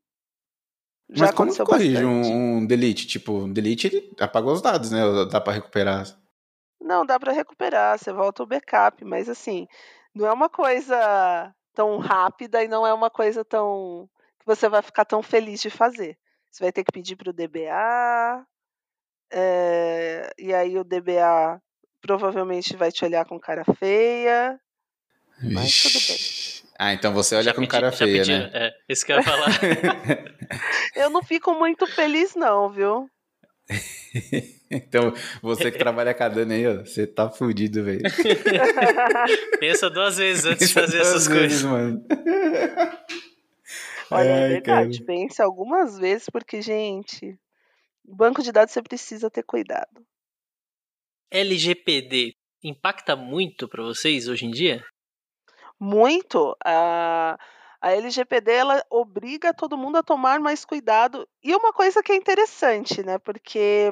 já 1.09 1.25
Mas 1.25 1.35
como 1.35 1.65
corrige 1.65 2.05
um, 2.05 2.57
um 2.57 2.65
delete? 2.65 3.07
Tipo, 3.07 3.33
um 3.33 3.51
delete 3.51 3.87
ele 3.87 4.13
apagou 4.19 4.53
os 4.53 4.61
dados, 4.61 4.91
né? 4.91 4.99
Dá 5.29 5.41
pra 5.41 5.53
recuperar. 5.53 6.05
Não, 6.79 7.05
dá 7.05 7.19
para 7.19 7.31
recuperar, 7.31 7.97
você 7.97 8.11
volta 8.11 8.43
o 8.43 8.45
backup, 8.45 9.03
mas 9.05 9.29
assim, 9.29 9.67
não 10.15 10.25
é 10.25 10.31
uma 10.31 10.49
coisa 10.49 11.53
tão 11.73 11.97
rápida 11.97 12.63
e 12.63 12.67
não 12.67 12.85
é 12.85 12.93
uma 12.93 13.09
coisa 13.09 13.43
tão 13.45 14.09
que 14.39 14.45
você 14.45 14.67
vai 14.69 14.81
ficar 14.81 15.05
tão 15.05 15.21
feliz 15.21 15.61
de 15.61 15.69
fazer. 15.69 16.17
Você 16.49 16.63
vai 16.63 16.71
ter 16.71 16.83
que 16.83 16.91
pedir 16.91 17.15
para 17.15 17.29
o 17.29 17.33
DBA, 17.33 18.45
eh, 19.31 20.29
e 20.37 20.53
aí 20.53 20.77
o 20.77 20.83
DBA 20.83 21.61
provavelmente 22.01 22.75
vai 22.75 22.91
te 22.91 23.05
olhar 23.05 23.25
com 23.25 23.39
cara 23.39 23.63
feia. 23.77 24.59
Mas 25.41 25.81
tudo 25.83 25.99
bem. 26.07 26.17
Ah, 26.77 26.93
então 26.93 27.13
você 27.13 27.35
olha 27.35 27.43
Já 27.45 27.53
com 27.53 27.61
pedi- 27.61 27.71
cara 27.71 27.91
feia, 27.91 28.17
pedi- 28.23 28.31
né? 28.37 28.49
É, 28.53 28.71
isso 28.89 29.05
que 29.05 29.11
eu 29.13 29.17
ia 29.17 29.23
falar. 29.23 29.49
Eu 30.95 31.09
não 31.09 31.23
fico 31.23 31.53
muito 31.53 31.85
feliz 31.87 32.35
não, 32.35 32.69
viu? 32.69 33.09
então, 34.71 35.13
você 35.41 35.71
que 35.71 35.77
trabalha 35.77 36.13
cadando 36.13 36.53
aí, 36.53 36.65
ó, 36.67 36.85
você 36.85 37.05
tá 37.05 37.29
fudido, 37.29 37.83
velho. 37.83 38.01
Pensa 39.59 39.89
duas 39.89 40.17
vezes 40.17 40.45
antes 40.45 40.69
de 40.69 40.73
fazer 40.73 40.97
Duas 40.97 41.09
essas 41.09 41.27
vezes, 41.27 41.61
coisas. 41.61 41.63
mano. 41.63 42.05
Olha, 44.11 44.27
é 44.27 44.47
verdade, 44.49 44.99
cara. 44.99 45.05
pense 45.05 45.41
algumas 45.41 45.97
vezes, 45.97 46.29
porque, 46.29 46.61
gente, 46.61 47.37
banco 48.03 48.41
de 48.41 48.51
dados 48.51 48.73
você 48.73 48.81
precisa 48.81 49.29
ter 49.29 49.43
cuidado. 49.43 50.05
LGPD 51.31 52.33
impacta 52.63 53.15
muito 53.15 53.67
pra 53.67 53.83
vocês 53.83 54.27
hoje 54.27 54.45
em 54.45 54.51
dia? 54.51 54.83
Muito. 55.79 56.55
A, 56.63 57.39
a 57.81 57.91
LGPD 57.93 58.51
ela 58.51 58.85
obriga 58.89 59.53
todo 59.53 59.77
mundo 59.77 59.95
a 59.95 60.03
tomar 60.03 60.39
mais 60.39 60.65
cuidado. 60.65 61.27
E 61.41 61.55
uma 61.55 61.73
coisa 61.73 62.03
que 62.03 62.11
é 62.11 62.15
interessante, 62.15 63.01
né? 63.01 63.17
Porque 63.17 63.91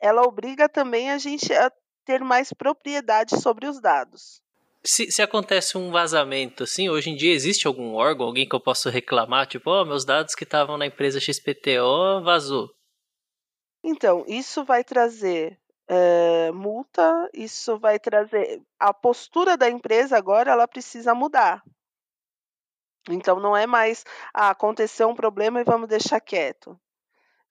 ela 0.00 0.22
obriga 0.22 0.68
também 0.68 1.10
a 1.10 1.18
gente 1.18 1.52
a 1.52 1.70
ter 2.04 2.20
mais 2.22 2.52
propriedade 2.52 3.40
sobre 3.40 3.66
os 3.66 3.80
dados. 3.80 4.42
Se, 4.86 5.10
se 5.10 5.22
acontece 5.22 5.78
um 5.78 5.90
vazamento, 5.90 6.64
assim, 6.64 6.90
hoje 6.90 7.10
em 7.10 7.16
dia 7.16 7.32
existe 7.32 7.66
algum 7.66 7.94
órgão, 7.94 8.26
alguém 8.26 8.46
que 8.46 8.54
eu 8.54 8.60
possa 8.60 8.90
reclamar, 8.90 9.46
tipo, 9.46 9.70
ó, 9.70 9.84
meus 9.84 10.04
dados 10.04 10.34
que 10.34 10.44
estavam 10.44 10.76
na 10.76 10.86
empresa 10.86 11.18
XPTO 11.18 12.22
vazou. 12.22 12.70
Então, 13.82 14.24
isso 14.28 14.62
vai 14.64 14.84
trazer 14.84 15.58
eh, 15.88 16.50
multa, 16.52 17.28
isso 17.32 17.78
vai 17.78 17.98
trazer. 17.98 18.62
A 18.78 18.92
postura 18.92 19.56
da 19.56 19.68
empresa 19.68 20.16
agora 20.16 20.50
ela 20.50 20.68
precisa 20.68 21.14
mudar. 21.14 21.62
Então 23.08 23.38
não 23.38 23.56
é 23.56 23.66
mais 23.66 24.04
ah, 24.32 24.50
aconteceu 24.50 25.08
um 25.08 25.14
problema 25.14 25.60
e 25.60 25.64
vamos 25.64 25.88
deixar 25.88 26.20
quieto. 26.20 26.78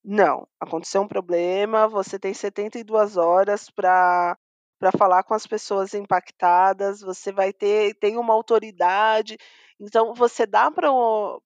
Não, 0.04 0.47
aconteceu 0.60 1.01
um 1.01 1.08
problema, 1.08 1.88
você 1.88 2.20
tem 2.20 2.34
72 2.34 3.18
horas 3.18 3.70
para 3.70 4.38
para 4.80 4.91
falar 4.97 5.24
com 5.24 5.34
as 5.34 5.47
pessoas 5.47 5.93
impactadas, 5.93 6.99
você 6.99 7.32
vai 7.32 7.54
ter 7.54 7.95
tem 7.99 8.18
uma 8.18 8.34
autoridade, 8.34 9.38
então 9.80 10.14
você 10.14 10.45
dá 10.45 10.70
para 10.70 10.91
o 10.91 11.41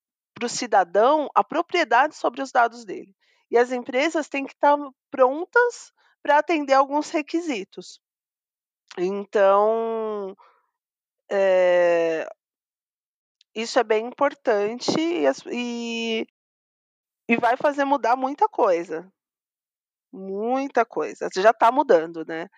cidadão 0.47 1.30
a 1.36 1.43
propriedade 1.43 2.16
sobre 2.16 2.41
os 2.41 2.51
dados 2.51 2.84
dele. 2.84 3.16
E 3.51 3.58
as 3.58 3.72
empresas 3.72 4.28
têm 4.28 4.45
que 4.45 4.53
estar 4.53 4.76
prontas 5.12 5.93
para 6.24 6.39
atender 6.39 6.74
alguns 6.74 7.12
requisitos. 7.12 8.01
Então, 8.97 10.36
eh, 11.30 12.28
isso 13.55 13.80
é 13.80 13.84
bem 13.84 14.08
importante 14.08 14.91
e, 14.99 15.26
e, 15.51 16.28
e 17.28 17.38
vai 17.38 17.58
fazer 17.58 17.86
mudar 17.86 18.16
muita 18.16 18.48
coisa. 18.50 19.12
Muita 20.12 20.86
coisa. 20.86 21.30
Já 21.36 21.52
está 21.52 21.72
mudando, 21.72 22.26
né? 22.26 22.50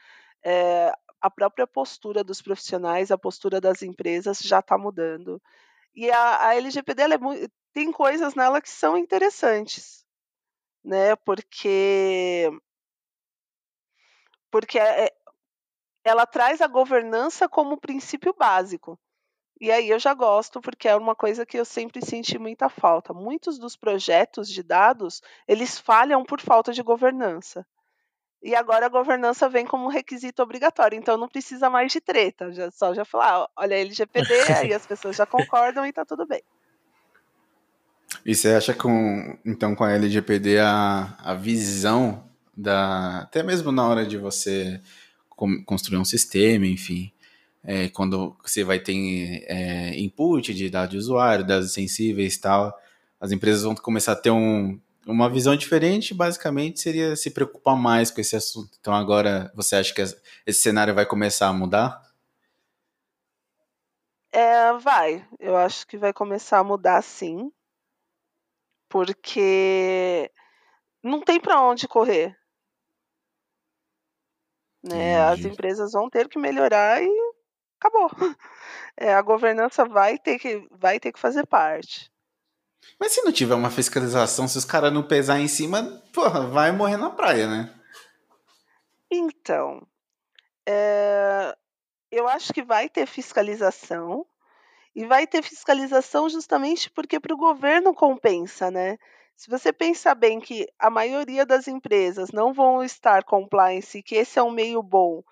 Eh, 0.46 0.92
a 1.22 1.32
própria 1.32 1.68
postura 1.68 2.24
dos 2.24 2.42
profissionais, 2.42 3.12
a 3.12 3.18
postura 3.18 3.62
das 3.62 3.84
empresas 3.84 4.40
já 4.40 4.60
está 4.60 4.78
mudando. 4.78 5.42
E 5.96 6.12
a, 6.12 6.48
a 6.50 6.56
LGPD 6.56 7.04
é 7.04 7.08
tem 7.74 7.92
coisas 7.92 8.36
nela 8.36 8.62
que 8.62 8.70
são 8.70 8.98
interessantes, 8.98 10.06
né? 10.84 11.16
Porque 11.18 12.50
porque 14.52 14.78
é- 14.80 15.06
é- 15.06 15.16
ela 16.04 16.26
traz 16.26 16.62
a 16.62 16.68
governança 16.68 17.50
como 17.50 17.80
princípio 17.80 18.34
básico. 18.38 19.00
E 19.60 19.72
aí 19.72 19.89
eu 19.89 19.99
já 19.99 20.14
gosto, 20.14 20.62
porque 20.62 20.88
é 20.88 20.95
uma 20.95 21.14
coisa 21.14 21.45
que 21.45 21.57
eu 21.57 21.66
sempre 21.66 22.03
senti 22.03 22.39
muita 22.39 22.70
falta. 22.70 23.14
Muitos 23.14 23.60
dos 23.60 23.76
projetos 23.76 24.47
de 24.49 24.64
dados, 24.64 25.22
eles 25.47 25.78
falham 25.78 26.24
por 26.24 26.39
falta 26.39 26.72
de 26.72 26.82
governança. 26.82 27.66
E 28.41 28.55
agora 28.55 28.86
a 28.86 28.89
governança 28.89 29.49
vem 29.49 29.66
como 29.66 29.86
um 29.86 29.89
requisito 29.89 30.41
obrigatório, 30.41 30.97
então 30.97 31.18
não 31.18 31.28
precisa 31.28 31.70
mais 31.70 31.91
de 31.91 31.99
treta, 31.99 32.53
já, 32.53 32.72
só 32.72 32.93
já 32.93 33.03
falar, 33.03 33.41
ó, 33.41 33.47
olha 33.57 33.76
LGPD, 33.76 34.34
aí 34.55 34.74
as 34.74 34.86
pessoas 34.86 35.18
já 35.18 35.26
concordam 35.26 35.86
e 35.86 35.91
tá 35.91 36.05
tudo 36.05 36.26
bem. 36.26 36.41
E 38.26 38.34
você 38.34 38.49
acha 38.49 38.74
com 38.74 39.38
então 39.45 39.76
com 39.76 39.84
a 39.84 39.91
LGPD 39.91 40.60
a, 40.60 41.16
a 41.20 41.34
visão 41.34 42.24
da 42.55 43.20
até 43.20 43.43
mesmo 43.43 43.72
na 43.72 43.88
hora 43.88 44.05
de 44.05 44.18
você 44.18 44.82
construir 45.66 45.97
um 45.97 46.05
sistema, 46.05 46.66
enfim, 46.66 47.12
é, 47.64 47.89
quando 47.89 48.36
você 48.41 48.64
vai 48.64 48.80
ter 48.80 48.93
é, 49.47 49.99
input 49.99 50.53
de 50.53 50.70
dados 50.70 50.91
de 50.91 50.97
usuário, 50.97 51.45
dados 51.45 51.74
sensíveis 51.74 52.36
e 52.36 52.41
tal, 52.41 52.78
as 53.20 53.32
empresas 53.32 53.64
vão 53.64 53.76
começar 53.76 54.14
a 54.14 54.16
ter 54.16 54.32
um, 54.32 54.80
uma 55.05 55.30
visão 55.30 55.55
diferente, 55.55 56.14
basicamente 56.14 56.80
seria 56.80 57.16
se 57.16 57.32
preocupar 57.32 57.76
mais 57.76 58.12
com 58.12 58.22
esse 58.22 58.36
assunto. 58.36 58.78
Então 58.80 58.93
agora 58.93 59.51
você 59.55 59.76
acha 59.76 59.93
que 59.93 60.01
esse 60.01 60.62
cenário 60.62 60.93
vai 60.93 61.05
começar 61.05 61.47
a 61.47 61.53
mudar? 61.53 62.01
É, 64.32 64.74
vai, 64.74 65.28
eu 65.39 65.57
acho 65.57 65.88
que 65.88 65.97
vai 65.97 66.14
começar 66.14 66.60
a 66.60 66.64
mudar 66.64 67.01
sim, 67.01 67.51
porque 68.88 70.32
não 71.03 71.22
tem 71.22 71.39
para 71.39 71.62
onde 71.62 71.88
correr. 71.88 72.38
Né? 74.84 75.20
As 75.22 75.43
empresas 75.43 75.91
vão 75.91 76.10
ter 76.10 76.30
que 76.30 76.39
melhorar 76.39 77.03
e 77.03 77.29
acabou. 77.80 78.10
É, 79.02 79.14
a 79.14 79.22
governança 79.22 79.86
vai 79.86 80.18
ter 80.18 80.38
que 80.38 80.68
vai 80.72 81.00
ter 81.00 81.14
que 81.14 81.20
fazer 81.20 81.48
parte. 81.48 82.12
Mas 83.00 83.14
se 83.14 83.22
não 83.22 83.32
tiver 83.32 83.56
uma 83.56 83.70
fiscalização, 83.70 84.46
se 84.46 84.58
os 84.58 84.66
caras 84.66 84.92
não 84.92 85.02
pesar 85.02 85.40
em 85.40 85.48
cima, 85.48 86.04
porra, 86.12 86.46
vai 86.48 86.74
morrer 86.74 86.98
na 86.98 87.10
praia, 87.10 87.48
né? 87.48 87.74
Então, 89.10 89.88
eh, 90.68 91.56
eu 92.12 92.28
acho 92.28 92.52
que 92.52 92.62
vai 92.62 92.90
ter 92.90 93.06
fiscalização 93.06 94.26
e 94.94 95.06
vai 95.06 95.26
ter 95.26 95.42
fiscalização 95.42 96.30
justamente 96.30 96.90
porque 96.90 97.20
para 97.20 97.34
o 97.34 97.38
governo 97.38 97.94
compensa, 97.94 98.70
né? 98.70 98.98
Se 99.36 99.50
você 99.50 99.72
pensar 99.72 100.16
bem 100.16 100.40
que 100.42 100.68
a 100.78 100.90
maioria 100.90 101.46
das 101.46 101.68
empresas 101.68 102.32
não 102.32 102.54
vão 102.54 102.84
estar 102.84 103.24
compliance, 103.24 104.04
que 104.04 104.16
esse 104.16 104.38
é 104.38 104.44
um 104.44 104.52
meio 104.52 104.84
bom 104.84 105.24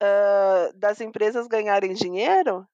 ah, 0.00 0.70
das 0.74 1.00
empresas 1.00 1.46
ganharem 1.46 1.92
dinheiro, 1.94 2.66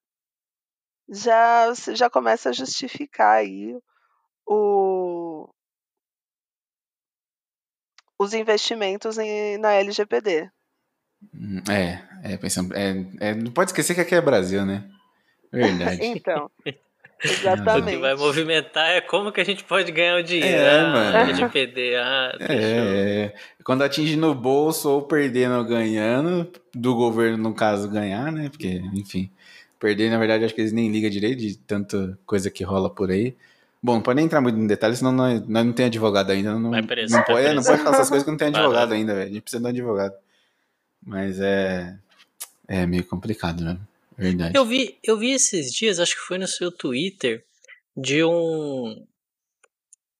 já 1.09 1.73
já 1.93 2.09
começa 2.09 2.49
a 2.49 2.53
justificar 2.53 3.37
aí 3.37 3.77
o, 4.45 5.49
os 8.17 8.33
investimentos 8.33 9.17
em- 9.17 9.57
na 9.57 9.73
LGPD. 9.73 10.49
Hum, 11.33 11.61
É, 11.69 12.33
é, 12.33 12.37
pensando, 12.37 12.75
é, 12.75 12.91
é, 13.19 13.35
não 13.35 13.51
pode 13.51 13.69
esquecer 13.71 13.93
que 13.95 14.01
aqui 14.01 14.15
é 14.15 14.21
Brasil, 14.21 14.65
né? 14.65 14.89
Verdade. 15.51 15.99
Então, 16.03 16.49
O 17.23 17.27
que 17.27 17.27
exatamente. 17.27 17.97
vai 17.97 18.15
movimentar 18.15 18.89
é 18.89 18.99
como 18.99 19.31
que 19.31 19.39
a 19.39 19.43
gente 19.43 19.63
pode 19.63 19.91
ganhar 19.91 20.17
o 20.17 20.23
dinheiro. 20.23 20.57
É, 20.57 20.79
ah, 20.79 20.87
mano. 20.87 21.17
LGPD, 21.17 21.95
ah, 21.95 22.35
fechou. 22.39 22.55
É, 22.55 23.21
é. 23.25 23.33
quando 23.63 23.83
atinge 23.83 24.15
no 24.15 24.33
bolso 24.33 24.89
ou 24.89 25.03
perdendo 25.03 25.55
ou 25.55 25.63
ganhando, 25.63 26.51
do 26.73 26.95
governo, 26.95 27.37
no 27.37 27.53
caso, 27.53 27.87
ganhar, 27.87 28.31
né? 28.31 28.49
Porque, 28.49 28.81
enfim, 28.93 29.29
perder, 29.79 30.09
na 30.09 30.17
verdade, 30.17 30.45
acho 30.45 30.55
que 30.55 30.61
eles 30.61 30.73
nem 30.73 30.91
ligam 30.91 31.11
direito 31.11 31.39
de 31.39 31.57
tanta 31.57 32.17
coisa 32.25 32.49
que 32.49 32.63
rola 32.63 32.89
por 32.89 33.11
aí. 33.11 33.35
Bom, 33.83 33.95
não 33.95 34.01
pode 34.01 34.15
nem 34.15 34.25
entrar 34.25 34.41
muito 34.41 34.57
em 34.57 34.67
detalhes, 34.67 34.97
senão 34.99 35.11
nós, 35.11 35.47
nós 35.47 35.65
não 35.65 35.73
tem 35.73 35.87
advogado 35.87 36.31
ainda. 36.31 36.57
Não, 36.57 36.71
Vai 36.71 36.83
preso, 36.83 37.15
não, 37.15 37.23
pode, 37.23 37.45
é, 37.45 37.53
não 37.53 37.63
pode 37.63 37.83
falar 37.83 37.95
essas 37.97 38.09
coisas 38.09 38.23
que 38.23 38.31
não 38.31 38.37
tem 38.37 38.47
advogado 38.47 38.93
ainda, 38.93 39.13
velho. 39.13 39.29
A 39.29 39.33
gente 39.33 39.41
precisa 39.41 39.61
de 39.61 39.67
um 39.67 39.69
advogado. 39.69 40.13
Mas 41.05 41.39
é. 41.39 41.97
É 42.67 42.85
meio 42.85 43.03
complicado, 43.03 43.63
né? 43.63 43.77
Verdade. 44.17 44.57
Eu 44.57 44.65
vi, 44.65 44.99
eu 45.03 45.17
vi 45.17 45.31
esses 45.31 45.73
dias, 45.73 45.99
acho 45.99 46.15
que 46.15 46.21
foi 46.21 46.37
no 46.37 46.47
seu 46.47 46.71
Twitter, 46.71 47.45
de 47.95 48.23
um 48.23 49.05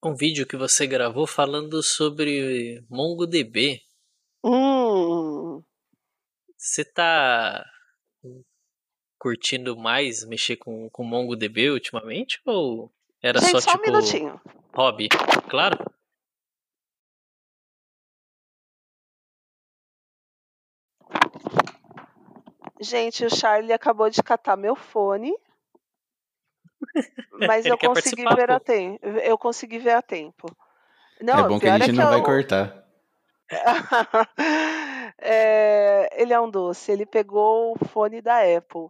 um 0.04 0.16
vídeo 0.16 0.48
que 0.48 0.58
você 0.58 0.88
gravou 0.88 1.28
falando 1.28 1.84
sobre 1.84 2.84
MongoDB. 2.90 3.82
Hum, 4.44 5.62
Você 6.58 6.84
tá 6.84 7.64
curtindo 9.20 9.78
mais 9.78 10.26
mexer 10.26 10.56
com, 10.56 10.90
com 10.90 11.04
MongoDB 11.04 11.70
ultimamente? 11.70 12.42
Ou 12.46 12.92
era 13.22 13.40
gente, 13.40 13.52
só, 13.52 13.60
só 13.60 13.70
um 13.70 13.74
tipo 13.74 13.92
minutinho. 13.92 14.42
hobby? 14.74 15.08
Claro. 15.50 15.78
Gente, 22.82 23.24
o 23.26 23.30
Charlie 23.30 23.72
acabou 23.72 24.10
de 24.10 24.22
catar 24.24 24.58
meu 24.58 24.76
fone. 24.76 25.32
Mas 27.48 27.66
eu 27.66 27.78
consegui 27.78 28.24
ver 28.36 28.48
pô. 28.48 28.54
a 28.54 28.60
tempo. 28.60 29.08
Eu 29.20 29.38
consegui 29.38 29.78
ver 29.80 29.92
a 29.92 30.02
tempo. 30.02 30.48
Não, 31.22 31.46
é 31.46 31.48
bom 31.48 31.60
que 31.60 31.68
a 31.68 31.74
gente 31.78 31.84
é 31.84 31.86
que 31.86 31.92
não 31.92 32.10
vai 32.10 32.20
eu- 32.20 32.24
cortar. 32.24 32.84
É, 35.24 36.10
ele 36.20 36.34
é 36.34 36.40
um 36.40 36.50
doce. 36.50 36.92
Ele 36.92 37.06
pegou 37.06 37.74
o 37.80 37.86
fone 37.86 38.22
da 38.22 38.40
Apple. 38.40 38.88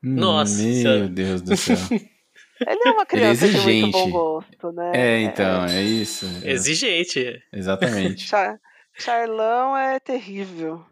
Nossa 0.00 0.62
Meu. 0.62 1.08
Deus 1.08 1.42
do 1.42 1.56
céu. 1.56 1.76
Ele 2.60 2.80
é 2.88 2.90
uma 2.90 3.06
criança 3.06 3.48
de 3.48 3.60
muito 3.60 3.90
bom 3.92 4.10
gosto, 4.10 4.72
né? 4.72 4.92
É, 4.94 5.20
então, 5.22 5.64
é 5.64 5.80
isso. 5.82 6.26
Exigente. 6.44 7.40
Exatamente. 7.52 8.26
Char- 8.26 8.60
Charlão 8.94 9.76
é 9.76 9.98
terrível. 10.00 10.84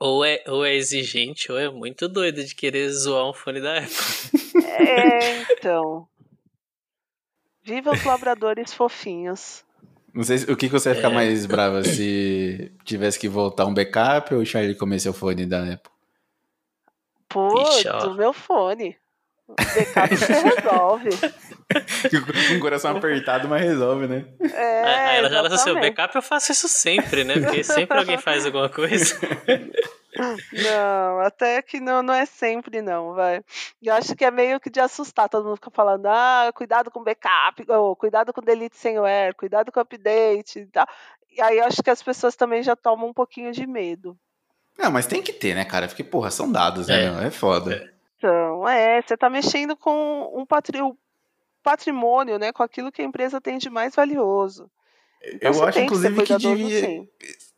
Ou 0.00 0.24
é, 0.24 0.42
ou 0.46 0.64
é 0.64 0.74
exigente, 0.74 1.50
ou 1.50 1.58
é 1.58 1.68
muito 1.68 2.08
doido 2.08 2.44
de 2.44 2.54
querer 2.54 2.88
zoar 2.90 3.28
um 3.28 3.32
fone 3.32 3.60
da 3.60 3.78
Apple. 3.78 4.64
É, 4.64 5.42
então. 5.52 6.06
Viva 7.64 7.90
os 7.92 8.04
labradores 8.04 8.72
fofinhos. 8.72 9.64
Não 10.14 10.22
sei 10.22 10.38
se- 10.38 10.50
o 10.50 10.56
que, 10.56 10.66
que 10.68 10.72
você 10.72 10.90
ia 10.90 10.94
ficar 10.94 11.10
É. 11.10 11.14
mais 11.14 11.44
brava 11.46 11.82
se 11.84 12.72
tivesse 12.84 13.18
que 13.18 13.28
voltar 13.28 13.66
um 13.66 13.74
backup 13.74 14.32
ou 14.34 14.40
o 14.40 14.46
Charlie 14.46 14.74
comer 14.74 15.00
seu 15.00 15.12
fone 15.12 15.44
da 15.44 15.74
Apple. 15.74 15.90
Pô, 17.28 17.52
do 18.02 18.14
meu 18.14 18.32
fone. 18.32 18.96
O 19.48 19.54
backup 19.54 20.16
você 20.16 20.32
resolve. 20.34 21.08
Com 22.48 22.54
o 22.56 22.60
coração 22.60 22.96
apertado, 22.96 23.48
mas 23.48 23.62
resolve, 23.62 24.06
né? 24.06 24.26
É, 24.40 24.84
Aí 24.84 25.18
ela 25.18 25.30
já 25.30 25.40
lança 25.40 25.56
seu 25.56 25.72
exatamente. 25.72 25.96
backup, 25.96 26.16
eu 26.16 26.22
faço 26.22 26.52
isso 26.52 26.68
sempre, 26.68 27.24
né? 27.24 27.34
Porque 27.40 27.64
sempre 27.64 27.98
alguém 27.98 28.18
faz 28.18 28.44
alguma 28.44 28.68
coisa. 28.68 29.18
Não, 30.52 31.20
até 31.20 31.62
que 31.62 31.80
não, 31.80 32.02
não 32.02 32.12
é 32.12 32.26
sempre 32.26 32.82
não, 32.82 33.14
vai. 33.14 33.42
Eu 33.82 33.94
acho 33.94 34.14
que 34.16 34.24
é 34.24 34.30
meio 34.30 34.58
que 34.58 34.68
de 34.68 34.80
assustar, 34.80 35.28
todo 35.28 35.44
mundo 35.44 35.56
fica 35.56 35.70
falando, 35.70 36.06
ah, 36.06 36.50
cuidado 36.54 36.90
com 36.90 37.04
backup, 37.04 37.64
ou 37.70 37.94
cuidado 37.94 38.32
com 38.32 38.40
delete 38.40 38.76
sem 38.76 38.98
wear, 38.98 39.34
cuidado 39.34 39.70
com 39.70 39.80
update 39.80 40.60
e 40.60 40.66
tal. 40.66 40.86
E 41.30 41.40
aí 41.40 41.58
eu 41.58 41.64
acho 41.64 41.82
que 41.82 41.90
as 41.90 42.02
pessoas 42.02 42.34
também 42.34 42.62
já 42.62 42.74
tomam 42.74 43.08
um 43.08 43.12
pouquinho 43.14 43.52
de 43.52 43.66
medo. 43.66 44.18
Não, 44.76 44.90
mas 44.90 45.06
tem 45.06 45.22
que 45.22 45.32
ter, 45.32 45.54
né, 45.54 45.64
cara? 45.64 45.88
Porque, 45.88 46.04
porra, 46.04 46.30
são 46.30 46.50
dados, 46.50 46.88
né? 46.88 47.04
É. 47.24 47.26
É 47.26 47.30
foda. 47.30 47.97
Então, 48.18 48.68
é, 48.68 49.00
você 49.00 49.16
tá 49.16 49.30
mexendo 49.30 49.76
com 49.76 50.30
um 50.34 50.44
patri- 50.44 50.82
o 50.82 50.96
patrimônio, 51.62 52.38
né, 52.38 52.52
com 52.52 52.62
aquilo 52.62 52.90
que 52.92 53.00
a 53.00 53.04
empresa 53.04 53.40
tem 53.40 53.58
de 53.58 53.70
mais 53.70 53.94
valioso. 53.94 54.68
Então 55.34 55.52
eu 55.52 55.64
acho, 55.64 55.78
que 55.78 55.84
inclusive, 55.84 56.14
que 56.14 56.26
cuidadoso, 56.26 56.56
devia. 56.56 56.80
sim. 56.80 57.08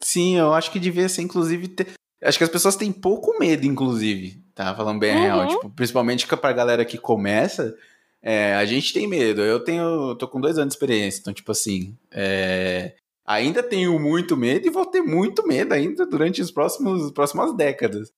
Sim, 0.01 0.39
eu 0.39 0.53
acho 0.55 0.71
que 0.71 0.79
devia 0.79 1.09
ser, 1.09 1.23
inclusive, 1.23 1.69
ter. 1.69 1.89
Acho 2.23 2.39
que 2.39 2.45
as 2.45 2.51
pessoas 2.51 2.77
têm 2.77 2.91
pouco 2.93 3.39
medo, 3.39 3.67
inclusive. 3.67 4.43
Tá 4.55 4.75
falando 4.75 4.99
bem 4.99 5.13
a 5.13 5.19
real. 5.21 5.41
Uhum. 5.41 5.49
Tipo, 5.49 5.71
principalmente 5.71 6.27
que 6.27 6.37
pra 6.37 6.53
galera 6.53 6.85
que 6.85 6.97
começa, 6.99 7.77
é, 8.23 8.55
a 8.55 8.65
gente 8.65 8.93
tem 8.93 9.07
medo. 9.07 9.43
Eu 9.43 9.61
tenho. 9.63 10.15
tô 10.17 10.27
com 10.27 10.41
dois 10.41 10.57
anos 10.59 10.73
de 10.73 10.77
experiência, 10.77 11.21
então, 11.21 11.33
tipo 11.35 11.53
assim. 11.53 11.97
é, 12.11 12.95
ainda 13.27 13.63
tenho 13.63 13.99
muito 13.99 14.37
medo 14.37 14.67
e 14.67 14.71
vou 14.71 14.87
ter 14.87 15.03
muito 15.03 15.47
medo 15.47 15.73
ainda 15.75 16.05
durante 16.07 16.41
os 16.41 16.51
próximos 16.51 17.05
as 17.07 17.11
próximas 17.13 17.55
décadas. 17.55 18.11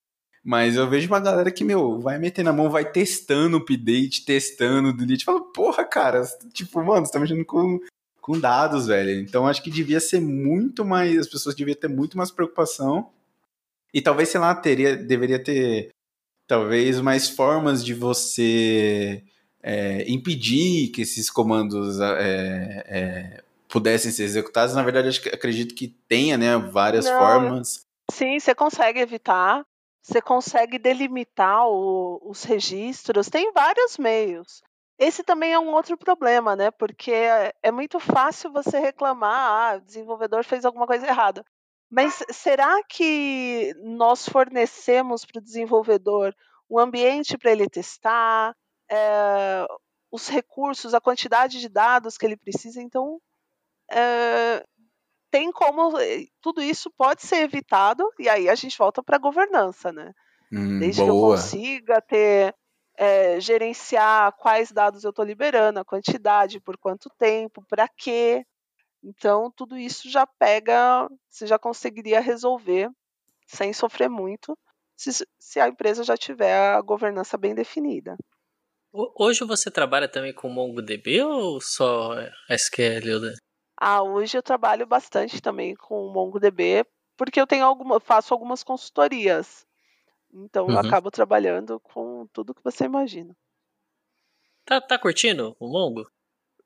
Mas 0.45 0.75
eu 0.75 0.89
vejo 0.89 1.07
uma 1.07 1.21
galera 1.21 1.53
que, 1.53 1.63
meu, 1.63 2.01
vai 2.01 2.19
metendo 2.19 2.51
a 2.51 2.53
mão, 2.53 2.69
vai 2.69 2.91
testando 2.91 3.57
o 3.57 3.61
update, 3.61 4.25
testando 4.25 4.89
o 4.89 4.93
delete. 4.93 5.25
Fala, 5.25 5.41
porra, 5.53 5.85
cara, 5.85 6.23
tipo, 6.53 6.83
mano, 6.83 7.07
você 7.07 7.13
tá 7.13 7.21
mexendo 7.21 7.45
com, 7.45 7.79
com 8.21 8.39
dados, 8.39 8.89
velho. 8.89 9.21
Então 9.21 9.47
acho 9.47 9.63
que 9.63 9.71
devia 9.71 10.01
ser 10.01 10.21
muito 10.21 10.85
mais. 10.85 11.17
As 11.17 11.29
pessoas 11.29 11.55
deviam 11.55 11.77
ter 11.77 11.89
muito 11.89 12.17
mais 12.17 12.31
preocupação 12.31 13.11
E 13.95 14.03
talvez, 14.03 14.31
sei 14.31 14.41
lá, 14.41 14.55
teria, 14.55 14.97
deveria 14.97 15.39
ter 15.39 15.91
talvez 16.49 17.01
mais 17.01 17.29
formas 17.29 17.85
de 17.85 17.95
você 17.95 19.23
é, 19.63 20.11
impedir 20.11 20.89
que 20.89 21.03
esses 21.03 21.31
comandos 21.31 22.01
é, 22.01 22.85
é, 22.87 23.43
pudessem 23.69 24.11
ser 24.11 24.25
executados. 24.25 24.75
Na 24.75 24.83
verdade, 24.83 25.09
acho 25.09 25.23
que, 25.23 25.29
acredito 25.29 25.75
que 25.75 25.89
tenha 26.09 26.37
né, 26.37 26.59
várias 26.59 27.05
Não, 27.05 27.19
formas. 27.19 27.87
Sim, 28.11 28.39
você 28.39 28.55
consegue 28.55 29.01
evitar, 29.01 29.65
você 30.03 30.21
consegue 30.21 30.79
delimitar 30.79 31.67
o- 31.69 32.21
os 32.25 32.45
registros, 32.45 33.29
tem 33.31 33.53
vários 33.53 33.99
meios. 33.99 34.63
Esse 34.99 35.23
também 35.25 35.53
é 35.53 35.59
um 35.59 35.73
outro 35.75 35.97
problema, 35.97 36.55
né? 36.57 36.71
Porque 36.71 37.13
é, 37.13 37.55
é 37.63 37.71
muito 37.73 37.99
fácil 38.01 38.53
você 38.53 38.79
reclamar, 38.79 39.75
ah, 39.75 39.77
o 39.79 39.81
desenvolvedor 39.81 40.45
fez 40.45 40.65
alguma 40.65 40.87
coisa 40.87 41.07
errada. 41.07 41.45
Mas 41.91 42.23
será 42.31 42.83
que 42.85 43.75
nós 43.83 44.29
fornecemos 44.29 45.25
para 45.25 45.39
o 45.39 45.43
desenvolvedor 45.43 46.35
um 46.71 46.79
ambiente 46.79 47.37
para 47.37 47.51
ele 47.53 47.69
testar, 47.69 48.55
eh, 48.91 49.67
os 50.11 50.29
recursos, 50.29 50.95
a 50.95 51.01
quantidade 51.01 51.61
de 51.61 51.69
dados 51.69 52.17
que 52.17 52.25
ele 52.27 52.37
precisa? 52.37 52.81
Então, 52.83 53.21
eh, 53.91 54.65
tem 55.33 55.51
como. 55.51 55.99
eh, 55.99 56.27
Tudo 56.41 56.63
isso 56.63 56.89
pode 56.97 57.23
ser 57.23 57.39
evitado, 57.43 58.09
e 58.21 58.29
aí 58.29 58.49
a 58.49 58.55
gente 58.55 58.79
volta 58.79 59.03
para 59.03 59.17
a 59.17 59.21
governança, 59.21 59.91
né? 59.93 60.13
Hum, 60.53 60.79
Desde 60.79 61.03
que 61.03 61.11
eu 61.11 61.15
boa. 61.15 61.35
consiga 61.37 62.01
ter, 62.03 62.55
eh, 62.99 63.41
gerenciar 63.41 64.33
quais 64.37 64.71
dados 64.71 65.03
eu 65.05 65.11
estou 65.11 65.25
liberando, 65.25 65.81
a 65.81 65.85
quantidade, 65.85 66.61
por 66.61 66.77
quanto 66.79 67.11
tempo, 67.19 67.65
para 67.69 67.89
quê. 67.89 68.45
Então, 69.03 69.51
tudo 69.57 69.77
isso 69.79 70.09
já 70.11 70.27
pega, 70.27 71.09
você 71.31 71.47
já 71.47 71.59
conseguiria 71.59 72.21
resolver 72.21 72.89
sem 73.49 73.73
sofrer 73.73 74.09
muito, 74.09 74.57
se, 74.97 75.11
se 75.39 75.61
a 75.61 75.69
empresa 75.69 76.05
já 76.05 76.17
tiver 76.17 76.55
a 76.75 76.81
governança 76.83 77.37
bem 77.39 77.55
definida. 77.55 78.17
Ho- 78.93 79.13
Hoje 79.19 79.45
você 79.45 79.71
trabalha 79.71 80.09
também 80.09 80.35
com 80.35 80.49
MongoDB 80.49 81.23
ou 81.23 81.61
só 81.61 82.15
SQL? 82.51 83.33
Ah, 83.85 84.01
hoje 84.01 84.39
eu 84.39 84.43
trabalho 84.45 84.87
bastante 84.87 85.43
também 85.43 85.75
com 85.75 86.07
o 86.07 86.13
MongoDB, 86.13 86.87
porque 87.17 87.41
eu 87.41 87.49
tenho 87.49 87.65
alguma, 87.67 87.99
faço 87.99 88.33
algumas 88.33 88.63
consultorias. 88.63 89.67
Então 90.33 90.69
eu 90.69 90.75
Uhum. 90.75 90.79
acabo 90.79 91.11
trabalhando 91.11 91.81
com 91.81 92.29
tudo 92.33 92.55
que 92.55 92.63
você 92.63 92.85
imagina. 92.85 93.37
Tá, 94.65 94.81
tá 94.81 94.97
curtindo 94.97 95.57
o 95.59 95.67
Mongo? 95.67 96.09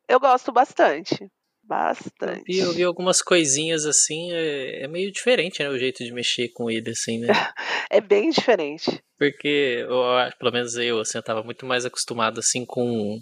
Eu 0.06 0.20
gosto 0.20 0.52
bastante. 0.52 1.22
Eu 1.22 1.30
Bastante. 1.62 2.60
eu 2.60 2.74
vi 2.74 2.84
algumas 2.84 3.22
coisinhas 3.22 3.86
assim, 3.86 4.30
é, 4.32 4.84
é 4.84 4.86
meio 4.86 5.10
diferente, 5.10 5.62
né? 5.62 5.70
O 5.70 5.78
jeito 5.78 6.04
de 6.04 6.12
mexer 6.12 6.50
com 6.52 6.70
ele, 6.70 6.90
assim, 6.90 7.18
né? 7.18 7.28
É 7.90 7.98
bem 7.98 8.28
diferente. 8.28 9.02
Porque, 9.18 9.78
eu, 9.88 10.02
pelo 10.38 10.52
menos 10.52 10.76
eu, 10.76 11.00
assim, 11.00 11.16
eu 11.16 11.24
tava 11.24 11.42
muito 11.42 11.64
mais 11.64 11.86
acostumado, 11.86 12.40
assim, 12.40 12.66
com 12.66 13.18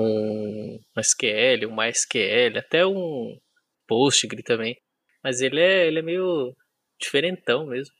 um 0.00 1.00
SQL, 1.00 1.66
um 1.66 1.74
MySQL, 1.76 2.58
até 2.58 2.86
um 2.86 3.38
Postgre 3.86 4.42
também. 4.42 4.76
Mas 5.22 5.40
ele 5.40 5.60
é, 5.60 5.86
ele 5.86 5.98
é 5.98 6.02
meio 6.02 6.54
diferentão 7.00 7.66
mesmo. 7.66 7.94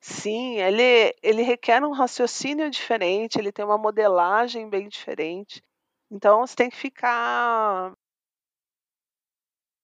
Sim, 0.00 0.60
ele, 0.60 1.14
ele 1.22 1.42
requer 1.42 1.82
um 1.82 1.92
raciocínio 1.92 2.70
diferente, 2.70 3.38
ele 3.38 3.50
tem 3.50 3.64
uma 3.64 3.78
modelagem 3.78 4.68
bem 4.68 4.88
diferente. 4.88 5.62
Então 6.10 6.46
você 6.46 6.54
tem 6.54 6.70
que 6.70 6.76
ficar. 6.76 7.92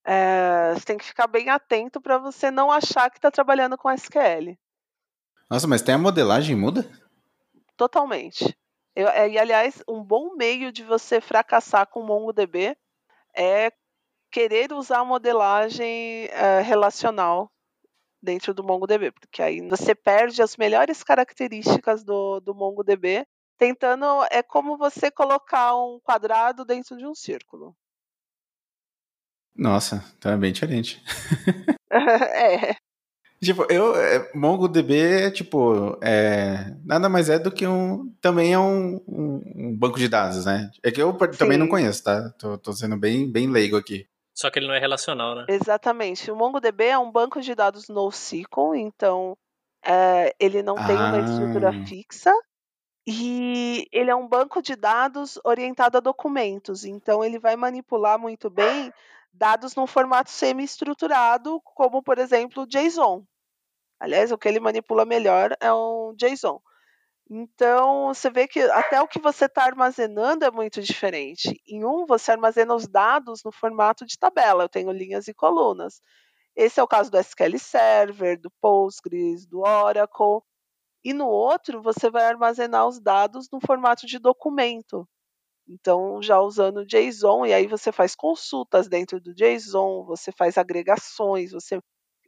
eh, 0.05 0.75
você 0.75 0.85
tem 0.85 0.99
que 0.99 1.05
ficar 1.05 1.27
bem 1.27 1.49
atento 1.49 2.01
para 2.01 2.19
você 2.19 2.51
não 2.51 2.71
achar 2.71 3.11
que 3.11 3.19
está 3.19 3.31
trabalhando 3.31 3.77
com 3.77 3.91
SQL. 3.91 4.57
Nossa, 5.51 5.67
mas 5.67 5.83
tem 5.83 5.95
a 5.95 5.99
modelagem 5.99 6.57
muda? 6.57 6.89
Totalmente. 7.77 8.57
Eu- 8.95 9.09
é, 9.09 9.29
e, 9.29 9.39
aliás, 9.39 9.83
um 9.89 10.03
bom 10.03 10.35
meio 10.37 10.71
de 10.71 10.85
você 10.85 11.21
fracassar 11.21 11.87
com 11.87 12.01
o 12.01 12.07
MongoDB 12.07 12.77
é 13.35 13.73
querer 14.31 14.73
usar 14.73 15.01
a 15.01 15.05
modelagem 15.05 16.27
eh, 16.31 16.61
relacional 16.63 17.51
dentro 18.23 18.55
do 18.55 18.63
MongoDB, 18.63 19.11
porque 19.13 19.43
aí 19.43 19.61
você 19.69 19.95
perde 19.95 20.41
as 20.43 20.57
melhores 20.57 21.03
características 21.03 22.05
do, 22.05 22.41
do 22.41 22.55
MongoDB 22.55 23.27
tentando. 23.59 24.05
É 24.31 24.43
como 24.43 24.79
você 24.79 25.11
colocar 25.11 25.77
um 25.77 25.99
quadrado 26.01 26.65
dentro 26.65 26.97
de 26.97 27.07
um 27.07 27.15
círculo. 27.15 27.77
Nossa, 29.55 30.03
tá 30.21 30.37
bem 30.37 30.53
diferente. 30.53 31.03
é, 31.91 32.75
Tipo, 33.43 33.67
eu. 33.69 33.97
é, 33.97 34.31
MongoDB 34.35 34.97
é 35.25 35.31
tipo. 35.31 35.99
É, 36.03 36.75
nada 36.85 37.09
mais 37.09 37.29
é 37.29 37.39
do 37.39 37.51
que 37.51 37.67
um. 37.67 38.15
Também 38.21 38.53
é 38.53 38.59
um, 38.59 39.01
um- 39.09 39.43
um 39.57 39.77
banco 39.77 39.99
de 39.99 40.09
dados, 40.09 40.45
né? 40.45 40.71
É 40.83 40.91
que 40.93 41.03
eu 41.03 41.13
também 41.37 41.59
não 41.59 41.67
Sim. 41.67 41.71
conheço, 41.71 42.05
tá? 42.05 42.31
Tô, 42.39 42.57
tô 42.57 42.73
sendo 42.73 42.97
bem, 42.97 43.31
bem 43.31 43.49
leigo 43.51 43.77
aqui. 43.77 44.07
Só 44.35 44.49
que 44.51 44.59
ele 44.59 44.67
não 44.69 44.75
é 44.75 44.79
relacional, 44.79 45.35
né? 45.35 45.45
exatamente. 45.49 46.31
O 46.31 46.37
MongoDB 46.37 46.85
é 46.85 46.99
um 46.99 47.11
banco 47.11 47.41
de 47.41 47.55
dados 47.55 47.89
NoSQL, 47.89 48.75
então 48.77 49.37
eh, 49.85 50.35
ele 50.41 50.63
não 50.63 50.77
tem 50.77 50.97
uma 50.97 51.19
estrutura 51.21 51.71
Ah. 51.71 51.87
fixa. 51.87 52.33
E 53.07 53.89
ele 53.91 54.11
é 54.11 54.15
um 54.15 54.29
banco 54.29 54.63
de 54.63 54.77
dados 54.77 55.39
orientado 55.45 55.97
a 55.99 56.01
documentos, 56.01 56.85
então 56.85 57.25
ele 57.25 57.39
vai 57.41 57.57
manipular 57.57 58.17
muito 58.19 58.49
bem 58.49 58.93
dados 59.33 59.75
num 59.75 59.87
formato 59.89 60.31
semi-estruturado, 60.31 61.61
como 61.75 62.01
por 62.03 62.19
exemplo 62.19 62.63
o 62.63 62.67
JSON. 62.67 63.25
Aliás, 64.03 64.33
o 64.33 64.37
que 64.37 64.49
ele 64.49 64.59
manipula 64.59 65.05
melhor 65.05 65.57
é 65.61 65.73
um 65.73 66.13
JSON. 66.17 66.61
Então, 67.31 68.09
você 68.09 68.29
vê 68.29 68.49
que 68.49 68.59
até 68.61 69.01
o 69.01 69.07
que 69.07 69.21
você 69.21 69.45
está 69.45 69.63
armazenando 69.63 70.45
é 70.45 70.51
muito 70.51 70.83
diferente. 70.83 71.63
Em 71.69 71.85
um, 71.85 72.05
você 72.05 72.33
armazena 72.33 72.75
os 72.75 72.89
dados 72.89 73.45
no 73.45 73.53
formato 73.53 74.05
de 74.05 74.19
tabela, 74.19 74.65
eu 74.65 74.69
tenho 74.69 74.91
linhas 74.91 75.29
e 75.29 75.35
colunas. 75.35 76.03
Esse 76.57 76.81
é 76.81 76.83
o 76.83 76.89
caso 76.89 77.13
do 77.13 77.17
SQL 77.17 77.57
Server, 77.61 78.41
do 78.41 78.51
Postgres, 78.61 79.47
do 79.47 79.61
Oracle. 79.61 80.43
E 81.05 81.13
no 81.13 81.29
outro, 81.29 81.81
você 81.81 82.11
vai 82.11 82.25
armazenar 82.25 82.89
os 82.89 83.01
dados 83.01 83.49
no 83.53 83.61
formato 83.65 84.05
de 84.05 84.19
documento. 84.19 85.09
Então, 85.69 86.21
já 86.21 86.41
usando 86.41 86.79
o 86.79 86.87
JSON, 86.87 87.47
e 87.47 87.55
aí 87.55 87.69
você 87.69 87.93
faz 87.93 88.17
consultas 88.17 88.89
dentro 88.89 89.21
do 89.21 89.33
JSON, 89.33 90.05
você 90.05 90.33
faz 90.33 90.59
agregações, 90.59 91.53
você 91.53 91.81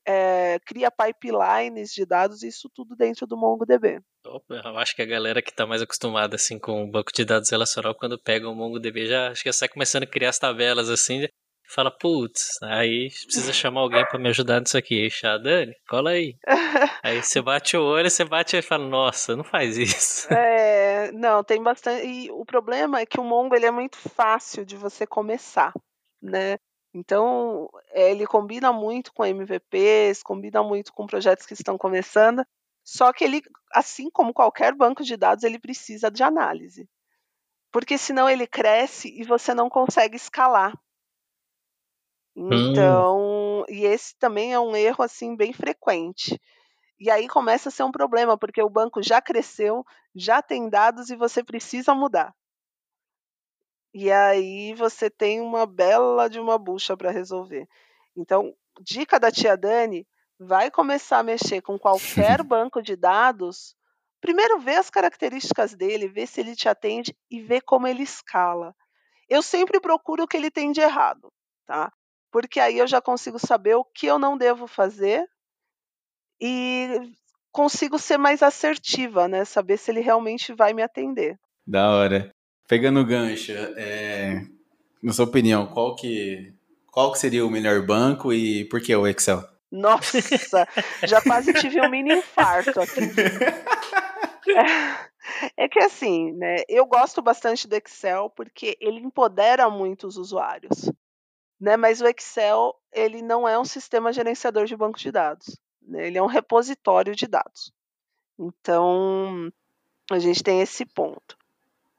eh, 0.06 0.58
cria 0.66 0.90
pipelines 0.90 1.92
de 1.92 2.04
dados, 2.04 2.42
isso 2.42 2.70
tudo 2.74 2.94
dentro 2.96 3.26
do 3.26 3.36
MongoDB. 3.36 4.00
Opa, 4.26 4.62
Eu 4.64 4.78
acho 4.78 4.94
que 4.94 5.02
a 5.02 5.06
galera 5.06 5.42
que 5.42 5.54
tá 5.54 5.66
mais 5.66 5.82
acostumada 5.82 6.36
assim 6.36 6.58
com 6.58 6.84
o 6.84 6.90
banco 6.90 7.12
de 7.12 7.24
dados 7.24 7.50
relacional, 7.50 7.94
quando 7.94 8.18
pega 8.18 8.48
o 8.48 8.54
MongoDB, 8.54 9.06
já 9.06 9.30
acho 9.30 9.42
que 9.42 9.48
já 9.48 9.52
sai 9.52 9.68
começando 9.68 10.04
a 10.04 10.06
criar 10.06 10.30
as 10.30 10.38
tabelas 10.38 10.88
assim, 10.88 11.26
fala, 11.66 11.90
putz, 11.90 12.50
aí 12.62 13.08
precisa 13.24 13.52
chamar 13.52 13.80
alguém 13.80 14.04
pra 14.06 14.18
me 14.18 14.28
ajudar 14.28 14.60
nisso 14.60 14.78
aqui. 14.78 15.10
Chá, 15.10 15.36
Dani, 15.38 15.74
cola 15.88 16.10
aí. 16.10 16.36
Aí 17.02 17.22
você 17.22 17.42
bate 17.42 17.76
o 17.76 17.82
olho, 17.84 18.10
você 18.10 18.24
bate 18.24 18.56
e 18.56 18.62
fala, 18.62 18.88
nossa, 18.88 19.36
não 19.36 19.44
faz 19.44 19.76
isso. 19.76 20.32
É, 20.32 21.12
não, 21.12 21.44
tem 21.44 21.62
bastante. 21.62 22.06
E 22.06 22.30
o 22.30 22.46
problema 22.46 23.00
é 23.00 23.04
que 23.04 23.20
o 23.20 23.24
Mongo 23.24 23.54
ele 23.54 23.66
é 23.66 23.70
muito 23.70 23.96
fácil 23.96 24.64
de 24.64 24.74
você 24.74 25.06
começar, 25.06 25.72
né? 26.22 26.56
Então, 26.94 27.68
eh, 27.90 28.12
ele 28.12 28.26
combina 28.26 28.72
muito 28.72 29.12
com 29.12 29.24
MVPs, 29.26 30.22
combina 30.22 30.62
muito 30.62 30.92
com 30.92 31.06
projetos 31.06 31.44
que 31.44 31.54
estão 31.54 31.76
começando, 31.76 32.46
só 32.84 33.12
que 33.12 33.24
ele, 33.24 33.42
assim 33.72 34.08
como 34.10 34.32
qualquer 34.32 34.74
banco 34.74 35.02
de 35.02 35.16
dados, 35.16 35.42
ele 35.44 35.58
precisa 35.58 36.10
de 36.10 36.22
análise. 36.22 36.88
Porque 37.72 37.98
senão 37.98 38.30
ele 38.30 38.46
cresce 38.46 39.08
e 39.08 39.24
você 39.24 39.54
não 39.54 39.68
consegue 39.68 40.16
escalar. 40.16 40.72
Então, 42.36 43.64
e 43.68 43.84
esse 43.84 44.16
também 44.18 44.52
é 44.52 44.60
um 44.60 44.76
erro 44.76 45.02
assim 45.04 45.36
bem 45.36 45.52
frequente. 45.52 46.40
E 47.00 47.10
aí 47.10 47.28
começa 47.28 47.68
a 47.68 47.72
ser 47.72 47.84
um 47.84 47.92
problema, 47.92 48.38
porque 48.38 48.62
o 48.62 48.70
banco 48.70 49.02
já 49.02 49.20
cresceu, 49.20 49.84
já 50.14 50.42
tem 50.42 50.68
dados 50.70 51.10
e 51.10 51.16
você 51.16 51.42
precisa 51.44 51.94
mudar. 51.94 52.34
E 53.94 54.10
aí 54.10 54.74
você 54.74 55.08
tem 55.08 55.40
uma 55.40 55.64
bela 55.64 56.28
de 56.28 56.40
uma 56.40 56.58
bucha 56.58 56.96
para 56.96 57.12
resolver. 57.12 57.68
Então, 58.16 58.52
dica 58.80 59.20
da 59.20 59.30
tia 59.30 59.56
Dani, 59.56 60.04
vai 60.36 60.68
começar 60.68 61.18
a 61.18 61.22
mexer 61.22 61.62
com 61.62 61.78
qualquer 61.78 62.42
banco 62.42 62.82
de 62.82 62.96
dados. 62.96 63.76
Primeiro 64.20 64.58
vê 64.58 64.74
as 64.74 64.90
características 64.90 65.74
dele, 65.74 66.08
vê 66.08 66.26
se 66.26 66.40
ele 66.40 66.56
te 66.56 66.68
atende 66.68 67.16
e 67.30 67.40
vê 67.40 67.60
como 67.60 67.86
ele 67.86 68.02
escala. 68.02 68.74
Eu 69.28 69.42
sempre 69.42 69.80
procuro 69.80 70.24
o 70.24 70.28
que 70.28 70.36
ele 70.36 70.50
tem 70.50 70.72
de 70.72 70.80
errado, 70.80 71.32
tá? 71.64 71.92
Porque 72.32 72.58
aí 72.58 72.78
eu 72.78 72.86
já 72.88 73.00
consigo 73.00 73.38
saber 73.38 73.76
o 73.76 73.84
que 73.84 74.06
eu 74.06 74.18
não 74.18 74.36
devo 74.36 74.66
fazer 74.66 75.24
e 76.40 76.88
consigo 77.52 77.96
ser 77.96 78.18
mais 78.18 78.42
assertiva, 78.42 79.28
né? 79.28 79.44
Saber 79.44 79.76
se 79.76 79.92
ele 79.92 80.00
realmente 80.00 80.52
vai 80.52 80.72
me 80.72 80.82
atender. 80.82 81.38
Da 81.64 81.90
hora. 81.90 82.33
Pegando 82.66 83.00
o 83.00 83.04
gancho, 83.04 83.52
é, 83.76 84.46
na 85.02 85.12
sua 85.12 85.26
opinião, 85.26 85.66
qual 85.66 85.94
que, 85.94 86.54
qual 86.86 87.12
que 87.12 87.18
seria 87.18 87.44
o 87.44 87.50
melhor 87.50 87.84
banco 87.84 88.32
e 88.32 88.64
por 88.66 88.80
que 88.80 88.94
o 88.94 89.06
Excel? 89.06 89.44
Nossa, 89.70 90.66
já 91.02 91.20
quase 91.20 91.52
tive 91.54 91.80
um 91.80 91.90
mini 91.90 92.14
infarto 92.14 92.80
aqui. 92.80 93.00
É, 94.46 95.64
é 95.64 95.68
que 95.68 95.78
assim, 95.78 96.32
né? 96.32 96.56
Eu 96.68 96.84
gosto 96.84 97.22
bastante 97.22 97.66
do 97.66 97.74
Excel 97.74 98.28
porque 98.28 98.76
ele 98.78 99.00
empodera 99.00 99.70
muito 99.70 100.06
os 100.06 100.18
usuários, 100.18 100.92
né? 101.58 101.78
Mas 101.78 102.02
o 102.02 102.06
Excel 102.06 102.74
ele 102.92 103.22
não 103.22 103.48
é 103.48 103.58
um 103.58 103.64
sistema 103.64 104.12
gerenciador 104.12 104.66
de 104.66 104.76
banco 104.76 104.98
de 104.98 105.10
dados, 105.10 105.58
né? 105.80 106.06
Ele 106.06 106.18
é 106.18 106.22
um 106.22 106.26
repositório 106.26 107.16
de 107.16 107.26
dados. 107.26 107.72
Então 108.38 109.50
a 110.10 110.18
gente 110.18 110.42
tem 110.42 110.60
esse 110.60 110.84
ponto. 110.84 111.38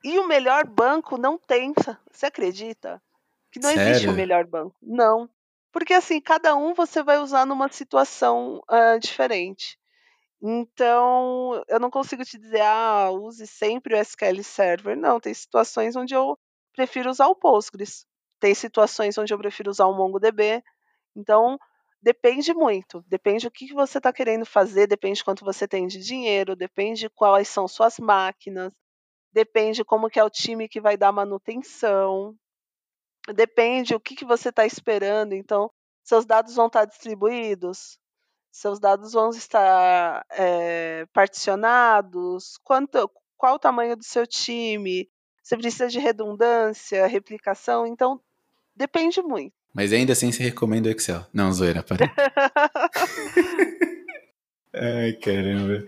E 0.05 0.19
o 0.19 0.27
melhor 0.27 0.67
banco 0.67 1.17
não 1.17 1.35
tem, 1.35 1.73
você 2.11 2.27
acredita? 2.27 3.01
Que 3.51 3.59
não 3.59 3.71
existe 3.71 3.89
o 3.89 3.99
Sério? 4.01 4.13
melhor 4.13 4.45
banco. 4.45 4.75
Não. 4.79 5.27
Porque 5.71 5.95
assim, 5.95 6.21
cada 6.21 6.55
um 6.55 6.75
você 6.75 7.01
vai 7.01 7.17
usar 7.17 7.43
numa 7.43 7.67
situação 7.69 8.61
ah, 8.67 8.99
diferente. 8.99 9.79
Então, 10.39 11.59
eu 11.67 11.79
não 11.79 11.89
consigo 11.89 12.23
te 12.23 12.37
dizer, 12.37 12.61
ah, 12.61 13.09
use 13.09 13.47
sempre 13.47 13.95
o 13.95 13.97
SQL 13.97 14.43
Server. 14.43 14.95
Não, 14.95 15.19
tem 15.19 15.33
situações 15.33 15.95
onde 15.95 16.13
eu 16.13 16.37
prefiro 16.71 17.09
usar 17.09 17.25
o 17.25 17.35
Postgres. 17.35 18.05
Tem 18.39 18.53
situações 18.53 19.17
onde 19.17 19.33
eu 19.33 19.39
prefiro 19.39 19.71
usar 19.71 19.87
o 19.87 19.97
MongoDB. 19.97 20.63
Então, 21.15 21.57
depende 21.99 22.53
muito. 22.53 23.03
Depende 23.07 23.47
do 23.47 23.51
que 23.51 23.65
que 23.65 23.73
você 23.73 23.97
está 23.97 24.13
querendo 24.13 24.45
fazer, 24.45 24.85
depende 24.85 25.23
quanto 25.23 25.43
você 25.43 25.67
tem 25.67 25.87
de 25.87 25.97
dinheiro, 25.97 26.55
depende 26.55 27.09
quais 27.09 27.47
são 27.47 27.67
suas 27.67 27.97
máquinas, 27.97 28.71
depende 29.35 29.83
como 29.83 30.09
que 30.09 30.17
é 30.17 30.23
o 30.23 30.29
time 30.29 30.69
que 30.69 30.79
vai 30.79 30.95
dar 30.95 31.11
manutenção, 31.11 32.33
depende 33.35 33.93
o 33.93 33.99
que, 33.99 34.15
que 34.15 34.23
você 34.23 34.47
está 34.47 34.65
esperando. 34.65 35.33
Então, 35.33 35.69
seus 36.01 36.25
dados 36.25 36.55
vão 36.55 36.67
estar 36.67 36.85
distribuídos, 36.85 37.99
seus 38.49 38.79
dados 38.79 39.11
vão 39.11 39.31
estar 39.31 40.25
eh, 40.31 41.05
particionados, 41.11 42.57
quanto, 42.63 43.11
qual 43.35 43.55
o 43.55 43.59
tamanho 43.59 43.97
do 43.97 44.05
seu 44.05 44.25
time, 44.25 45.09
você 45.43 45.57
precisa 45.57 45.89
de 45.89 45.99
redundância, 45.99 47.05
replicação, 47.05 47.85
então 47.85 48.21
depende 48.73 49.21
muito. 49.21 49.53
Mas 49.73 49.91
ainda 49.91 50.13
assim 50.13 50.31
você 50.31 50.43
recomenda 50.43 50.87
o 50.87 50.91
Excel. 50.93 51.25
Não, 51.33 51.51
zoeira, 51.51 51.83
parei. 51.83 52.07
Ai, 54.73 55.11
caramba. 55.13 55.85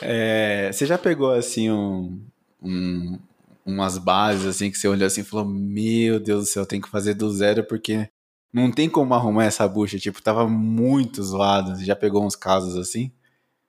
É, 0.00 0.70
você 0.72 0.86
já 0.86 0.96
pegou 0.96 1.32
assim 1.32 1.70
um, 1.70 2.26
um- 2.66 3.18
umas 3.64 3.98
bases 3.98 4.46
assim 4.46 4.70
que 4.70 4.76
você 4.78 4.88
olhou 4.88 5.06
assim 5.06 5.20
e 5.22 5.24
falou: 5.24 5.44
Meu 5.46 6.18
Deus 6.20 6.44
do 6.44 6.46
céu, 6.48 6.66
tem 6.66 6.80
que 6.80 6.88
fazer 6.88 7.14
do 7.14 7.30
zero 7.30 7.64
porque 7.64 8.08
não 8.52 8.70
tem 8.70 8.88
como 8.88 9.12
arrumar 9.14 9.44
essa 9.44 9.66
bucha. 9.68 9.98
Tipo, 9.98 10.22
tava 10.22 10.48
muito 10.48 11.22
zoado. 11.22 11.76
Você 11.76 11.84
já 11.84 11.96
pegou 11.96 12.24
uns 12.24 12.36
casos 12.36 12.76
assim? 12.76 13.10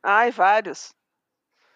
Ai, 0.03 0.31
vários. 0.31 0.89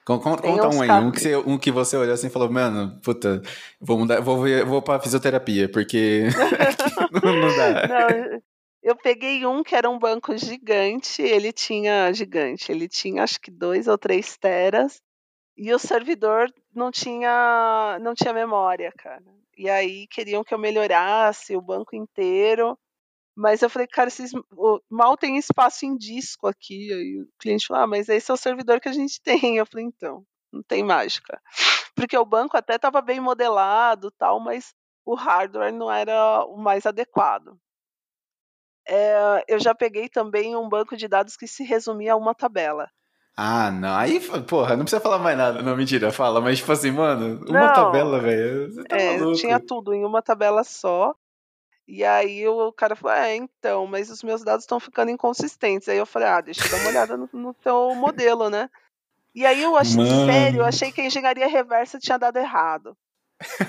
Conta 0.05 0.67
uns 0.67 0.75
um 0.75 0.81
aí, 0.81 0.87
casos- 0.87 1.07
um 1.07 1.11
que, 1.11 1.19
você, 1.19 1.35
um 1.35 1.57
que 1.57 1.71
você 1.71 1.97
olhou 1.97 2.13
assim 2.13 2.27
e 2.27 2.31
falou: 2.31 2.49
Mano, 2.51 2.99
puta, 3.03 3.41
vou 3.79 3.99
mudar, 3.99 4.19
vou, 4.19 4.37
vou 4.65 4.81
pra 4.81 4.99
fisioterapia 4.99 5.69
porque 5.69 6.23
não, 7.23 7.35
não 7.35 7.55
dá. 7.55 7.87
Não, 7.87 8.41
eu 8.83 8.95
peguei 8.95 9.45
um 9.45 9.61
que 9.63 9.75
era 9.75 9.87
um 9.89 9.99
banco 9.99 10.35
gigante, 10.37 11.21
ele 11.21 11.53
tinha 11.53 12.11
gigante, 12.13 12.71
ele 12.71 12.87
tinha 12.87 13.21
acho 13.23 13.39
que 13.39 13.51
dois 13.51 13.87
ou 13.87 13.95
três 13.97 14.35
teras 14.37 14.99
e 15.57 15.73
o 15.73 15.79
servidor 15.79 16.51
não 16.73 16.91
tinha 16.91 17.97
não 18.01 18.13
tinha 18.13 18.33
memória, 18.33 18.91
cara. 18.97 19.23
E 19.57 19.69
aí 19.69 20.07
queriam 20.07 20.43
que 20.43 20.53
eu 20.53 20.59
melhorasse 20.59 21.55
o 21.55 21.61
banco 21.61 21.95
inteiro, 21.95 22.77
mas 23.35 23.61
eu 23.61 23.69
falei, 23.69 23.87
cara, 23.87 24.09
vocês 24.09 24.31
mal 24.89 25.17
tem 25.17 25.37
espaço 25.37 25.85
em 25.85 25.97
disco 25.97 26.47
aqui. 26.47 26.91
Aí 26.93 27.21
o 27.21 27.29
cliente 27.39 27.67
falou, 27.67 27.83
ah, 27.83 27.87
mas 27.87 28.09
esse 28.09 28.29
é 28.31 28.33
o 28.33 28.37
servidor 28.37 28.79
que 28.79 28.89
a 28.89 28.93
gente 28.93 29.21
tem. 29.23 29.57
Eu 29.57 29.65
falei, 29.65 29.85
então, 29.85 30.25
não 30.51 30.63
tem 30.63 30.83
mágica. 30.83 31.41
Porque 31.95 32.17
o 32.17 32.25
banco 32.25 32.57
até 32.57 32.75
estava 32.75 33.01
bem 33.01 33.19
modelado, 33.19 34.11
tal, 34.11 34.39
mas 34.39 34.73
o 35.05 35.15
hardware 35.15 35.73
não 35.73 35.91
era 35.91 36.45
o 36.45 36.57
mais 36.57 36.85
adequado. 36.85 37.57
Eh, 38.87 39.43
eu 39.47 39.59
já 39.59 39.73
peguei 39.75 40.09
também 40.09 40.55
um 40.55 40.67
banco 40.67 40.97
de 40.97 41.07
dados 41.07 41.37
que 41.37 41.47
se 41.47 41.63
resumia 41.63 42.13
a 42.13 42.17
uma 42.17 42.35
tabela. 42.35 42.89
Ah, 43.35 43.71
não. 43.71 43.95
Aí, 43.95 44.19
porra, 44.47 44.75
não 44.75 44.83
precisa 44.83 45.01
falar 45.01 45.17
mais 45.19 45.37
nada. 45.37 45.61
Não, 45.61 45.75
mentira, 45.75 46.11
fala. 46.11 46.41
Mas, 46.41 46.59
tipo 46.59 46.71
assim, 46.71 46.91
mano, 46.91 47.39
uma 47.47 47.67
Não, 47.67 47.73
tabela, 47.73 48.19
velho. 48.19 48.71
Você 48.71 48.83
tá 48.83 48.95
É, 48.97 49.17
maluco. 49.17 49.37
tinha 49.37 49.59
tudo 49.59 49.93
em 49.93 50.05
uma 50.05 50.21
tabela 50.21 50.63
só. 50.63 51.15
E 51.87 52.03
aí 52.05 52.47
o 52.47 52.71
cara 52.71 52.95
falou: 52.95 53.17
É, 53.17 53.35
então, 53.35 53.87
mas 53.87 54.09
os 54.09 54.23
meus 54.23 54.43
dados 54.43 54.63
estão 54.63 54.79
ficando 54.79 55.11
inconsistentes. 55.11 55.89
Aí 55.89 55.97
eu 55.97 56.05
falei: 56.05 56.27
Ah, 56.27 56.41
deixa 56.41 56.65
eu 56.65 56.69
dar 56.71 56.77
uma 56.77 56.89
olhada 56.89 57.17
no, 57.17 57.29
no 57.33 57.53
teu 57.53 57.95
modelo, 57.95 58.49
né? 58.49 58.69
E 59.33 59.45
aí 59.45 59.61
eu 59.63 59.77
achei, 59.77 60.05
sério, 60.05 60.57
eu 60.57 60.59
Mano. 60.59 60.63
achei 60.69 60.91
que 60.91 60.99
a 61.01 61.05
engenharia 61.05 61.47
reversa 61.47 61.97
tinha 61.99 62.17
dado 62.19 62.37
errado. 62.37 62.95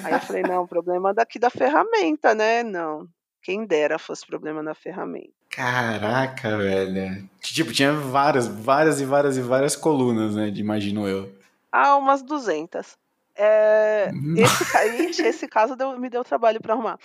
Aí 0.04 0.12
eu 0.12 0.20
falei: 0.20 0.42
Não, 0.42 0.66
problema 0.66 1.14
daqui 1.14 1.38
da 1.38 1.50
ferramenta, 1.50 2.34
né? 2.34 2.62
Não. 2.62 3.06
Quem 3.42 3.64
dera 3.66 3.98
fosse 3.98 4.26
problema 4.26 4.62
na 4.62 4.74
ferramenta. 4.74 5.32
Caraca, 5.52 6.56
velho. 6.56 7.28
Tipo, 7.40 7.72
tinha 7.72 7.92
várias, 7.92 8.48
várias 8.48 9.00
e 9.00 9.04
várias 9.04 9.36
e 9.36 9.42
várias 9.42 9.76
colunas, 9.76 10.34
né? 10.34 10.48
Imagino 10.48 11.06
eu. 11.06 11.30
Ah, 11.70 11.96
umas 11.96 12.22
200. 12.22 12.96
É, 13.36 14.10
Hum. 14.14 14.34
esse, 14.36 14.64
esse 15.28 15.46
caso 15.48 15.76
deu- 15.76 15.98
me 15.98 16.08
deu 16.08 16.24
trabalho 16.24 16.58
para 16.60 16.72
arrumar. 16.72 16.98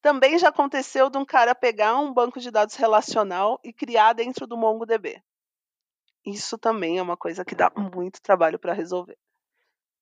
Também 0.00 0.38
já 0.38 0.48
aconteceu 0.48 1.10
de 1.10 1.18
um 1.18 1.26
cara 1.26 1.54
pegar 1.54 1.98
um 1.98 2.10
banco 2.12 2.40
de 2.40 2.50
dados 2.50 2.74
relacional 2.74 3.60
e 3.62 3.70
criar 3.70 4.14
dentro 4.14 4.46
do 4.46 4.56
MongoDB. 4.56 5.22
Isso 6.24 6.56
também 6.56 6.96
é 6.98 7.02
uma 7.02 7.18
coisa 7.18 7.44
que 7.44 7.54
dá 7.54 7.70
muito 7.76 8.22
trabalho 8.22 8.58
para 8.58 8.72
resolver. 8.72 9.18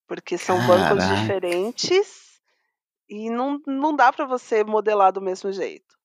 Porque 0.07 0.37
são 0.37 0.57
bancos 0.65 1.03
Caraca. 1.03 1.15
diferentes 1.15 2.39
e 3.09 3.29
não, 3.29 3.59
não 3.67 3.93
dá 3.93 4.11
para 4.13 4.25
você 4.25 4.63
modelar 4.63 5.11
do 5.11 5.21
mesmo 5.21 5.51
jeito. 5.51 5.98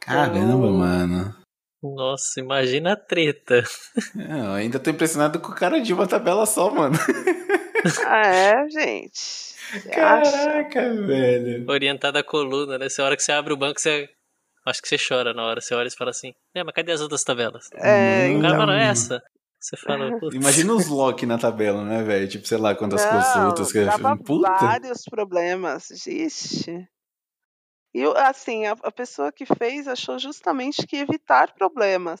Caramba, 0.00 0.38
Então, 0.38 0.72
mano. 0.72 1.36
Nossa, 1.82 2.40
imagina 2.40 2.92
a 2.92 2.96
treta. 2.96 3.62
Eu 4.14 4.52
ainda 4.52 4.78
tô 4.78 4.90
impressionado 4.90 5.40
com 5.40 5.50
o 5.50 5.54
cara 5.54 5.80
de 5.80 5.92
uma 5.94 6.06
tabela 6.06 6.44
só, 6.46 6.70
mano. 6.70 6.96
Ah, 8.06 8.26
é, 8.26 8.68
gente. 8.68 9.18
Você 9.18 10.00
acha? 10.00 10.30
Caraca, 10.30 10.94
velho. 11.06 11.64
Orientada 11.70 12.18
a 12.20 12.24
coluna, 12.24 12.76
né? 12.76 12.88
Você, 12.88 13.00
a 13.00 13.04
hora 13.06 13.16
que 13.16 13.22
você 13.22 13.32
abre 13.32 13.52
o 13.52 13.56
banco, 13.56 13.80
você. 13.80 14.08
Acho 14.66 14.82
que 14.82 14.88
você 14.88 14.96
chora 14.98 15.32
na 15.32 15.42
hora. 15.44 15.60
Você 15.62 15.74
olha 15.74 15.88
e 15.88 15.96
fala 15.96 16.10
assim: 16.10 16.32
É, 16.54 16.62
mas 16.62 16.74
cadê 16.74 16.92
as 16.92 17.00
outras 17.00 17.24
tabelas? 17.24 17.68
É, 17.74 18.28
O 18.36 18.40
cara 18.42 18.54
então. 18.54 18.56
fala, 18.58 18.78
essa. 18.78 19.22
Você 19.58 19.76
fala, 19.76 20.18
putz. 20.18 20.34
Imagina 20.34 20.74
os 20.74 20.86
lock 20.88 21.24
na 21.26 21.38
tabela, 21.38 21.84
né, 21.84 22.02
velho? 22.02 22.26
Tipo, 22.28 22.46
sei 22.46 22.58
lá 22.58 22.74
quantas 22.74 23.04
Não, 23.04 23.10
consultas 23.12 23.72
que 23.72 23.84
dava 23.84 24.16
Puta. 24.16 24.50
vários 24.50 25.02
problemas, 25.04 25.90
existe. 25.90 26.86
E 27.94 28.04
assim, 28.16 28.66
a, 28.66 28.72
a 28.82 28.92
pessoa 28.92 29.32
que 29.32 29.44
fez 29.44 29.88
achou 29.88 30.18
justamente 30.18 30.86
que 30.86 30.96
evitar 30.96 31.52
problemas. 31.54 32.20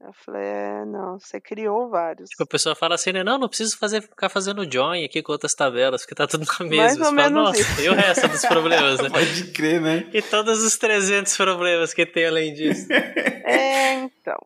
Eu 0.00 0.12
falei, 0.12 0.42
é, 0.44 0.84
não, 0.84 1.18
você 1.18 1.40
criou 1.40 1.88
vários. 1.88 2.30
Tipo, 2.30 2.44
a 2.44 2.46
pessoa 2.46 2.74
fala 2.76 2.94
assim, 2.94 3.10
né? 3.12 3.24
Não, 3.24 3.36
não 3.36 3.48
preciso 3.48 3.76
fazer, 3.76 4.00
ficar 4.00 4.28
fazendo 4.28 4.62
join 4.70 5.04
aqui 5.04 5.20
com 5.22 5.32
outras 5.32 5.54
tabelas, 5.54 6.02
porque 6.02 6.14
tá 6.14 6.24
tudo 6.24 6.46
na 6.46 6.66
mesma. 6.66 6.76
Mais 6.84 6.92
Você 6.96 6.98
ou 7.00 7.04
fala, 7.06 7.16
menos 7.16 7.32
Nossa, 7.48 7.60
isso. 7.60 7.80
e 7.80 7.88
o 7.88 7.94
resto 7.94 8.28
dos 8.28 8.42
problemas, 8.42 9.00
né? 9.00 9.10
Pode 9.10 9.50
crer, 9.52 9.80
né? 9.80 10.08
E 10.12 10.22
todos 10.22 10.62
os 10.62 10.76
300 10.76 11.36
problemas 11.36 11.92
que 11.92 12.06
tem 12.06 12.26
além 12.26 12.54
disso. 12.54 12.86
É, 13.48 13.94
então. 13.94 14.36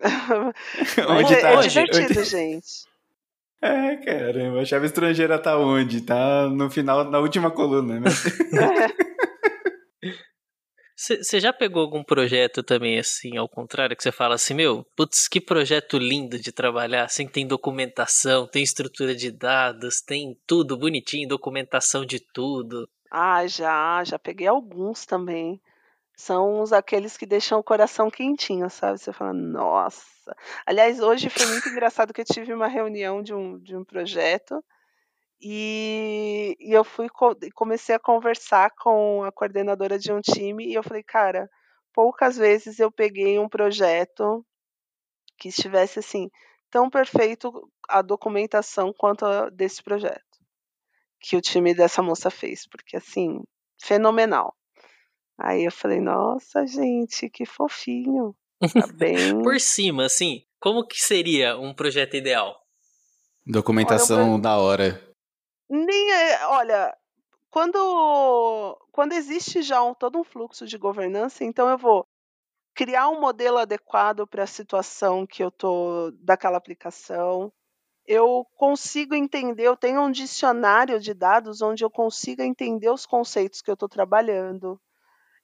Onde 1.08 1.34
é, 1.34 1.40
tá? 1.40 1.50
é 1.52 1.60
divertido, 1.62 2.18
Onde- 2.20 2.24
gente. 2.24 2.84
É, 3.62 3.96
caramba. 3.96 4.60
A 4.60 4.64
chave 4.64 4.86
estrangeira 4.86 5.38
tá 5.38 5.56
onde? 5.56 6.00
Tá 6.02 6.48
no 6.48 6.68
final, 6.68 7.04
na 7.04 7.20
última 7.20 7.50
coluna, 7.52 8.00
né? 8.00 8.10
Você 10.96 11.40
já 11.40 11.52
pegou 11.52 11.82
algum 11.82 12.04
projeto 12.04 12.62
também, 12.62 13.00
assim, 13.00 13.36
ao 13.36 13.48
contrário, 13.48 13.96
que 13.96 14.02
você 14.02 14.12
fala 14.12 14.36
assim, 14.36 14.54
meu, 14.54 14.86
putz, 14.96 15.26
que 15.26 15.40
projeto 15.40 15.98
lindo 15.98 16.38
de 16.38 16.52
trabalhar, 16.52 17.04
assim, 17.04 17.26
tem 17.26 17.46
documentação, 17.46 18.46
tem 18.46 18.62
estrutura 18.62 19.12
de 19.12 19.32
dados, 19.32 20.00
tem 20.00 20.38
tudo 20.46 20.78
bonitinho, 20.78 21.28
documentação 21.28 22.06
de 22.06 22.20
tudo. 22.20 22.88
Ah, 23.10 23.44
já, 23.46 24.04
já 24.04 24.18
peguei 24.20 24.46
alguns 24.46 25.04
também. 25.04 25.60
São 26.16 26.62
uns 26.62 26.72
aqueles 26.72 27.16
que 27.16 27.26
deixam 27.26 27.58
o 27.58 27.64
coração 27.64 28.08
quentinho, 28.08 28.70
sabe? 28.70 28.98
Você 28.98 29.12
fala, 29.12 29.32
nossa. 29.32 30.36
Aliás, 30.64 31.00
hoje 31.00 31.28
foi 31.28 31.44
muito 31.46 31.68
engraçado 31.68 32.12
que 32.12 32.20
eu 32.20 32.24
tive 32.24 32.54
uma 32.54 32.68
reunião 32.68 33.20
de 33.20 33.34
um, 33.34 33.58
de 33.58 33.76
um 33.76 33.84
projeto 33.84 34.64
e, 35.40 36.56
e 36.60 36.72
eu 36.72 36.84
fui 36.84 37.08
co- 37.08 37.36
e 37.42 37.50
comecei 37.50 37.94
a 37.94 38.00
conversar 38.00 38.70
com 38.78 39.22
a 39.22 39.32
coordenadora 39.32 39.98
de 39.98 40.12
um 40.12 40.20
time 40.20 40.66
e 40.66 40.74
eu 40.74 40.82
falei, 40.82 41.02
cara, 41.02 41.48
poucas 41.92 42.36
vezes 42.36 42.78
eu 42.78 42.90
peguei 42.90 43.38
um 43.38 43.48
projeto 43.48 44.44
que 45.38 45.48
estivesse 45.48 45.98
assim 45.98 46.30
tão 46.70 46.88
perfeito 46.90 47.70
a 47.88 48.02
documentação 48.02 48.92
quanto 48.96 49.24
a 49.24 49.48
desse 49.50 49.82
projeto 49.82 50.22
que 51.20 51.36
o 51.36 51.40
time 51.40 51.74
dessa 51.74 52.02
moça 52.02 52.30
fez, 52.30 52.66
porque 52.68 52.96
assim, 52.96 53.40
fenomenal. 53.82 54.54
Aí 55.38 55.64
eu 55.64 55.72
falei, 55.72 56.00
nossa, 56.00 56.66
gente, 56.66 57.30
que 57.30 57.46
fofinho. 57.46 58.36
Tá 58.72 58.86
bem. 58.92 59.42
Por 59.42 59.58
cima, 59.58 60.04
assim, 60.04 60.44
como 60.60 60.86
que 60.86 61.00
seria 61.00 61.58
um 61.58 61.74
projeto 61.74 62.14
ideal? 62.16 62.60
Documentação 63.46 64.38
da 64.40 64.58
hora. 64.58 65.13
Nem 65.68 66.12
é, 66.12 66.46
olha, 66.46 66.96
quando 67.50 68.78
quando 68.92 69.12
existe 69.12 69.62
já 69.62 69.82
um, 69.82 69.94
todo 69.94 70.18
um 70.18 70.24
fluxo 70.24 70.66
de 70.66 70.78
governança, 70.78 71.44
então 71.44 71.68
eu 71.68 71.78
vou 71.78 72.06
criar 72.74 73.08
um 73.10 73.20
modelo 73.20 73.58
adequado 73.58 74.26
para 74.26 74.44
a 74.44 74.46
situação 74.48 75.26
que 75.26 75.42
eu 75.44 75.50
tô 75.50 76.12
daquela 76.20 76.58
aplicação. 76.58 77.52
Eu 78.06 78.46
consigo 78.56 79.14
entender, 79.14 79.64
eu 79.64 79.76
tenho 79.76 80.02
um 80.02 80.10
dicionário 80.10 81.00
de 81.00 81.14
dados 81.14 81.62
onde 81.62 81.84
eu 81.84 81.90
consiga 81.90 82.44
entender 82.44 82.90
os 82.90 83.06
conceitos 83.06 83.62
que 83.62 83.70
eu 83.70 83.74
estou 83.74 83.88
trabalhando. 83.88 84.80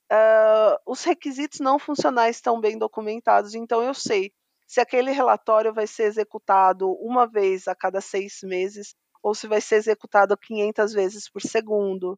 Ah, 0.09 0.79
os 0.85 1.03
requisitos 1.03 1.59
não 1.61 1.79
funcionais 1.79 2.37
estão 2.37 2.59
bem 2.59 2.77
documentados, 2.77 3.55
então 3.55 3.81
eu 3.83 3.93
sei 3.93 4.33
se 4.67 4.79
aquele 4.81 5.11
relatório 5.11 5.73
vai 5.73 5.87
ser 5.87 6.03
executado 6.03 6.91
uma 7.01 7.27
vez 7.27 7.67
a 7.67 7.75
cada 7.75 8.01
seis 8.01 8.39
meses 8.43 8.95
ou 9.21 9.33
se 9.35 9.47
vai 9.47 9.61
ser 9.61 9.75
executado 9.75 10.37
500 10.37 10.93
vezes 10.93 11.29
por 11.29 11.41
segundo. 11.41 12.17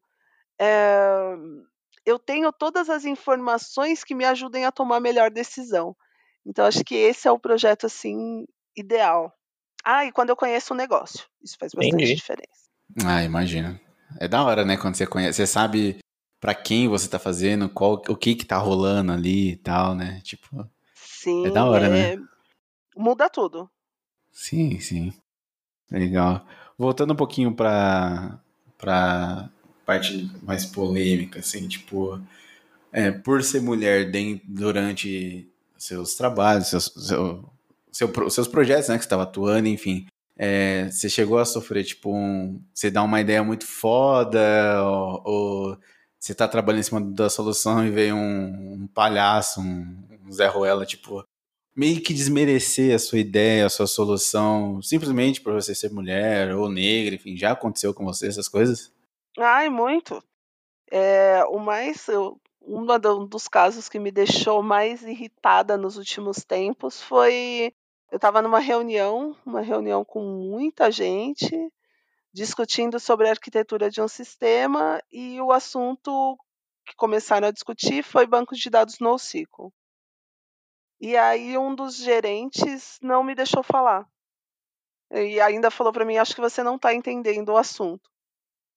Eh, 0.60 1.34
eu 2.06 2.18
tenho 2.18 2.52
todas 2.52 2.88
as 2.90 3.04
informações 3.04 4.04
que 4.04 4.14
me 4.14 4.24
ajudem 4.24 4.64
a 4.64 4.72
tomar 4.72 4.96
a 4.96 5.00
melhor 5.00 5.30
decisão. 5.30 5.96
Então, 6.46 6.66
acho 6.66 6.84
que 6.84 6.94
esse 6.94 7.26
é 7.26 7.30
o 7.32 7.38
projeto 7.38 7.86
assim 7.86 8.44
ideal. 8.76 9.32
Ah, 9.84 10.04
e 10.04 10.12
quando 10.12 10.30
eu 10.30 10.36
conheço 10.36 10.74
o 10.74 10.76
negócio, 10.76 11.24
isso 11.42 11.56
faz 11.58 11.72
bastante 11.72 11.94
Entendi. 11.96 12.14
diferença. 12.16 12.64
Ah, 13.04 13.22
imagina. 13.22 13.80
É 14.20 14.28
da 14.28 14.44
hora, 14.44 14.64
né? 14.64 14.76
Quando 14.76 14.94
você 14.96 15.06
conhece, 15.06 15.36
você 15.36 15.46
sabe 15.46 15.98
pra 16.40 16.54
quem 16.54 16.88
você 16.88 17.08
tá 17.08 17.18
fazendo, 17.18 17.68
qual, 17.68 17.94
o 18.08 18.16
que 18.16 18.34
que 18.34 18.44
tá 18.44 18.58
rolando 18.58 19.12
ali 19.12 19.52
e 19.52 19.56
tal, 19.56 19.94
né? 19.94 20.20
Tipo, 20.22 20.68
Sim, 20.94 21.50
da 21.52 21.64
hora, 21.64 21.88
né? 21.88 22.12
é- 22.14 22.18
muda 22.96 23.28
tudo. 23.28 23.70
sim, 24.30 24.78
sim. 24.80 25.12
Legal. 25.90 26.46
Voltando 26.78 27.12
um 27.12 27.16
pouquinho 27.16 27.54
pra, 27.54 28.38
pra 28.78 29.48
parte 29.86 30.30
mais 30.42 30.64
polêmica, 30.66 31.38
assim, 31.40 31.68
tipo, 31.68 32.20
é, 32.92 33.10
por 33.12 33.42
ser 33.42 33.60
mulher 33.60 34.10
den- 34.10 34.40
durante 34.44 35.48
seus 35.78 36.14
trabalhos, 36.14 36.68
seus, 36.68 36.86
seu, 36.96 37.44
seu 37.92 38.30
seus 38.30 38.48
projetos, 38.48 38.88
né, 38.88 38.98
que 38.98 39.04
estava 39.04 39.24
atuando, 39.24 39.68
enfim, 39.68 40.06
é, 40.36 40.90
você 40.90 41.08
chegou 41.08 41.38
a 41.38 41.44
sofrer, 41.44 41.84
tipo, 41.84 42.12
um, 42.14 42.60
você 42.74 42.90
dá 42.90 43.02
uma 43.02 43.20
ideia 43.20 43.42
muito 43.44 43.66
foda, 43.66 44.82
ou, 44.82 45.22
ou 45.24 45.78
você 46.18 46.34
tá 46.34 46.48
trabalhando 46.48 46.80
em 46.80 46.84
cima 46.84 47.00
da 47.00 47.30
solução 47.30 47.86
e 47.86 47.90
veio 47.90 48.16
um, 48.16 48.82
um 48.82 48.86
palhaço, 48.88 49.60
um, 49.60 50.04
um 50.26 50.32
Zé 50.32 50.46
Ruela, 50.48 50.86
tipo, 50.86 51.24
meio 51.74 52.00
que 52.00 52.14
desmerecer 52.14 52.94
a 52.94 52.98
sua 52.98 53.18
ideia, 53.18 53.66
a 53.66 53.70
sua 53.70 53.86
solução, 53.86 54.80
simplesmente 54.82 55.40
por 55.40 55.52
você 55.52 55.74
ser 55.74 55.90
mulher 55.90 56.54
ou 56.54 56.70
negra, 56.70 57.14
enfim, 57.14 57.36
já 57.36 57.52
aconteceu 57.52 57.92
com 57.92 58.04
você 58.04 58.28
essas 58.28 58.48
coisas? 58.48 58.92
Ai, 59.38 59.68
muito. 59.68 60.22
É, 60.90 61.44
o 61.46 61.58
mais, 61.58 62.06
eu, 62.08 62.40
um 62.62 63.26
dos 63.26 63.48
casos 63.48 63.88
que 63.88 63.98
me 63.98 64.12
deixou 64.12 64.62
mais 64.62 65.02
irritada 65.02 65.76
nos 65.76 65.96
últimos 65.96 66.44
tempos 66.44 67.02
foi 67.02 67.72
eu 68.14 68.16
estava 68.16 68.40
numa 68.40 68.60
reunião, 68.60 69.36
uma 69.44 69.60
reunião 69.60 70.04
com 70.04 70.22
muita 70.22 70.88
gente, 70.88 71.50
discutindo 72.32 73.00
sobre 73.00 73.26
a 73.26 73.30
arquitetura 73.30 73.90
de 73.90 74.00
um 74.00 74.06
sistema 74.06 75.02
e 75.10 75.40
o 75.40 75.50
assunto 75.50 76.38
que 76.86 76.94
começaram 76.94 77.48
a 77.48 77.50
discutir 77.50 78.04
foi 78.04 78.24
banco 78.24 78.54
de 78.54 78.70
dados 78.70 79.00
NoSQL. 79.00 79.72
E 81.00 81.16
aí 81.16 81.58
um 81.58 81.74
dos 81.74 81.96
gerentes 81.96 82.98
não 83.02 83.22
me 83.22 83.34
deixou 83.34 83.62
falar. 83.62 84.06
E 85.12 85.40
ainda 85.40 85.70
falou 85.70 85.92
para 85.92 86.04
mim, 86.04 86.16
acho 86.16 86.34
que 86.34 86.40
você 86.40 86.62
não 86.62 86.76
está 86.76 86.94
entendendo 86.94 87.50
o 87.50 87.56
assunto. 87.56 88.10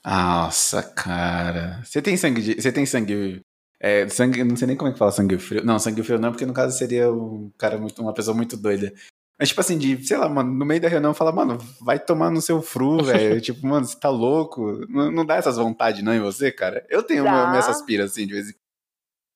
Nossa, 0.05 0.83
cara. 0.83 1.81
Você 1.83 2.01
tem 2.01 2.15
sangue 2.15 2.41
de. 2.41 2.61
Você 2.61 2.71
tem 2.71 2.85
sangue. 2.85 3.41
É, 3.79 4.07
sangue. 4.07 4.43
Não 4.43 4.55
sei 4.55 4.67
nem 4.67 4.77
como 4.77 4.89
é 4.89 4.93
que 4.93 4.99
fala 4.99 5.11
sangue 5.11 5.37
frio. 5.37 5.63
Não, 5.63 5.79
sangue 5.79 6.03
frio 6.03 6.19
não, 6.19 6.31
porque 6.31 6.45
no 6.45 6.53
caso 6.53 6.77
seria 6.77 7.11
um 7.11 7.51
cara 7.57 7.77
muito, 7.77 8.01
uma 8.01 8.13
pessoa 8.13 8.35
muito 8.35 8.55
doida. 8.55 8.93
Mas, 9.39 9.49
tipo 9.49 9.61
assim, 9.61 9.77
de, 9.77 10.03
sei 10.05 10.17
lá, 10.17 10.27
mano, 10.27 10.51
no 10.51 10.65
meio 10.65 10.81
da 10.81 10.87
reunião 10.87 11.13
fala, 11.13 11.31
mano, 11.31 11.59
vai 11.81 11.99
tomar 11.99 12.31
no 12.31 12.41
seu 12.41 12.61
fru, 12.61 12.97
velho. 13.03 13.39
tipo, 13.39 13.65
mano, 13.67 13.85
você 13.85 13.99
tá 13.99 14.09
louco? 14.09 14.83
Não, 14.89 15.11
não 15.11 15.25
dá 15.25 15.35
essas 15.35 15.57
vontades, 15.57 16.03
não, 16.03 16.13
em 16.13 16.19
você, 16.19 16.51
cara? 16.51 16.85
Eu 16.89 17.03
tenho 17.03 17.23
uma, 17.23 17.49
minhas 17.49 17.69
aspiras, 17.69 18.11
assim, 18.11 18.25
de 18.25 18.33
vez 18.33 18.49
em 18.49 18.53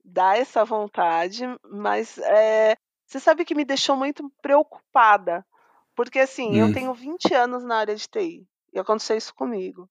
dá 0.03 0.37
essa 0.37 0.63
vontade, 0.65 1.43
mas 1.63 2.17
é, 2.19 2.75
você 3.05 3.19
sabe 3.19 3.45
que 3.45 3.55
me 3.55 3.65
deixou 3.65 3.95
muito 3.95 4.29
preocupada, 4.41 5.45
porque 5.95 6.19
assim, 6.19 6.55
eu 6.57 6.67
Hum. 6.67 6.73
tenho 6.73 6.93
20 6.93 7.33
anos 7.33 7.63
na 7.63 7.77
área 7.77 7.95
de 7.95 8.07
TI 8.07 8.47
e 8.73 8.79
aconteceu 8.79 9.17
isso 9.17 9.33
comigo. 9.35 9.89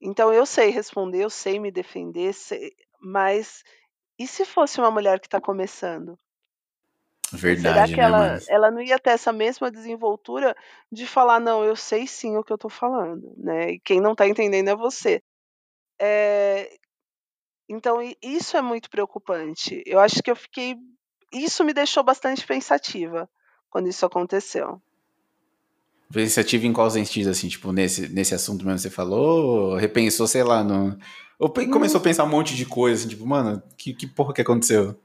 Então 0.00 0.32
eu 0.32 0.46
sei 0.46 0.70
responder, 0.70 1.22
eu 1.24 1.30
sei 1.30 1.58
me 1.58 1.70
defender, 1.70 2.32
sei- 2.32 2.72
mas 3.00 3.62
e 4.18 4.26
se 4.26 4.44
fosse 4.44 4.80
uma 4.80 4.90
mulher 4.90 5.20
que 5.20 5.26
está 5.26 5.40
começando? 5.40 6.18
Verdade, 7.32 7.60
Será 7.60 7.88
que 7.88 7.96
né, 7.96 8.02
ela, 8.06 8.18
mano? 8.18 8.40
ela 8.48 8.70
não 8.70 8.80
ia 8.80 8.98
ter 8.98 9.10
essa 9.10 9.32
mesma 9.32 9.70
desenvoltura 9.70 10.56
de 10.90 11.06
falar, 11.06 11.38
não, 11.40 11.62
eu 11.64 11.76
sei 11.76 12.06
sim 12.06 12.36
o 12.36 12.42
que 12.42 12.52
eu 12.52 12.54
estou 12.56 12.70
falando, 12.70 13.34
né? 13.36 13.72
E 13.72 13.80
quem 13.80 14.00
não 14.00 14.12
está 14.12 14.26
entendendo 14.26 14.68
é 14.70 14.76
você. 14.76 15.22
É, 16.00 16.70
então, 17.68 17.98
isso 18.22 18.56
é 18.56 18.62
muito 18.62 18.88
preocupante. 18.88 19.82
Eu 19.84 20.00
acho 20.00 20.22
que 20.22 20.30
eu 20.30 20.36
fiquei. 20.36 20.76
Isso 21.32 21.64
me 21.64 21.74
deixou 21.74 22.02
bastante 22.02 22.46
pensativa 22.46 23.28
quando 23.70 23.88
isso 23.88 24.06
aconteceu. 24.06 24.80
Pensativa 26.10 26.66
em 26.66 26.72
qual 26.72 26.90
sentido, 26.90 27.28
assim, 27.28 27.48
tipo, 27.48 27.70
nesse, 27.70 28.08
nesse 28.08 28.34
assunto 28.34 28.64
mesmo 28.64 28.76
que 28.76 28.82
você 28.82 28.90
falou? 28.90 29.72
Ou 29.72 29.76
repensou, 29.76 30.26
sei 30.26 30.42
lá, 30.42 30.64
no. 30.64 30.98
Ou 31.38 31.50
começou 31.50 32.00
a 32.00 32.02
pensar 32.02 32.24
um 32.24 32.28
monte 32.28 32.56
de 32.56 32.64
coisa, 32.64 33.00
assim, 33.00 33.10
tipo, 33.10 33.26
mano, 33.26 33.62
que, 33.76 33.92
que 33.92 34.06
porra 34.06 34.32
que 34.32 34.40
aconteceu? 34.40 34.98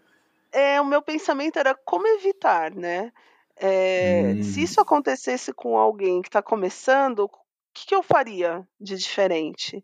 É, 0.52 0.80
o 0.80 0.86
meu 0.86 1.02
pensamento 1.02 1.60
era 1.60 1.76
como 1.76 2.08
evitar, 2.08 2.74
né? 2.74 3.12
É, 3.58 4.38
Se 4.42 4.62
Hum. 4.62 4.64
isso 4.64 4.82
acontecesse 4.82 5.52
com 5.54 5.78
alguém 5.78 6.22
que 6.22 6.30
está 6.30 6.42
começando, 6.42 7.26
o 7.26 7.30
que, 7.74 7.88
que 7.88 7.96
eu 7.96 8.02
faria 8.02 8.66
de 8.80 8.96
diferente? 8.96 9.84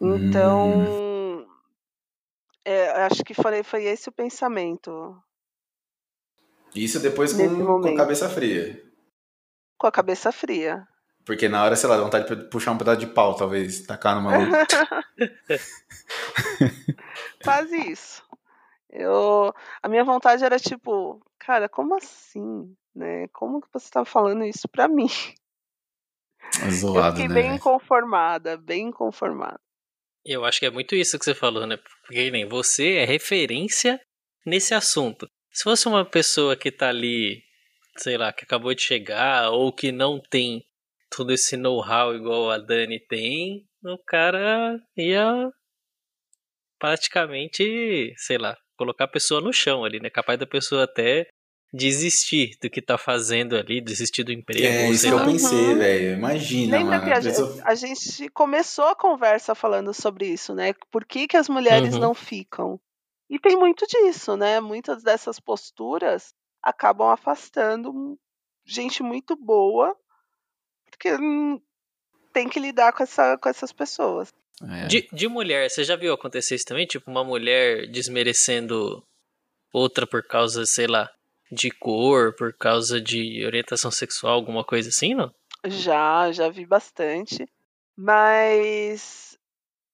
Hum. 0.00 0.16
É, 2.64 2.90
acho 3.04 3.24
que 3.24 3.34
foi, 3.34 3.62
foi 3.62 3.84
esse 3.84 4.08
o 4.08 4.12
pensamento 4.12 5.16
Isso 6.74 7.00
depois 7.00 7.32
com, 7.32 7.80
com 7.80 7.94
cabeça 7.94 8.28
fria. 8.28 8.82
com 9.78 9.86
a 9.86 9.92
cabeça 9.92 10.30
fria. 10.30 10.86
Porque 11.24 11.48
na 11.48 11.64
hora, 11.64 11.76
sei 11.76 11.88
lá, 11.88 11.96
dá 11.96 12.02
vontade 12.02 12.34
de 12.34 12.44
puxar 12.48 12.72
um 12.72 12.78
pedaço 12.78 13.00
de 13.00 13.06
pau, 13.06 13.34
talvez, 13.34 13.86
tacar 13.86 14.16
no 14.16 14.22
maluco. 14.22 14.52
Quase 17.44 17.76
isso. 17.90 18.22
Eu, 18.88 19.54
a 19.82 19.88
minha 19.88 20.04
vontade 20.04 20.44
era 20.44 20.58
tipo, 20.58 21.20
cara, 21.38 21.68
como 21.68 21.96
assim, 21.96 22.74
né? 22.94 23.28
Como 23.28 23.60
que 23.60 23.68
você 23.72 23.90
tá 23.90 24.04
falando 24.04 24.44
isso 24.44 24.68
pra 24.68 24.88
mim? 24.88 25.08
Eu 26.64 26.70
Zoado, 26.72 27.16
fiquei 27.16 27.28
né, 27.28 27.34
bem 27.34 27.44
velho? 27.44 27.56
inconformada, 27.56 28.56
bem 28.56 28.88
inconformada. 28.88 29.60
Eu 30.24 30.44
acho 30.44 30.60
que 30.60 30.66
é 30.66 30.70
muito 30.70 30.94
isso 30.94 31.18
que 31.18 31.24
você 31.24 31.34
falou, 31.34 31.66
né? 31.66 31.78
Porque 32.06 32.30
nem 32.30 32.46
você 32.46 32.96
é 32.96 33.04
referência 33.04 34.00
nesse 34.44 34.74
assunto. 34.74 35.28
Se 35.50 35.64
fosse 35.64 35.88
uma 35.88 36.04
pessoa 36.04 36.56
que 36.56 36.70
tá 36.70 36.88
ali, 36.88 37.42
sei 37.96 38.16
lá, 38.16 38.32
que 38.32 38.44
acabou 38.44 38.74
de 38.74 38.82
chegar 38.82 39.50
ou 39.50 39.72
que 39.72 39.90
não 39.90 40.20
tem 40.20 40.64
todo 41.10 41.32
esse 41.32 41.56
know-how 41.56 42.14
igual 42.14 42.50
a 42.50 42.58
Dani 42.58 43.00
tem, 43.00 43.66
o 43.84 43.98
cara 43.98 44.78
ia 44.96 45.50
praticamente, 46.78 48.14
sei 48.16 48.38
lá, 48.38 48.56
colocar 48.76 49.04
a 49.04 49.08
pessoa 49.08 49.40
no 49.40 49.52
chão 49.52 49.84
ali, 49.84 50.00
né? 50.00 50.08
Capaz 50.08 50.38
da 50.38 50.46
pessoa 50.46 50.84
até 50.84 51.26
desistir 51.72 52.56
do 52.60 52.68
que 52.68 52.82
tá 52.82 52.98
fazendo 52.98 53.56
ali, 53.56 53.80
desistir 53.80 54.24
do 54.24 54.32
emprego, 54.32 54.66
É 54.66 54.90
isso 54.90 55.06
que 55.06 55.12
eu 55.12 55.24
pensei, 55.24 55.56
Uhum. 55.68 55.78
velho. 55.78 56.12
Imagina, 56.16 56.78
Lembra 56.78 56.98
mano. 56.98 57.04
que 57.12 57.18
A 57.18 57.22
pessoa... 57.22 57.62
a 57.64 57.74
gente 57.74 58.28
começou 58.30 58.86
a 58.86 58.96
conversa 58.96 59.54
falando 59.54 59.94
sobre 59.94 60.26
isso, 60.26 60.54
né? 60.54 60.74
Por 60.90 61.04
que, 61.04 61.28
que 61.28 61.36
as 61.36 61.48
mulheres 61.48 61.94
Uhum. 61.94 62.00
não 62.00 62.14
ficam? 62.14 62.80
E 63.28 63.38
tem 63.38 63.56
muito 63.56 63.86
disso, 63.86 64.36
né? 64.36 64.58
Muitas 64.60 65.02
dessas 65.04 65.38
posturas 65.38 66.34
acabam 66.62 67.08
afastando 67.08 68.18
gente 68.66 69.02
muito 69.02 69.36
boa, 69.36 69.96
porque 70.90 71.10
tem 72.32 72.48
que 72.48 72.58
lidar 72.60 72.92
com, 72.92 73.02
essa, 73.04 73.38
com 73.38 73.48
essas 73.48 73.72
pessoas. 73.72 74.32
É. 74.62 74.86
De, 74.88 75.08
de 75.12 75.28
mulher, 75.28 75.70
você 75.70 75.84
já 75.84 75.96
viu 75.96 76.12
acontecer 76.12 76.56
isso 76.56 76.64
também? 76.66 76.86
Tipo, 76.86 77.10
uma 77.10 77.24
mulher 77.24 77.86
desmerecendo 77.90 79.02
outra 79.72 80.06
por 80.06 80.22
causa, 80.26 80.66
sei 80.66 80.86
lá, 80.86 81.08
de 81.50 81.70
cor, 81.70 82.34
por 82.36 82.52
causa 82.52 83.00
de 83.00 83.44
orientação 83.44 83.90
sexual, 83.90 84.34
alguma 84.34 84.64
coisa 84.64 84.88
assim, 84.88 85.14
não? 85.14 85.32
Já, 85.66 86.30
já 86.32 86.48
vi 86.48 86.64
bastante. 86.66 87.46
Mas 87.96 89.36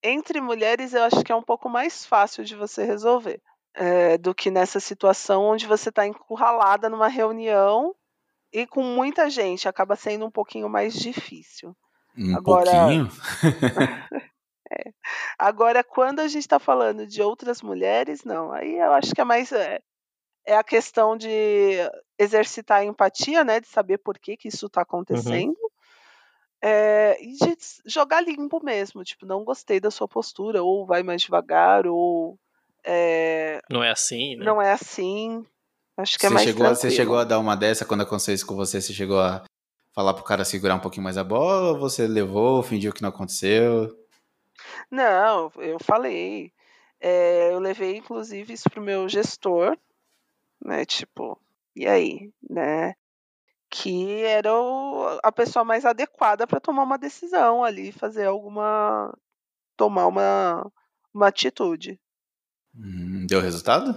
entre 0.03 0.39
mulheres 0.39 0.93
eu 0.93 1.03
acho 1.03 1.23
que 1.23 1.31
é 1.31 1.35
um 1.35 1.41
pouco 1.43 1.67
mais 1.69 2.05
fácil 2.05 2.43
de 2.45 2.55
você 2.55 2.83
resolver. 2.85 3.41
eh, 3.79 4.17
do 4.17 4.33
que 4.33 4.49
nessa 4.49 4.79
situação 4.79 5.43
onde 5.43 5.67
você 5.67 5.89
está 5.89 6.07
encurralada 6.07 6.89
numa 6.89 7.07
reunião 7.07 7.93
e 8.51 8.65
com 8.65 8.81
muita 8.81 9.29
gente, 9.29 9.67
acaba 9.69 9.95
sendo 9.95 10.25
um 10.25 10.31
pouquinho 10.31 10.67
mais 10.67 10.95
difícil. 10.95 11.75
Um 12.17 12.35
Agora- 12.35 12.71
pouquinho. 12.71 13.07
Agora, 15.37 15.83
quando 15.83 16.19
a 16.21 16.27
gente 16.27 16.41
está 16.41 16.57
falando 16.59 17.05
de 17.05 17.21
outras 17.21 17.61
mulheres, 17.61 18.23
não. 18.23 18.51
Aí 18.51 18.77
eu 18.79 18.91
acho 18.93 19.13
que 19.13 19.21
é 19.21 19.23
mais 19.23 19.51
é, 19.51 19.79
é 20.47 20.55
a 20.55 20.63
questão 20.63 21.17
de 21.17 21.77
exercitar 22.17 22.79
a 22.79 22.85
empatia, 22.85 23.43
né? 23.43 23.59
De 23.59 23.67
saber 23.67 23.97
por 23.97 24.17
que, 24.17 24.37
que 24.37 24.47
isso 24.47 24.67
está 24.67 24.81
acontecendo. 24.81 25.57
É, 26.61 27.21
e 27.21 27.33
de 27.33 27.57
jogar 27.85 28.21
limpo 28.21 28.63
mesmo. 28.63 29.03
Tipo, 29.03 29.25
não 29.25 29.43
gostei 29.43 29.81
da 29.81 29.91
sua 29.91 30.07
postura, 30.07 30.63
ou 30.63 30.85
vai 30.85 31.03
mais 31.03 31.21
devagar, 31.21 31.85
ou 31.85 32.39
é, 32.83 33.59
Não 33.69 33.83
é 33.83 33.91
assim, 33.91 34.37
né? 34.37 34.45
não 34.45 34.61
é 34.61 34.71
assim. 34.71 35.45
Acho 35.97 36.17
que 36.17 36.25
é 36.25 36.29
Você 36.29 36.33
mais 36.33 36.47
chegou, 36.47 36.67
você 36.69 36.91
chegou 36.91 37.17
a 37.17 37.25
dar 37.25 37.39
uma 37.39 37.57
dessa 37.57 37.83
quando 37.83 38.01
aconteceu 38.01 38.33
isso 38.33 38.47
com 38.47 38.55
você? 38.55 38.79
Você 38.79 38.93
chegou 38.93 39.19
a 39.19 39.43
falar 39.93 40.13
pro 40.13 40.23
cara 40.23 40.45
segurar 40.45 40.75
um 40.75 40.79
pouquinho 40.79 41.03
mais 41.03 41.17
a 41.17 41.23
bola 41.23 41.71
ou 41.71 41.79
você 41.79 42.07
levou, 42.07 42.63
fingiu 42.63 42.93
que 42.93 43.01
não 43.01 43.09
aconteceu? 43.09 43.93
Não, 44.89 45.51
eu 45.57 45.77
falei. 45.79 46.53
É, 47.01 47.51
eu 47.51 47.59
levei, 47.59 47.97
inclusive, 47.97 48.53
isso 48.53 48.69
pro 48.69 48.81
meu 48.81 49.09
gestor, 49.09 49.77
né? 50.63 50.85
Tipo, 50.85 51.39
e 51.75 51.87
aí, 51.87 52.31
né? 52.49 52.93
Que 53.69 54.23
era 54.23 54.53
o- 54.53 55.19
a 55.23 55.31
pessoa 55.31 55.65
mais 55.65 55.83
adequada 55.85 56.47
para 56.47 56.59
tomar 56.59 56.83
uma 56.83 56.97
decisão 56.97 57.63
ali, 57.63 57.91
fazer 57.91 58.25
alguma. 58.25 59.13
tomar 59.75 60.07
uma, 60.07 60.71
uma 61.13 61.27
atitude. 61.27 61.99
Hum, 62.75 63.25
deu 63.27 63.39
resultado? 63.41 63.95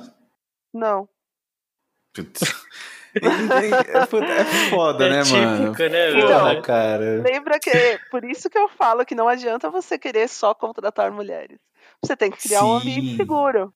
Não. 0.74 1.08
Putz. 2.14 2.40
é 3.88 4.06
foda- 4.06 4.26
é 4.32 4.44
foda, 4.70 5.06
É 5.06 5.10
né, 5.10 5.22
mano? 5.24 5.72
típico, 5.72 5.90
né, 5.90 6.10
meu? 6.12 6.26
Porra, 6.26 6.62
cara. 6.62 7.22
Lembra 7.22 7.58
que. 7.58 7.98
Por 8.10 8.24
isso 8.24 8.48
que 8.50 8.58
eu 8.58 8.68
falo 8.68 9.04
que 9.06 9.14
não 9.14 9.26
adianta 9.28 9.70
você 9.70 9.98
querer 9.98 10.28
só 10.28 10.54
contratar 10.54 11.10
mulheres. 11.10 11.58
Você 12.04 12.16
tem 12.16 12.30
que 12.30 12.38
criar 12.42 12.64
um 12.64 12.74
ambiente 12.74 13.10
Sim. 13.10 13.16
seguro. 13.16 13.72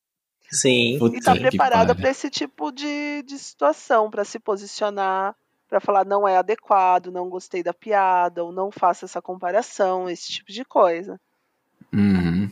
Sim. 0.54 0.98
Puta 0.98 1.16
e 1.16 1.18
estar 1.18 1.34
que 1.34 1.40
preparada 1.40 1.94
para 1.94 2.08
esse 2.08 2.30
tipo 2.30 2.70
de, 2.70 3.22
de 3.26 3.36
situação, 3.38 4.08
para 4.08 4.24
se 4.24 4.38
posicionar, 4.38 5.34
para 5.68 5.80
falar 5.80 6.04
não 6.04 6.26
é 6.26 6.36
adequado, 6.36 7.10
não 7.10 7.28
gostei 7.28 7.62
da 7.62 7.74
piada, 7.74 8.44
ou 8.44 8.52
não 8.52 8.70
faça 8.70 9.04
essa 9.04 9.20
comparação, 9.20 10.08
esse 10.08 10.32
tipo 10.32 10.52
de 10.52 10.64
coisa. 10.64 11.20
Uhum. 11.92 12.48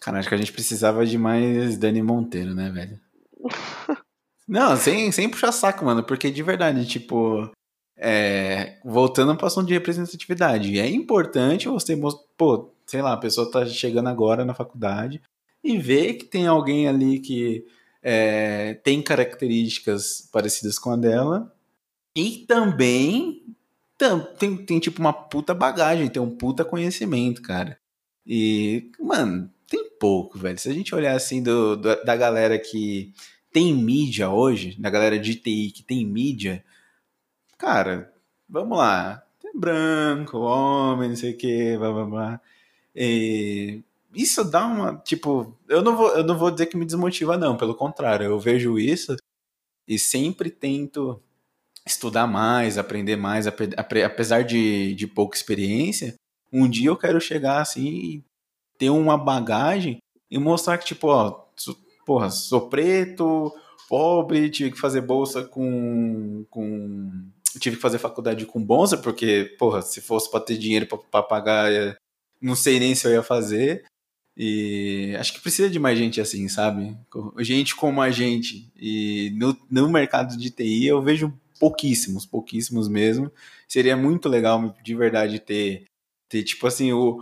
Cara, 0.00 0.18
acho 0.18 0.28
que 0.28 0.34
a 0.34 0.38
gente 0.38 0.52
precisava 0.52 1.06
de 1.06 1.16
mais 1.16 1.78
Dani 1.78 2.02
Monteiro, 2.02 2.54
né, 2.54 2.70
velho? 2.70 3.00
Não, 4.46 4.74
sem, 4.78 5.12
sem 5.12 5.28
puxar 5.28 5.52
saco, 5.52 5.84
mano, 5.84 6.02
porque 6.02 6.30
de 6.30 6.42
verdade, 6.42 6.86
tipo, 6.86 7.50
é, 7.94 8.78
voltando 8.82 9.36
para 9.36 9.46
assunto 9.46 9.66
de 9.66 9.74
representatividade, 9.74 10.78
é 10.78 10.88
importante 10.88 11.68
você 11.68 11.94
mostrar, 11.94 12.24
pô, 12.34 12.70
sei 12.86 13.02
lá, 13.02 13.12
a 13.12 13.18
pessoa 13.18 13.50
tá 13.50 13.66
chegando 13.66 14.08
agora 14.08 14.46
na 14.46 14.54
faculdade 14.54 15.20
e 15.68 15.78
ver 15.78 16.14
que 16.14 16.24
tem 16.24 16.46
alguém 16.46 16.88
ali 16.88 17.18
que 17.20 17.64
é, 18.02 18.74
tem 18.82 19.02
características 19.02 20.28
parecidas 20.32 20.78
com 20.78 20.90
a 20.90 20.96
dela 20.96 21.54
e 22.16 22.44
também 22.48 23.42
tam- 23.98 24.20
tem, 24.38 24.56
tem, 24.56 24.78
tipo, 24.80 25.00
uma 25.00 25.12
puta 25.12 25.52
bagagem, 25.54 26.08
tem 26.08 26.22
um 26.22 26.30
puta 26.36 26.64
conhecimento, 26.64 27.42
cara. 27.42 27.78
E, 28.26 28.90
mano, 29.00 29.50
tem 29.68 29.90
pouco, 29.98 30.38
velho. 30.38 30.58
Se 30.58 30.68
a 30.68 30.72
gente 30.72 30.94
olhar 30.94 31.14
assim 31.16 31.42
do, 31.42 31.76
do- 31.76 32.04
da 32.04 32.16
galera 32.16 32.58
que 32.58 33.12
tem 33.52 33.74
mídia 33.74 34.30
hoje, 34.30 34.76
da 34.80 34.90
galera 34.90 35.18
de 35.18 35.34
TI 35.34 35.70
que 35.72 35.82
tem 35.82 36.06
mídia, 36.06 36.64
cara, 37.56 38.12
vamos 38.48 38.78
lá. 38.78 39.22
Tem 39.40 39.52
branco, 39.58 40.38
homem, 40.38 41.10
não 41.10 41.16
sei 41.16 41.32
o 41.32 41.36
que, 41.36 41.76
blá 41.76 41.92
blá 41.92 42.04
blá. 42.04 42.40
E 42.94 43.82
isso 44.14 44.44
dá 44.44 44.66
uma. 44.66 44.96
Tipo, 44.98 45.56
eu 45.68 45.82
não, 45.82 45.96
vou, 45.96 46.08
eu 46.16 46.24
não 46.24 46.36
vou 46.36 46.50
dizer 46.50 46.66
que 46.66 46.76
me 46.76 46.84
desmotiva, 46.84 47.36
não. 47.36 47.56
Pelo 47.56 47.74
contrário, 47.74 48.26
eu 48.26 48.40
vejo 48.40 48.78
isso 48.78 49.16
e 49.86 49.98
sempre 49.98 50.50
tento 50.50 51.20
estudar 51.86 52.26
mais, 52.26 52.76
aprender 52.78 53.16
mais, 53.16 53.46
apesar 53.46 54.42
de, 54.42 54.94
de 54.94 55.06
pouca 55.06 55.36
experiência. 55.36 56.14
Um 56.52 56.68
dia 56.68 56.88
eu 56.88 56.96
quero 56.96 57.20
chegar 57.20 57.60
assim 57.60 57.86
e 57.86 58.24
ter 58.78 58.90
uma 58.90 59.18
bagagem 59.18 59.98
e 60.30 60.38
mostrar 60.38 60.78
que, 60.78 60.86
tipo, 60.86 61.08
ó, 61.08 61.46
porra, 62.06 62.30
sou 62.30 62.68
preto, 62.68 63.52
pobre, 63.88 64.50
tive 64.50 64.72
que 64.72 64.78
fazer 64.78 65.00
bolsa 65.00 65.44
com. 65.44 66.44
com 66.50 67.10
tive 67.58 67.76
que 67.76 67.82
fazer 67.82 67.98
faculdade 67.98 68.46
com 68.46 68.62
bolsa, 68.62 68.96
porque, 68.96 69.56
porra, 69.58 69.82
se 69.82 70.00
fosse 70.00 70.30
pra 70.30 70.38
ter 70.40 70.56
dinheiro 70.58 70.86
pra 71.10 71.22
pagar, 71.22 71.72
é, 71.72 71.96
não 72.40 72.54
sei 72.54 72.78
nem 72.78 72.94
se 72.94 73.06
eu 73.06 73.12
ia 73.12 73.22
fazer. 73.22 73.84
E 74.40 75.16
acho 75.18 75.32
que 75.32 75.40
precisa 75.40 75.68
de 75.68 75.80
mais 75.80 75.98
gente 75.98 76.20
assim, 76.20 76.48
sabe? 76.48 76.96
Gente 77.38 77.74
como 77.74 78.00
a 78.00 78.10
gente. 78.10 78.70
E 78.76 79.32
no, 79.36 79.56
no 79.68 79.90
mercado 79.90 80.36
de 80.36 80.48
TI 80.50 80.86
eu 80.86 81.02
vejo 81.02 81.32
pouquíssimos, 81.58 82.24
pouquíssimos 82.24 82.88
mesmo. 82.88 83.32
Seria 83.66 83.96
muito 83.96 84.28
legal, 84.28 84.72
de 84.84 84.94
verdade, 84.94 85.40
ter, 85.40 85.86
ter 86.28 86.44
tipo 86.44 86.68
assim, 86.68 86.92
o, 86.92 87.18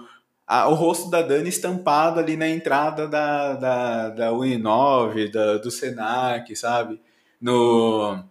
a- 0.47 0.69
o 0.69 0.75
rosto 0.75 1.09
da 1.09 1.23
Dani 1.23 1.49
estampado 1.49 2.21
ali 2.21 2.37
na 2.37 2.47
entrada 2.49 3.09
da, 3.09 3.55
da, 3.55 4.09
da 4.11 4.31
Uni9, 4.33 5.31
da, 5.33 5.57
do 5.57 5.71
Senac, 5.71 6.55
sabe? 6.55 7.01
No, 7.41 8.23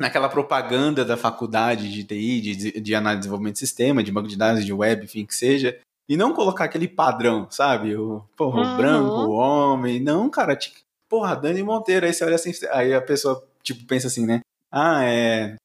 naquela 0.00 0.28
propaganda 0.28 1.04
da 1.04 1.16
faculdade 1.16 1.88
de 1.92 2.02
TI, 2.02 2.40
de, 2.40 2.80
de 2.80 2.94
análise 2.94 3.18
de 3.18 3.22
desenvolvimento 3.22 3.54
de 3.54 3.60
sistema, 3.60 4.02
de 4.02 4.10
banco 4.10 4.26
de 4.28 4.36
dados, 4.36 4.64
de 4.64 4.72
web, 4.72 5.04
enfim, 5.04 5.24
que 5.24 5.34
seja. 5.34 5.78
E 6.12 6.16
não 6.16 6.34
colocar 6.34 6.64
aquele 6.64 6.86
padrão, 6.86 7.46
sabe? 7.50 7.96
O, 7.96 8.22
porra, 8.36 8.58
o 8.58 8.64
Uhum. 8.64 8.76
branco, 8.76 9.20
o 9.20 9.30
homem. 9.30 9.98
Não, 9.98 10.28
cara, 10.28 10.54
tipo, 10.54 10.76
porra, 11.08 11.34
Dani 11.34 11.62
Monteiro. 11.62 12.04
Aí 12.04 12.12
você 12.12 12.22
olha 12.22 12.34
assim, 12.34 12.52
aí 12.70 12.92
a 12.92 13.00
pessoa, 13.00 13.42
tipo, 13.62 13.86
pensa 13.86 14.08
assim, 14.08 14.26
né? 14.26 14.40
Ah, 14.70 15.02
é, 15.06 15.56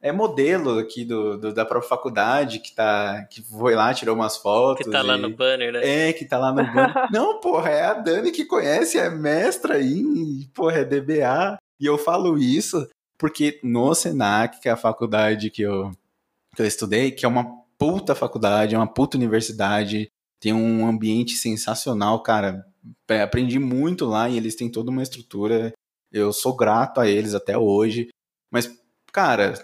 é 0.00 0.12
modelo 0.12 0.78
aqui 0.78 1.04
do, 1.04 1.36
do- 1.36 1.52
da 1.52 1.64
própria 1.64 1.88
faculdade 1.88 2.60
que 2.60 2.72
tá 2.72 3.24
que 3.24 3.42
foi 3.42 3.74
lá, 3.74 3.92
tirou 3.92 4.14
umas 4.14 4.36
fotos. 4.36 4.84
Que 4.86 4.92
tá 4.92 5.02
lá 5.02 5.16
e- 5.16 5.22
no 5.22 5.30
banner, 5.30 5.72
né? 5.72 5.80
É, 6.08 6.12
que 6.12 6.24
tá 6.24 6.38
lá 6.38 6.52
no 6.52 6.64
banco. 6.72 6.94
Não, 7.10 7.40
porra, 7.40 7.70
é 7.70 7.84
a 7.86 7.94
Dani 7.94 8.30
que 8.30 8.44
conhece, 8.44 8.98
é 8.98 9.10
mestra 9.10 9.74
aí, 9.74 10.46
porra, 10.54 10.78
é 10.78 10.84
DBA. 10.84 11.56
E 11.80 11.86
eu 11.86 11.98
falo 11.98 12.38
isso 12.38 12.88
porque 13.18 13.58
no 13.60 13.92
Senac, 13.92 14.60
que 14.60 14.68
é 14.68 14.72
a 14.72 14.76
faculdade 14.76 15.50
que 15.50 15.62
eu, 15.62 15.90
que 16.54 16.62
eu 16.62 16.66
estudei, 16.66 17.10
que 17.10 17.24
é 17.26 17.28
uma 17.28 17.65
puta 17.78 18.14
faculdade, 18.14 18.74
é 18.74 18.78
uma 18.78 18.86
puta 18.92 19.16
universidade, 19.16 20.08
tem 20.40 20.52
um 20.52 20.86
ambiente 20.86 21.34
sensacional, 21.34 22.22
cara. 22.22 22.64
Aprendi 23.22 23.58
muito 23.58 24.04
lá 24.04 24.28
e 24.28 24.36
eles 24.36 24.54
têm 24.54 24.70
toda 24.70 24.90
uma 24.90 25.02
estrutura. 25.02 25.72
Eu 26.12 26.32
sou 26.32 26.54
grato 26.54 27.00
a 27.00 27.08
eles 27.08 27.34
até 27.34 27.56
hoje. 27.58 28.08
Mas, 28.50 28.70
cara, 29.12 29.54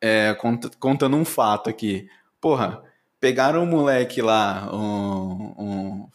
é, 0.00 0.34
cont- 0.34 0.74
contando 0.78 1.16
um 1.16 1.24
fato 1.24 1.68
aqui. 1.68 2.08
Porra, 2.40 2.82
pegaram 3.20 3.62
um 3.62 3.66
moleque 3.66 4.22
lá, 4.22 4.68
um, 4.74 5.54
um 5.58 6.08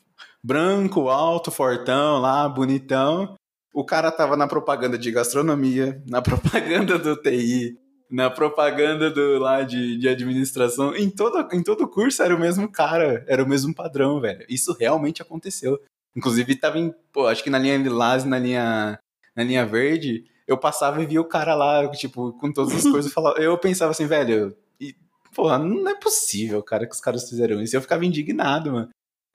branco, 0.43 1.09
alto, 1.09 1.51
fortão 1.51 2.19
lá, 2.19 2.47
bonitão. 2.49 3.35
O 3.73 3.85
cara 3.85 4.11
tava 4.11 4.35
na 4.35 4.47
propaganda 4.47 4.97
de 4.97 5.11
gastronomia, 5.11 6.01
na 6.07 6.21
propaganda 6.23 6.97
do 6.97 7.15
TI, 7.15 7.77
na 8.09 8.29
propaganda 8.29 9.09
do 9.09 9.37
lá 9.39 9.63
de, 9.63 9.97
de 9.97 10.07
administração. 10.07 10.95
Em 10.95 11.09
todo, 11.09 11.47
em 11.53 11.61
todo 11.61 11.87
curso 11.87 12.23
era 12.23 12.35
o 12.35 12.39
mesmo 12.39 12.71
cara, 12.71 13.23
era 13.27 13.43
o 13.43 13.47
mesmo 13.47 13.73
padrão, 13.73 14.19
velho. 14.19 14.45
Isso 14.49 14.75
realmente 14.79 15.21
aconteceu. 15.21 15.79
Inclusive, 16.15 16.55
tava 16.55 16.79
em, 16.79 16.93
pô, 17.11 17.27
acho 17.27 17.43
que 17.43 17.49
na 17.49 17.59
linha 17.59 17.77
lilás 17.77 18.23
na 18.23 18.39
linha, 18.39 18.99
na 19.35 19.43
linha 19.43 19.65
verde, 19.65 20.25
eu 20.47 20.57
passava 20.57 21.01
e 21.03 21.05
via 21.05 21.21
o 21.21 21.25
cara 21.25 21.53
lá, 21.53 21.87
tipo, 21.91 22.33
com 22.39 22.51
todas 22.51 22.73
as 22.73 22.91
coisas. 22.91 23.13
Falava, 23.13 23.37
eu 23.39 23.57
pensava 23.57 23.91
assim, 23.91 24.07
velho, 24.07 24.55
e, 24.79 24.95
porra, 25.35 25.59
não 25.59 25.87
é 25.89 25.95
possível, 25.95 26.63
cara, 26.63 26.87
que 26.87 26.95
os 26.95 27.01
caras 27.01 27.29
fizeram 27.29 27.61
isso. 27.61 27.75
Eu 27.75 27.81
ficava 27.81 28.05
indignado, 28.05 28.71
mano. 28.71 28.89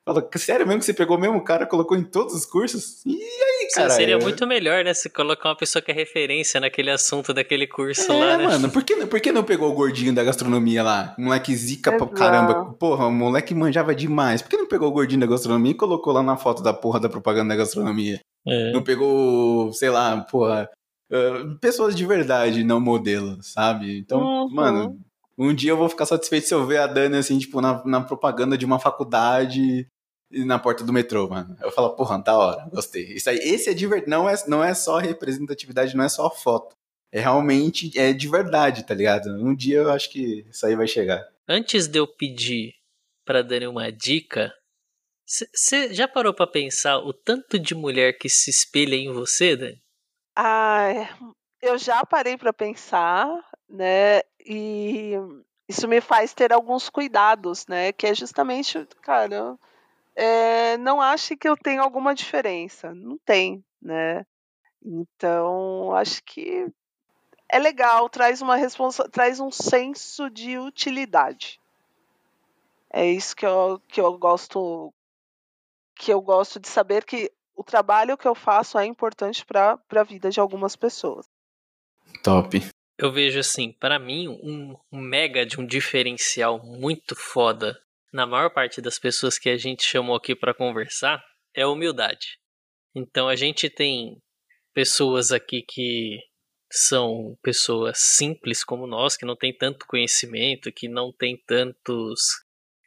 Fala, 0.04 0.28
sério 0.36 0.66
mesmo 0.66 0.80
que 0.80 0.86
você 0.86 0.92
pegou 0.94 1.16
o 1.16 1.20
mesmo 1.20 1.42
cara, 1.44 1.64
colocou 1.64 1.96
em 1.96 2.02
todos 2.02 2.34
os 2.34 2.44
cursos? 2.44 3.06
E 3.06 3.12
aí, 3.12 3.68
cara? 3.72 3.90
Seria 3.90 4.18
muito 4.18 4.44
melhor, 4.48 4.84
né? 4.84 4.92
Se 4.94 5.08
colocar 5.08 5.50
uma 5.50 5.56
pessoa 5.56 5.80
que 5.80 5.92
é 5.92 5.94
referência 5.94 6.60
naquele 6.60 6.90
assunto 6.90 7.32
daquele 7.32 7.68
curso 7.68 8.10
É, 8.10 8.14
lá, 8.18 8.36
né? 8.36 8.44
mano, 8.44 8.68
por 8.70 8.82
que, 8.82 9.06
por 9.06 9.20
que 9.20 9.30
não 9.30 9.44
pegou 9.44 9.70
o 9.70 9.74
gordinho 9.74 10.12
da 10.12 10.24
gastronomia 10.24 10.82
lá? 10.82 11.14
Moleque 11.16 11.54
zica 11.54 11.92
pra 11.92 12.08
caramba. 12.08 12.74
Porra, 12.80 13.06
o 13.06 13.12
moleque 13.12 13.54
manjava 13.54 13.94
demais. 13.94 14.42
Por 14.42 14.50
que 14.50 14.56
não 14.56 14.66
pegou 14.66 14.88
o 14.88 14.92
gordinho 14.92 15.20
da 15.20 15.26
gastronomia 15.28 15.70
e 15.70 15.76
colocou 15.76 16.12
lá 16.12 16.22
na 16.22 16.36
foto 16.36 16.64
da 16.64 16.74
porra 16.74 16.98
da 16.98 17.08
propaganda 17.08 17.50
da 17.50 17.56
gastronomia? 17.56 18.18
É. 18.44 18.72
Não 18.72 18.82
pegou, 18.82 19.72
sei 19.72 19.88
lá, 19.90 20.20
porra, 20.22 20.68
ah, 21.12 21.56
pessoas 21.60 21.94
de 21.94 22.04
verdade, 22.04 22.64
não 22.64 22.80
modelo, 22.80 23.40
sabe? 23.40 23.98
Então, 24.00 24.20
Uhum. 24.20 24.48
mano, 24.50 25.00
um 25.42 25.54
dia 25.54 25.70
eu 25.70 25.76
vou 25.76 25.88
ficar 25.88 26.06
satisfeito 26.06 26.46
se 26.46 26.54
eu 26.54 26.66
ver 26.66 26.78
a 26.78 26.86
Dani, 26.86 27.16
assim, 27.16 27.38
tipo, 27.38 27.60
na, 27.60 27.84
na 27.84 28.00
propaganda 28.00 28.56
de 28.56 28.64
uma 28.64 28.78
faculdade 28.78 29.86
na 30.30 30.58
porta 30.58 30.82
do 30.82 30.92
metrô, 30.92 31.28
mano. 31.28 31.56
Eu 31.60 31.70
falo, 31.70 31.94
porra, 31.94 32.18
da 32.18 32.36
hora, 32.36 32.68
gostei. 32.70 33.04
Isso 33.12 33.28
aí, 33.28 33.36
esse 33.38 33.68
é 33.68 33.74
de 33.74 33.86
verdade, 33.86 34.10
não 34.10 34.28
é, 34.28 34.34
não 34.48 34.64
é 34.64 34.74
só 34.74 34.98
representatividade, 34.98 35.96
não 35.96 36.04
é 36.04 36.08
só 36.08 36.30
foto. 36.30 36.74
É 37.12 37.20
realmente, 37.20 37.96
é 37.98 38.12
de 38.12 38.28
verdade, 38.28 38.86
tá 38.86 38.94
ligado? 38.94 39.28
Um 39.28 39.54
dia 39.54 39.78
eu 39.78 39.90
acho 39.90 40.10
que 40.10 40.46
isso 40.48 40.64
aí 40.64 40.74
vai 40.74 40.88
chegar. 40.88 41.22
Antes 41.46 41.86
de 41.86 41.98
eu 41.98 42.06
pedir 42.06 42.74
pra 43.24 43.42
Dani 43.42 43.66
uma 43.66 43.92
dica, 43.92 44.52
você 45.26 45.92
já 45.92 46.08
parou 46.08 46.32
pra 46.32 46.46
pensar 46.46 46.98
o 46.98 47.12
tanto 47.12 47.58
de 47.58 47.74
mulher 47.74 48.16
que 48.16 48.28
se 48.28 48.50
espelha 48.50 48.96
em 48.96 49.12
você, 49.12 49.56
Dani? 49.56 49.82
Ah, 50.36 50.88
eu 51.60 51.76
já 51.76 52.04
parei 52.06 52.38
pra 52.38 52.52
pensar, 52.52 53.28
né? 53.68 54.20
E 54.44 55.14
isso 55.68 55.86
me 55.88 56.00
faz 56.00 56.34
ter 56.34 56.52
alguns 56.52 56.90
cuidados, 56.90 57.66
né? 57.66 57.92
Que 57.92 58.08
é 58.08 58.14
justamente, 58.14 58.86
cara, 59.00 59.56
é, 60.14 60.76
não 60.78 61.00
ache 61.00 61.36
que 61.36 61.48
eu 61.48 61.56
tenho 61.56 61.82
alguma 61.82 62.14
diferença. 62.14 62.94
Não 62.94 63.18
tem, 63.18 63.64
né? 63.80 64.26
Então, 64.84 65.94
acho 65.94 66.22
que 66.24 66.66
é 67.48 67.58
legal, 67.58 68.08
traz 68.08 68.42
uma 68.42 68.56
responsa 68.56 69.08
traz 69.08 69.38
um 69.38 69.50
senso 69.50 70.28
de 70.30 70.58
utilidade. 70.58 71.60
É 72.90 73.06
isso 73.06 73.36
que 73.36 73.46
eu, 73.46 73.80
que 73.88 74.00
eu 74.00 74.18
gosto 74.18 74.92
que 75.94 76.12
eu 76.12 76.20
gosto 76.20 76.58
de 76.58 76.68
saber 76.68 77.04
que 77.04 77.30
o 77.54 77.62
trabalho 77.62 78.16
que 78.16 78.26
eu 78.26 78.34
faço 78.34 78.78
é 78.78 78.84
importante 78.84 79.44
para 79.44 79.78
a 79.94 80.02
vida 80.02 80.30
de 80.30 80.40
algumas 80.40 80.74
pessoas. 80.74 81.26
Top. 82.22 82.60
Eu 82.98 83.10
vejo 83.10 83.38
assim, 83.38 83.72
para 83.72 83.98
mim, 83.98 84.28
um, 84.28 84.76
mega 84.92 85.44
de 85.46 85.60
um 85.60 85.66
diferencial 85.66 86.62
muito 86.64 87.16
foda 87.16 87.80
na 88.12 88.26
maior 88.26 88.50
parte 88.50 88.80
das 88.80 88.98
pessoas 88.98 89.38
que 89.38 89.48
a 89.48 89.56
gente 89.56 89.84
chamou 89.84 90.14
aqui 90.14 90.34
para 90.34 90.54
conversar 90.54 91.24
é 91.54 91.66
humildade. 91.66 92.38
Então 92.94 93.28
a 93.28 93.34
gente 93.34 93.70
tem 93.70 94.20
pessoas 94.74 95.32
aqui 95.32 95.62
que 95.62 96.18
são 96.70 97.36
pessoas 97.42 97.98
simples 97.98 98.64
como 98.64 98.86
nós, 98.86 99.16
que 99.16 99.26
não 99.26 99.36
tem 99.36 99.52
tanto 99.52 99.86
conhecimento, 99.86 100.72
que 100.72 100.88
não 100.88 101.12
tem 101.12 101.36
tantos 101.46 102.20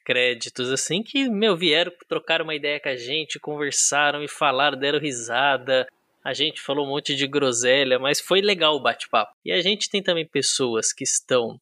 créditos, 0.04 0.72
assim, 0.72 1.02
que, 1.02 1.28
meu, 1.30 1.58
vieram 1.58 1.92
trocar 2.08 2.42
uma 2.42 2.56
ideia 2.56 2.80
com 2.80 2.90
a 2.90 2.96
gente, 2.96 3.40
conversaram 3.40 4.24
e 4.24 4.28
falaram, 4.28 4.78
deram 4.78 5.00
risada. 5.00 5.88
A 6.26 6.34
gente 6.34 6.60
falou 6.60 6.86
um 6.86 6.90
monte 6.90 7.16
de 7.16 7.28
groselha, 7.28 8.00
mas 8.00 8.20
foi 8.20 8.42
legal 8.42 8.76
o 8.76 8.82
bate-papo. 8.82 9.32
E 9.46 9.52
a 9.52 9.62
gente 9.62 9.90
tem 9.90 10.02
também 10.02 10.28
pessoas 10.28 10.92
que 10.92 11.04
estão 11.04 11.60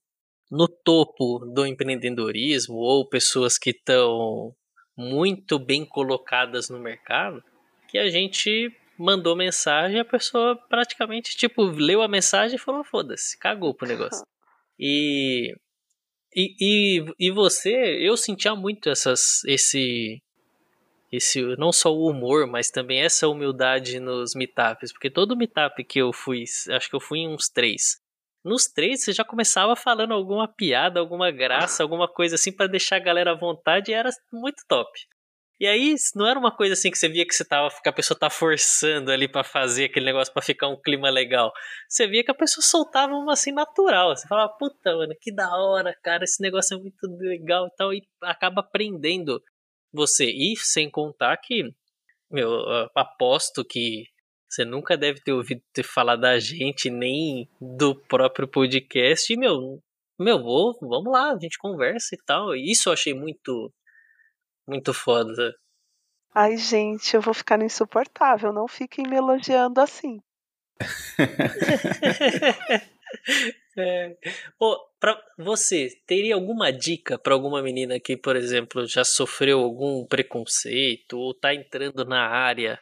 no 0.49 0.68
topo 0.68 1.39
do 1.53 1.66
empreendedorismo 1.66 2.76
ou 2.76 3.07
pessoas 3.07 3.57
que 3.57 3.72
estão 3.72 4.55
muito 4.95 5.59
bem 5.59 5.86
colocadas 5.86 6.70
no 6.70 6.80
mercado, 6.80 7.43
que 7.89 7.97
a 7.97 8.09
gente 8.09 8.72
mandou 8.97 9.36
mensagem 9.36 9.97
e 9.97 9.99
a 9.99 10.05
pessoa 10.05 10.55
praticamente, 10.70 11.36
tipo, 11.36 11.64
leu 11.64 12.01
a 12.01 12.07
mensagem 12.07 12.55
e 12.55 12.59
falou: 12.59 12.86
foda-se, 12.86 13.38
cagou 13.38 13.74
pro 13.74 13.88
negócio. 13.88 14.24
E 14.80 15.53
e, 16.36 16.55
e, 16.59 17.05
e 17.28 17.32
você, 17.32 17.70
eu 18.01 18.18
sentia 18.18 18.55
muito 18.55 18.89
essas, 18.89 19.43
esse, 19.45 20.20
esse, 21.16 21.41
não 21.57 21.72
só 21.72 21.93
o 21.93 22.09
humor, 22.09 22.47
mas 22.47 22.72
também 22.72 23.01
essa 23.01 23.28
humildade 23.28 23.99
nos 23.99 24.34
meetups, 24.34 24.91
porque 24.91 25.11
todo 25.11 25.38
meetup 25.38 25.84
que 25.84 25.99
eu 25.99 26.11
fui, 26.11 26.43
acho 26.72 26.89
que 26.89 26.95
eu 26.95 26.99
fui 26.99 27.20
em 27.20 27.30
uns 27.30 27.49
três. 27.49 28.01
Nos 28.43 28.66
três 28.66 29.03
você 29.03 29.14
já 29.14 29.24
começava 29.24 29.76
falando 29.76 30.14
alguma 30.14 30.47
piada, 30.47 30.99
alguma 30.99 31.32
graça, 31.32 31.84
alguma 31.84 32.07
coisa 32.07 32.36
assim 32.36 32.51
para 32.51 32.68
deixar 32.68 32.97
a 32.97 32.99
galera 32.99 33.32
à 33.32 33.36
vontade 33.36 33.91
e 33.91 33.93
era 33.93 34.09
muito 34.32 34.64
top. 34.68 34.89
E 35.59 35.68
aí, 35.68 35.95
não 36.16 36.28
era 36.28 36.38
uma 36.38 36.53
coisa 36.53 36.74
assim 36.74 36.91
que 36.91 36.97
você 36.97 37.07
via 37.07 37.26
que 37.26 37.34
você 37.34 37.45
tava, 37.45 37.70
que 37.82 37.88
a 37.88 37.93
pessoa 37.93 38.20
tá 38.20 38.30
forçando 38.30 39.11
ali 39.11 39.30
para 39.30 39.43
fazer 39.43 39.86
aquele 39.86 40.07
negócio 40.07 40.34
para 40.34 40.41
ficar 40.41 40.68
um 40.68 40.76
clima 40.76 41.09
legal. 41.09 41.53
Você 41.88 42.07
via 42.07 42.24
que 42.24 42.32
a 42.32 42.36
pessoa 42.36 42.61
soltava 42.66 43.14
uma 43.14 43.34
assim 43.34 43.53
natural. 43.53 44.16
Você 44.16 44.28
falava, 44.28 44.51
puta, 44.57 44.93
mano, 44.93 45.14
que 45.22 45.34
da 45.34 45.47
hora, 45.55 45.95
cara, 46.03 46.24
esse 46.24 46.41
negócio 46.41 46.76
é 46.76 46.82
muito 46.82 47.07
legal 47.18 47.68
e 47.68 47.76
tal. 47.78 47.93
E 47.93 48.01
acaba 48.24 48.61
aprendendo 48.61 49.41
você. 49.93 50.25
E 50.25 50.55
sem 50.57 50.89
contar 50.89 51.37
que, 51.37 51.73
meu, 52.29 52.49
aposto 52.95 53.63
que 53.63 54.05
você 54.49 54.65
nunca 54.65 54.95
deve 54.95 55.19
ter 55.21 55.33
ouvido 55.33 55.61
ter 55.73 55.83
falar 55.83 56.15
da 56.15 56.39
gente, 56.39 56.89
nem 56.89 57.49
do 57.59 57.95
próprio 57.95 58.47
podcast. 58.47 59.31
E, 59.31 59.37
meu, 59.37 59.81
meu, 60.19 60.41
vou, 60.41 60.77
vamos 60.81 61.11
lá, 61.11 61.31
a 61.31 61.39
gente 61.39 61.57
conversa 61.57 62.15
e 62.15 62.19
tal. 62.25 62.55
E 62.55 62.71
isso 62.71 62.89
eu 62.89 62.93
achei 62.93 63.13
muito 63.13 63.71
muito 64.67 64.93
foda. 64.93 65.53
Ai, 66.33 66.57
gente, 66.57 67.15
eu 67.15 67.21
vou 67.21 67.33
ficar 67.33 67.61
insuportável. 67.61 68.53
Não 68.53 68.67
fiquem 68.67 69.05
me 69.07 69.17
elogiando 69.17 69.81
assim. 69.81 70.19
é. 73.78 74.18
Pra 74.99 75.22
você, 75.38 75.89
teria 76.07 76.36
alguma 76.36 76.72
dica 76.72 77.18
para 77.18 77.34
alguma 77.34 77.61
menina 77.61 77.99
que, 77.99 78.16
por 78.16 78.36
exemplo, 78.36 78.86
já 78.88 79.03
sofreu 79.03 79.59
algum 79.59 80.05
preconceito 80.05 81.18
ou 81.18 81.34
tá 81.34 81.53
entrando 81.53 82.05
na 82.05 82.28
área 82.28 82.80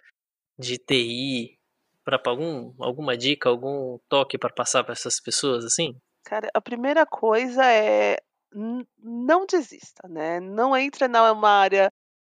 de 0.58 0.78
TI? 0.78 1.58
Para 2.04 2.20
algum, 2.26 2.74
alguma 2.80 3.16
dica, 3.16 3.50
algum 3.50 4.00
toque 4.10 4.38
para 4.38 4.54
passar 4.54 4.84
para 4.84 4.94
essas 4.94 5.20
pessoas 5.20 5.66
assim? 5.66 5.96
Cara, 6.24 6.50
a 6.54 6.62
primeira 6.62 7.06
coisa 7.06 7.64
é 7.66 8.18
não 8.54 9.46
desista, 9.46 10.08
né, 10.10 10.40
não 10.42 10.76
entra 10.76 11.08
numa 11.08 11.50
área 11.50 11.90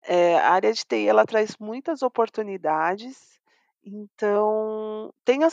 eh, 0.07 0.37
a 0.37 0.51
área 0.51 0.71
de 0.71 0.85
TI 0.85 1.07
ela 1.07 1.25
traz 1.25 1.57
muitas 1.59 2.01
oportunidades, 2.01 3.39
então 3.83 5.11
tenha 5.25 5.47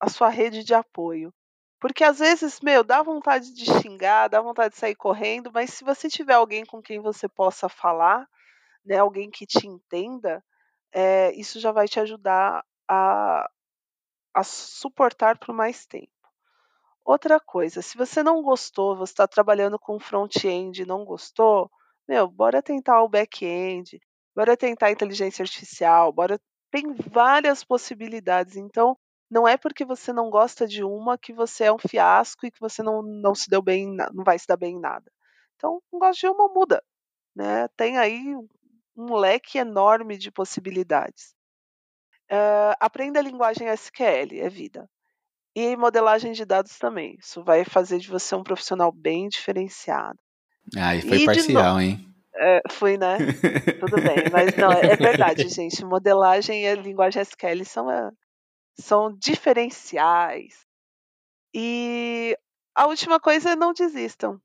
a 0.00 0.08
sua 0.08 0.28
rede 0.28 0.64
de 0.64 0.72
apoio. 0.72 1.32
Porque 1.82 2.04
às 2.04 2.20
vezes, 2.20 2.60
meu, 2.60 2.84
dá 2.84 3.02
vontade 3.02 3.52
de 3.52 3.64
xingar, 3.66 4.28
dá 4.28 4.40
vontade 4.40 4.72
de 4.74 4.80
sair 4.80 4.94
correndo, 4.94 5.50
mas 5.52 5.74
se 5.74 5.82
você 5.84 6.08
tiver 6.08 6.34
alguém 6.34 6.64
com 6.64 6.80
quem 6.80 7.00
você 7.00 7.28
possa 7.28 7.68
falar, 7.68 8.24
né, 8.84 8.98
alguém 8.98 9.30
que 9.30 9.46
te 9.46 9.66
entenda, 9.66 10.44
eh, 10.92 11.32
isso 11.34 11.60
já 11.60 11.72
vai 11.72 11.88
te 11.88 12.00
ajudar 12.00 12.64
a 12.88 13.48
a 14.34 14.44
suportar 14.44 15.38
por 15.38 15.54
mais 15.54 15.86
tempo. 15.86 16.12
Outra 17.04 17.40
coisa, 17.40 17.82
se 17.82 17.96
você 17.98 18.22
não 18.22 18.42
gostou, 18.42 18.96
você 18.96 19.12
está 19.12 19.28
trabalhando 19.28 19.78
com 19.78 19.98
front-end 20.00 20.82
e 20.82 20.86
não 20.86 21.04
gostou, 21.04 21.70
meu, 22.08 22.28
bora 22.28 22.62
tentar 22.62 23.02
o 23.02 23.08
back-end, 23.08 24.00
bora 24.36 24.56
tentar 24.56 24.86
a 24.88 24.92
inteligência 24.92 25.42
artificial, 25.42 26.12
bora 26.12 26.40
tem 26.70 26.92
várias 26.94 27.64
possibilidades. 27.64 28.56
Então, 28.56 28.96
não 29.32 29.48
é 29.48 29.56
porque 29.56 29.82
você 29.82 30.12
não 30.12 30.28
gosta 30.28 30.68
de 30.68 30.84
uma 30.84 31.16
que 31.16 31.32
você 31.32 31.64
é 31.64 31.72
um 31.72 31.78
fiasco 31.78 32.44
e 32.44 32.50
que 32.50 32.60
você 32.60 32.82
não, 32.82 33.00
não 33.02 33.34
se 33.34 33.48
deu 33.48 33.62
bem, 33.62 33.96
não 34.12 34.22
vai 34.22 34.38
se 34.38 34.46
dar 34.46 34.58
bem 34.58 34.76
em 34.76 34.78
nada. 34.78 35.10
Então, 35.56 35.80
não 35.90 35.98
gosta 35.98 36.20
de 36.20 36.26
uma, 36.26 36.48
muda. 36.48 36.84
Né? 37.34 37.66
Tem 37.74 37.96
aí 37.96 38.36
um 38.94 39.14
leque 39.14 39.56
enorme 39.56 40.18
de 40.18 40.30
possibilidades. 40.30 41.34
Uh, 42.30 42.76
aprenda 42.78 43.20
a 43.20 43.22
linguagem 43.22 43.68
SQL, 43.68 44.38
é 44.38 44.50
vida. 44.50 44.86
E 45.56 45.76
modelagem 45.78 46.32
de 46.32 46.44
dados 46.44 46.78
também. 46.78 47.16
Isso 47.18 47.42
vai 47.42 47.64
fazer 47.64 48.00
de 48.00 48.10
você 48.10 48.34
um 48.34 48.44
profissional 48.44 48.92
bem 48.92 49.30
diferenciado. 49.30 50.18
Ah, 50.76 50.94
e 50.94 51.00
foi 51.00 51.16
e 51.16 51.24
parcial, 51.24 51.80
hein? 51.80 52.06
É, 52.34 52.60
fui, 52.70 52.98
né? 52.98 53.16
Tudo 53.80 53.96
bem, 53.96 54.30
mas 54.30 54.54
não, 54.56 54.72
é 54.72 54.94
verdade, 54.94 55.48
gente. 55.48 55.82
Modelagem 55.86 56.66
e 56.66 56.74
linguagem 56.74 57.22
SQL 57.22 57.64
são, 57.64 57.90
é, 57.90 58.10
são 58.78 59.12
diferenciais. 59.12 60.66
E 61.54 62.36
a 62.74 62.86
última 62.86 63.20
coisa 63.20 63.50
é 63.50 63.56
não 63.56 63.72
desistam. 63.72 64.40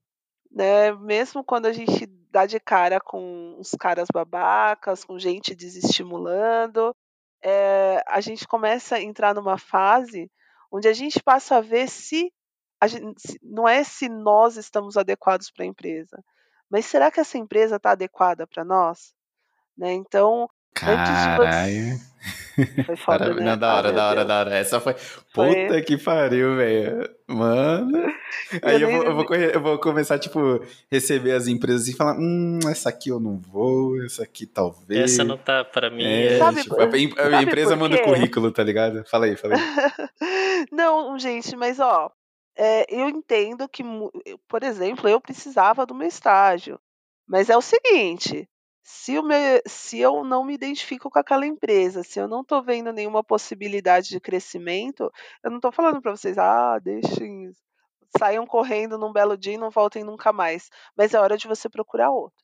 Né? 0.50 0.92
Mesmo 0.92 1.44
quando 1.44 1.66
a 1.66 1.72
gente 1.72 2.06
dá 2.30 2.46
de 2.46 2.60
cara 2.60 3.00
com 3.00 3.56
uns 3.58 3.70
caras 3.72 4.08
babacas, 4.12 5.04
com 5.04 5.18
gente 5.18 5.54
desestimulando, 5.54 6.94
é, 7.42 8.02
a 8.06 8.20
gente 8.20 8.46
começa 8.46 8.96
a 8.96 9.02
entrar 9.02 9.34
numa 9.34 9.58
fase 9.58 10.30
onde 10.70 10.88
a 10.88 10.92
gente 10.92 11.22
passa 11.22 11.56
a 11.56 11.60
ver 11.60 11.88
se, 11.88 12.32
a 12.80 12.86
gente, 12.86 13.38
não 13.42 13.66
é 13.66 13.82
se 13.84 14.08
nós 14.08 14.56
estamos 14.56 14.96
adequados 14.96 15.50
para 15.50 15.64
a 15.64 15.68
empresa, 15.68 16.22
mas 16.68 16.84
será 16.84 17.10
que 17.10 17.20
essa 17.20 17.38
empresa 17.38 17.76
está 17.76 17.92
adequada 17.92 18.46
para 18.46 18.64
nós? 18.64 19.14
Né? 19.76 19.92
Então, 19.92 20.48
Caralho. 20.74 21.98
Foi 22.86 22.96
foda, 22.96 23.34
né? 23.34 23.44
Não, 23.44 23.56
da 23.56 23.74
hora, 23.74 23.92
da 23.92 24.08
hora, 24.08 24.24
da 24.24 24.40
hora. 24.40 24.56
Essa 24.56 24.80
foi. 24.80 24.94
foi... 25.32 25.66
Puta 25.66 25.82
que 25.82 25.96
pariu, 25.96 26.56
velho. 26.56 27.08
Mano. 27.28 28.12
Aí 28.62 28.82
eu, 28.82 28.90
eu, 28.90 28.96
vou, 28.96 29.04
eu, 29.04 29.14
vou 29.14 29.24
correr, 29.24 29.54
eu 29.54 29.60
vou 29.60 29.78
começar, 29.78 30.18
tipo, 30.18 30.60
receber 30.90 31.32
as 31.32 31.46
empresas 31.46 31.86
e 31.88 31.96
falar: 31.96 32.16
hum, 32.18 32.58
essa 32.68 32.88
aqui 32.88 33.10
eu 33.10 33.20
não 33.20 33.38
vou, 33.38 34.02
essa 34.02 34.22
aqui 34.24 34.46
talvez. 34.46 35.12
Essa 35.12 35.24
não 35.24 35.38
tá 35.38 35.64
pra 35.64 35.90
mim. 35.90 36.04
É, 36.04 36.38
sabe, 36.38 36.62
tipo, 36.62 36.76
a, 36.80 37.38
a 37.38 37.42
empresa 37.42 37.76
manda 37.76 37.96
o 37.96 38.02
currículo, 38.02 38.50
tá 38.50 38.62
ligado? 38.62 39.04
Fala 39.08 39.26
aí, 39.26 39.36
fala 39.36 39.54
aí. 39.54 39.60
não, 40.72 41.18
gente, 41.18 41.54
mas 41.56 41.78
ó, 41.78 42.10
é, 42.56 42.86
eu 42.88 43.08
entendo 43.08 43.68
que, 43.68 43.84
por 44.48 44.62
exemplo, 44.64 45.08
eu 45.08 45.20
precisava 45.20 45.86
do 45.86 45.94
meu 45.94 46.08
estágio. 46.08 46.80
Mas 47.26 47.50
é 47.50 47.56
o 47.56 47.62
seguinte: 47.62 48.48
Se, 48.90 49.18
o 49.18 49.22
se 49.66 49.98
eu 50.00 50.24
não 50.24 50.42
me 50.42 50.54
identifico 50.54 51.10
com 51.10 51.18
aquela 51.18 51.46
empresa, 51.46 52.02
se 52.02 52.18
eu 52.18 52.26
não 52.26 52.40
estou 52.40 52.62
vendo 52.62 52.90
nenhuma 52.90 53.22
possibilidade 53.22 54.08
de 54.08 54.18
crescimento, 54.18 55.12
eu 55.44 55.50
não 55.50 55.58
estou 55.58 55.70
falando 55.70 56.00
para 56.00 56.16
vocês, 56.16 56.38
ah, 56.38 56.78
deixem, 56.78 57.52
saiam 58.16 58.46
correndo 58.46 58.96
num 58.96 59.12
belo 59.12 59.36
dia 59.36 59.52
e 59.52 59.58
não 59.58 59.70
voltem 59.70 60.02
nunca 60.02 60.32
mais. 60.32 60.70
Mas 60.96 61.12
é 61.12 61.20
hora 61.20 61.36
de 61.36 61.46
você 61.46 61.68
procurar 61.68 62.10
outro. 62.10 62.42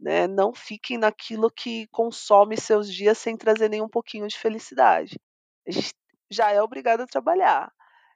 Né? 0.00 0.26
Não 0.26 0.52
fiquem 0.52 0.98
naquilo 0.98 1.48
que 1.48 1.86
consome 1.92 2.56
seus 2.56 2.92
dias 2.92 3.16
sem 3.16 3.36
trazer 3.36 3.68
nem 3.68 3.80
um 3.80 3.88
pouquinho 3.88 4.26
de 4.26 4.36
felicidade. 4.36 5.16
A 5.66 5.70
gente 5.70 5.94
já 6.28 6.50
é 6.50 6.60
obrigado 6.60 7.02
a 7.02 7.06
trabalhar, 7.06 7.72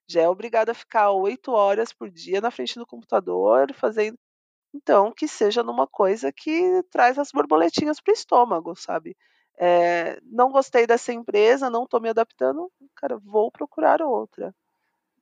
já 0.09 0.23
é 0.23 0.29
obrigado 0.29 0.71
a 0.71 0.75
ficar 0.75 1.13
oito 1.13 1.53
horas 1.53 1.93
por 1.93 2.11
dia 2.11 2.41
na 2.41 2.51
frente 2.51 2.77
do 2.77 2.87
computador 2.87 3.73
fazendo. 3.75 4.19
Então, 4.75 5.13
que 5.13 5.29
seja 5.29 5.63
numa 5.63 5.87
coisa 5.87 6.33
que 6.33 6.83
traz 6.91 7.19
as 7.19 7.31
borboletinhas 7.31 8.01
pro 8.01 8.13
estômago, 8.13 8.75
sabe? 8.75 9.17
Eh, 9.59 10.19
não 10.25 10.51
gostei 10.51 10.87
dessa 10.87 11.13
empresa, 11.13 11.69
não 11.69 11.85
estou 11.85 12.01
me 12.01 12.09
adaptando, 12.09 12.71
cara, 12.97 13.19
vou 13.19 13.51
procurar 13.51 14.01
outra. 14.01 14.55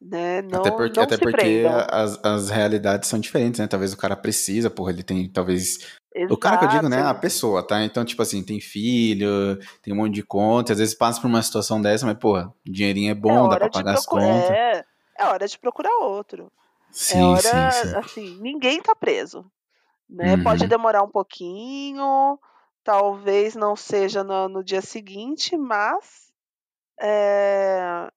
Né? 0.01 0.41
Não, 0.43 0.61
Até 0.61 0.71
porque, 0.71 0.97
não 0.97 1.05
até 1.05 1.19
porque 1.19 1.65
as, 1.91 2.25
as 2.25 2.49
realidades 2.49 3.09
são 3.09 3.19
diferentes, 3.19 3.61
né? 3.61 3.67
Talvez 3.67 3.93
o 3.93 3.99
cara 3.99 4.17
precisa, 4.17 4.71
porra, 4.71 4.93
ele 4.93 5.03
tem, 5.03 5.29
talvez... 5.31 5.99
O 6.29 6.37
cara 6.37 6.57
que 6.59 6.65
eu 6.65 6.69
digo, 6.69 6.89
né? 6.89 6.97
A 6.99 7.01
Exato. 7.01 7.21
pessoa, 7.21 7.63
tá? 7.65 7.85
Então, 7.85 8.05
tipo 8.05 8.21
assim, 8.21 8.43
tem 8.43 8.61
filho, 8.61 9.59
tem 9.83 9.93
um 9.93 9.97
monte 9.97 10.15
de 10.15 10.23
conta, 10.23 10.73
às 10.73 10.79
vezes 10.79 10.95
passa 10.95 11.21
por 11.21 11.29
uma 11.29 11.43
situação 11.43 11.81
dessa, 11.81 12.07
mas, 12.07 12.19
porra, 12.19 12.53
dinheirinho 12.65 13.09
é 13.09 13.13
É 13.13 13.15
bom, 13.15 13.35
dá 13.35 13.43
hora 13.43 13.59
pra 13.61 13.71
pagar 13.71 13.95
as 13.95 14.07
procurar. 14.07 14.27
contas. 14.27 14.51
É, 14.51 14.85
é 15.19 15.25
hora 15.27 15.47
de 15.47 15.59
procurar 15.59 15.97
outro. 15.99 16.51
É 16.91 16.93
Sim, 16.93 17.13
sim, 17.13 17.25
hora, 17.25 17.73
sim. 17.73 17.97
assim, 17.97 18.39
ninguém 18.41 18.81
tá 18.83 18.95
preso. 18.95 19.51
Né? 20.09 20.37
Pode 20.39 20.65
Uhum. 20.65 20.69
demorar 20.69 21.03
um 21.03 21.11
pouquinho, 21.11 22.39
talvez 22.83 23.55
não 23.55 23.77
seja 23.77 24.25
no, 24.25 24.49
no 24.49 24.65
dia 24.65 24.83
seguinte, 24.83 25.57
mas 25.57 26.33
eh, 27.01 28.11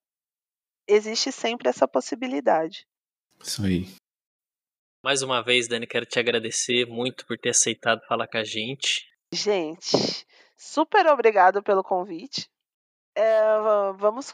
existe 0.88 1.32
sempre 1.32 1.70
essa 1.70 1.88
possibilidade. 1.88 2.88
Isso 3.42 3.64
aí. 3.64 3.88
Mais 5.04 5.22
uma 5.22 5.42
vez, 5.44 5.68
Dani, 5.68 5.86
quero 5.86 6.06
te 6.06 6.18
agradecer 6.18 6.88
muito 6.88 7.26
por 7.28 7.38
ter 7.38 7.50
aceitado 7.50 8.02
falar 8.08 8.28
com 8.28 8.38
a 8.38 8.44
gente. 8.44 9.06
Gente, 9.32 10.26
super 10.56 11.06
obrigado 11.08 11.62
pelo 11.62 11.84
convite. 11.84 12.50
Va- 13.16 13.92
vamos, 13.92 14.32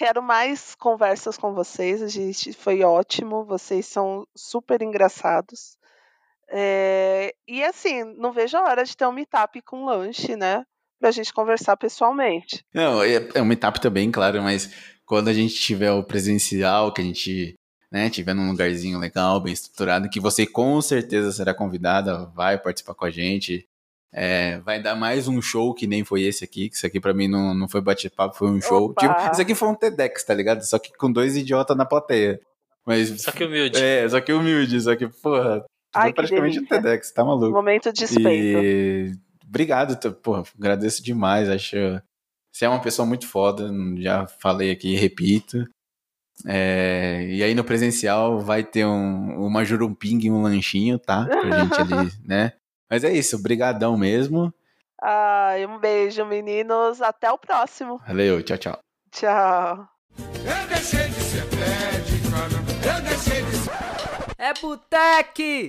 quero 0.00 0.22
mais 0.22 0.74
conversas 0.74 1.36
com 1.36 1.52
vocês. 1.52 2.00
A 2.00 2.08
gente 2.08 2.54
foi 2.54 2.82
ótimo. 2.82 3.44
Vocês 3.44 3.84
são 3.84 4.26
super 4.34 4.80
engraçados. 4.80 5.76
Eh, 6.50 7.34
e 7.46 7.62
assim, 7.62 8.02
não 8.16 8.32
vejo 8.32 8.56
a 8.56 8.62
hora 8.62 8.82
de 8.82 8.96
ter 8.96 9.06
um 9.06 9.12
meetup 9.12 9.60
com 9.60 9.84
lanche, 9.84 10.36
né? 10.36 10.64
Pra 10.98 11.10
gente 11.10 11.34
conversar 11.34 11.76
pessoalmente. 11.76 12.64
Não, 12.72 13.02
é, 13.02 13.28
é 13.34 13.42
uma 13.42 13.52
etapa 13.52 13.78
também, 13.78 14.10
claro, 14.10 14.42
mas 14.42 14.70
quando 15.04 15.28
a 15.28 15.34
gente 15.34 15.54
tiver 15.56 15.92
o 15.92 16.02
presencial, 16.02 16.94
que 16.94 17.02
a 17.02 17.04
gente, 17.04 17.54
né, 17.92 18.08
tiver 18.08 18.32
num 18.32 18.48
lugarzinho 18.48 18.98
legal, 18.98 19.38
bem 19.38 19.52
estruturado, 19.52 20.08
que 20.08 20.18
você 20.18 20.46
com 20.46 20.80
certeza 20.80 21.30
será 21.30 21.52
convidada, 21.52 22.24
vai 22.34 22.56
participar 22.56 22.94
com 22.94 23.04
a 23.04 23.10
gente. 23.10 23.68
É, 24.12 24.58
vai 24.60 24.82
dar 24.82 24.96
mais 24.96 25.28
um 25.28 25.40
show 25.40 25.72
que 25.72 25.86
nem 25.86 26.04
foi 26.04 26.22
esse 26.22 26.44
aqui, 26.44 26.68
que 26.68 26.76
isso 26.76 26.86
aqui 26.86 26.98
pra 26.98 27.14
mim 27.14 27.28
não, 27.28 27.54
não 27.54 27.68
foi 27.68 27.80
bate-papo, 27.80 28.36
foi 28.36 28.48
um 28.48 28.60
show. 28.60 28.92
Tipo, 28.94 29.14
isso 29.32 29.40
aqui 29.40 29.54
foi 29.54 29.68
um 29.68 29.74
TEDx, 29.74 30.24
tá 30.24 30.34
ligado? 30.34 30.62
Só 30.62 30.78
que 30.78 30.92
com 30.96 31.12
dois 31.12 31.36
idiotas 31.36 31.76
na 31.76 31.84
plateia. 31.84 32.40
Mas, 32.84 33.22
Só 33.22 33.30
que 33.30 33.44
humilde. 33.44 33.80
é, 33.80 34.08
só 34.08 34.20
que 34.20 34.32
humilde, 34.32 34.80
só 34.80 34.96
que, 34.96 35.06
porra, 35.06 35.64
Ai, 35.94 36.12
praticamente 36.12 36.58
um. 36.58 36.66
TEDx, 36.66 37.12
tá 37.12 37.24
maluco. 37.24 37.52
Momento 37.52 37.92
de 37.92 38.00
despeito. 38.00 38.58
E 38.58 39.12
obrigado, 39.46 39.96
porra, 40.16 40.42
agradeço 40.58 41.02
demais. 41.02 41.48
Acho 41.48 41.76
você 42.52 42.64
é 42.64 42.68
uma 42.68 42.80
pessoa 42.80 43.06
muito 43.06 43.26
foda, 43.26 43.70
já 43.98 44.26
falei 44.26 44.70
aqui, 44.70 44.96
repito. 44.96 45.64
É, 46.46 47.26
e 47.28 47.42
aí 47.42 47.54
no 47.54 47.62
presencial 47.62 48.40
vai 48.40 48.64
ter 48.64 48.86
um, 48.86 49.46
uma 49.46 49.64
jurumping 49.64 50.18
e 50.22 50.30
um 50.30 50.42
lanchinho, 50.42 50.98
tá? 50.98 51.26
Pra 51.26 51.64
gente 51.64 51.80
ali, 51.80 52.10
né? 52.26 52.52
Mas 52.90 53.04
é 53.04 53.12
isso, 53.12 53.40
brigadão 53.40 53.96
mesmo. 53.96 54.52
Ai, 55.00 55.64
um 55.64 55.78
beijo, 55.78 56.24
meninos. 56.26 57.00
Até 57.00 57.30
o 57.30 57.38
próximo. 57.38 58.00
Valeu, 58.06 58.42
tchau, 58.42 58.58
tchau. 58.58 58.78
Tchau. 59.12 59.88
Eu 60.18 60.68
deixei 60.68 61.08
de 61.08 61.20
ser 61.22 61.46
pé 61.46 61.98
de 62.00 62.20
cana, 62.30 62.96
eu 62.96 63.02
deixei 63.02 63.42
de 63.42 63.56
ser 63.56 63.70
É 64.36 64.52
Botec! 64.60 65.68